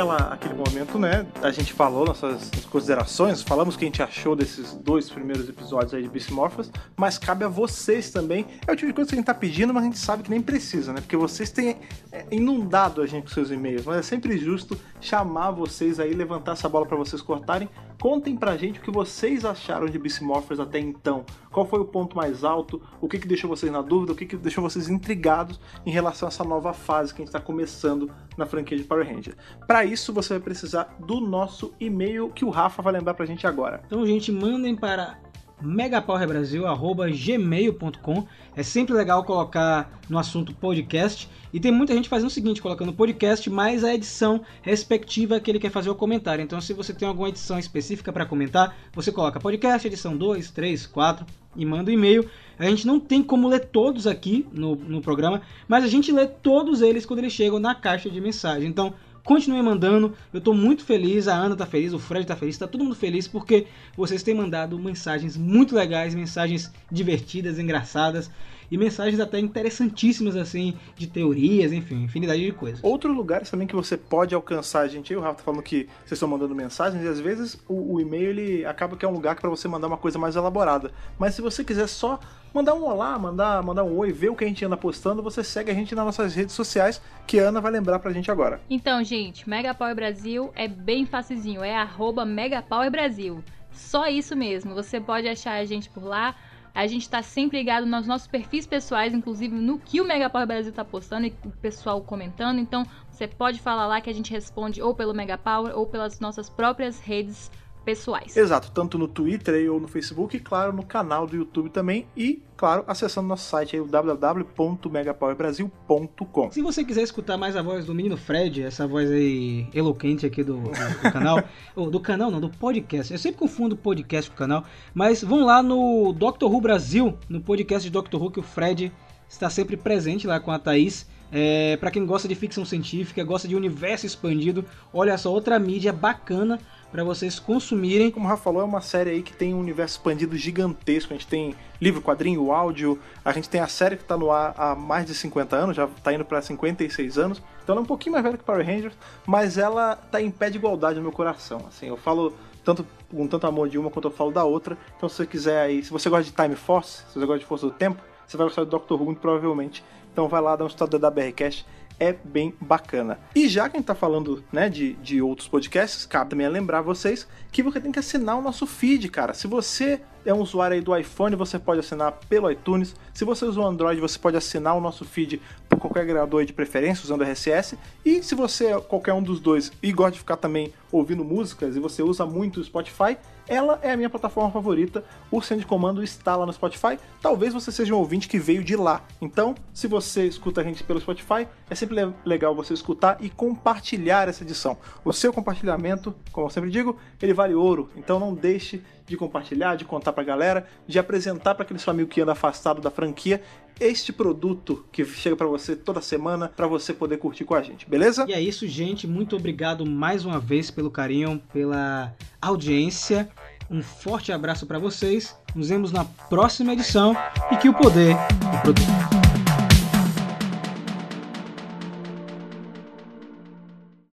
[0.00, 1.26] aquela, aquele momento, né?
[1.42, 5.92] A gente falou nossas considerações, falamos o que a gente achou desses dois primeiros episódios
[5.92, 8.46] aí de Beast Morphers, mas cabe a vocês também.
[8.66, 10.30] É o tipo de coisa que a gente tá pedindo, mas a gente sabe que
[10.30, 11.00] nem precisa, né?
[11.00, 11.76] Porque vocês têm
[12.10, 16.52] é, inundado a gente com seus e-mails, mas é sempre justo chamar vocês aí, levantar
[16.52, 17.68] essa bola para vocês cortarem
[18.00, 21.22] Contem pra gente o que vocês acharam de Beast Morphers até então.
[21.52, 22.80] Qual foi o ponto mais alto?
[22.98, 24.12] O que, que deixou vocês na dúvida?
[24.12, 27.28] O que, que deixou vocês intrigados em relação a essa nova fase que a gente
[27.28, 29.36] está começando na franquia de Power Ranger?
[29.66, 33.46] Para isso, você vai precisar do nosso e-mail que o Rafa vai lembrar pra gente
[33.46, 33.82] agora.
[33.84, 35.18] Então, gente, mandem para
[35.62, 38.26] megapowerbrasil.gmail.com
[38.56, 41.28] É sempre legal colocar no assunto podcast.
[41.52, 45.58] E tem muita gente fazendo o seguinte, colocando podcast mais a edição respectiva que ele
[45.58, 46.42] quer fazer o comentário.
[46.42, 50.86] Então se você tem alguma edição específica para comentar, você coloca podcast, edição 2, 3,
[50.86, 51.26] 4
[51.56, 52.28] e manda um e-mail.
[52.58, 56.26] A gente não tem como ler todos aqui no, no programa, mas a gente lê
[56.26, 58.68] todos eles quando eles chegam na caixa de mensagem.
[58.68, 58.92] Então
[59.24, 62.66] Continue mandando, eu tô muito feliz, a Ana tá feliz, o Fred tá feliz, tá
[62.66, 63.66] todo mundo feliz porque
[63.96, 68.30] vocês têm mandado mensagens muito legais, mensagens divertidas, engraçadas
[68.70, 72.80] e mensagens até interessantíssimas, assim, de teorias, enfim, infinidade de coisas.
[72.82, 75.88] Outro lugar também que você pode alcançar a gente, aí o Rafa tá falando que
[76.04, 79.12] vocês estão mandando mensagens, e às vezes o, o e-mail ele acaba que é um
[79.12, 80.92] lugar para você mandar uma coisa mais elaborada.
[81.18, 82.20] Mas se você quiser só
[82.52, 85.42] mandar um olá, mandar, mandar um oi, ver o que a gente anda postando, você
[85.42, 88.60] segue a gente nas nossas redes sociais, que a Ana vai lembrar pra gente agora.
[88.68, 93.42] Então, gente, Mega Power Brasil é bem facilzinho, é arroba Mega Power Brasil.
[93.72, 96.34] Só isso mesmo, você pode achar a gente por lá,
[96.74, 100.70] a gente está sempre ligado nos nossos perfis pessoais, inclusive no que o Megapower Brasil
[100.70, 102.58] está postando e o pessoal comentando.
[102.58, 106.48] Então, você pode falar lá que a gente responde ou pelo Megapower ou pelas nossas
[106.48, 107.50] próprias redes
[107.90, 108.36] pessoais.
[108.36, 112.40] Exato, tanto no Twitter ou no Facebook, e claro, no canal do YouTube também e,
[112.56, 116.52] claro, acessando nosso site aí, o www.megapowerbrasil.com.
[116.52, 120.44] Se você quiser escutar mais a voz do menino Fred, essa voz aí eloquente aqui
[120.44, 121.42] do, do, do canal,
[121.74, 123.12] ou do canal não, do podcast.
[123.12, 124.62] Eu sempre confundo podcast com o canal,
[124.94, 128.92] mas vão lá no Doctor Who Brasil, no podcast de Doctor Who que o Fred
[129.28, 131.08] está sempre presente lá com a Thaís.
[131.32, 135.92] É, para quem gosta de ficção científica, gosta de universo expandido, olha só, outra mídia
[135.92, 136.58] bacana
[136.90, 138.10] para vocês consumirem.
[138.10, 141.12] Como o Rafa falou, é uma série aí que tem um universo expandido gigantesco.
[141.12, 142.98] A gente tem livro, quadrinho, áudio.
[143.24, 145.84] A gente tem a série que está no ar há mais de 50 anos, já
[145.84, 147.42] está indo para 56 anos.
[147.62, 148.94] Então ela é um pouquinho mais velha que Power Rangers,
[149.26, 151.64] mas ela está em pé de igualdade no meu coração.
[151.68, 152.34] Assim, eu falo
[152.64, 154.76] tanto com tanto amor de uma quanto eu falo da outra.
[154.96, 157.46] Então se você quiser aí, se você gosta de Time Force, se você gosta de
[157.46, 159.84] Força do Tempo, você vai gostar do Doctor Who muito provavelmente.
[160.12, 161.64] Então vai lá dar um estado da BRCast
[162.00, 163.20] é bem bacana.
[163.36, 166.80] E já que a gente tá falando, né, de, de outros podcasts, cabe também lembrar
[166.80, 169.34] vocês que você tem que assinar o nosso feed, cara.
[169.34, 172.94] Se você é um usuário aí do iPhone, você pode assinar pelo iTunes.
[173.12, 176.52] Se você usa o Android, você pode assinar o nosso feed por qualquer agregador de
[176.52, 177.78] preferência, usando RSS.
[178.04, 181.76] E se você é qualquer um dos dois e gosta de ficar também ouvindo músicas
[181.76, 183.16] e você usa muito o Spotify,
[183.50, 185.04] ela é a minha plataforma favorita.
[185.28, 186.96] O Centro de Comando está lá no Spotify.
[187.20, 189.02] Talvez você seja um ouvinte que veio de lá.
[189.20, 194.28] Então, se você escuta a gente pelo Spotify, é sempre legal você escutar e compartilhar
[194.28, 194.78] essa edição.
[195.04, 197.90] O seu compartilhamento, como eu sempre digo, ele vale ouro.
[197.96, 202.08] Então não deixe de compartilhar, de contar pra galera, de apresentar para aquele seu amigo
[202.08, 203.42] que anda afastado da franquia
[203.80, 207.88] este produto que chega para você toda semana para você poder curtir com a gente,
[207.88, 208.26] beleza?
[208.28, 209.06] E é isso, gente.
[209.06, 213.28] Muito obrigado mais uma vez pelo carinho, pela audiência.
[213.70, 215.34] Um forte abraço para vocês.
[215.54, 217.16] Nos vemos na próxima edição
[217.50, 218.14] e que o poder
[218.54, 219.19] o produto.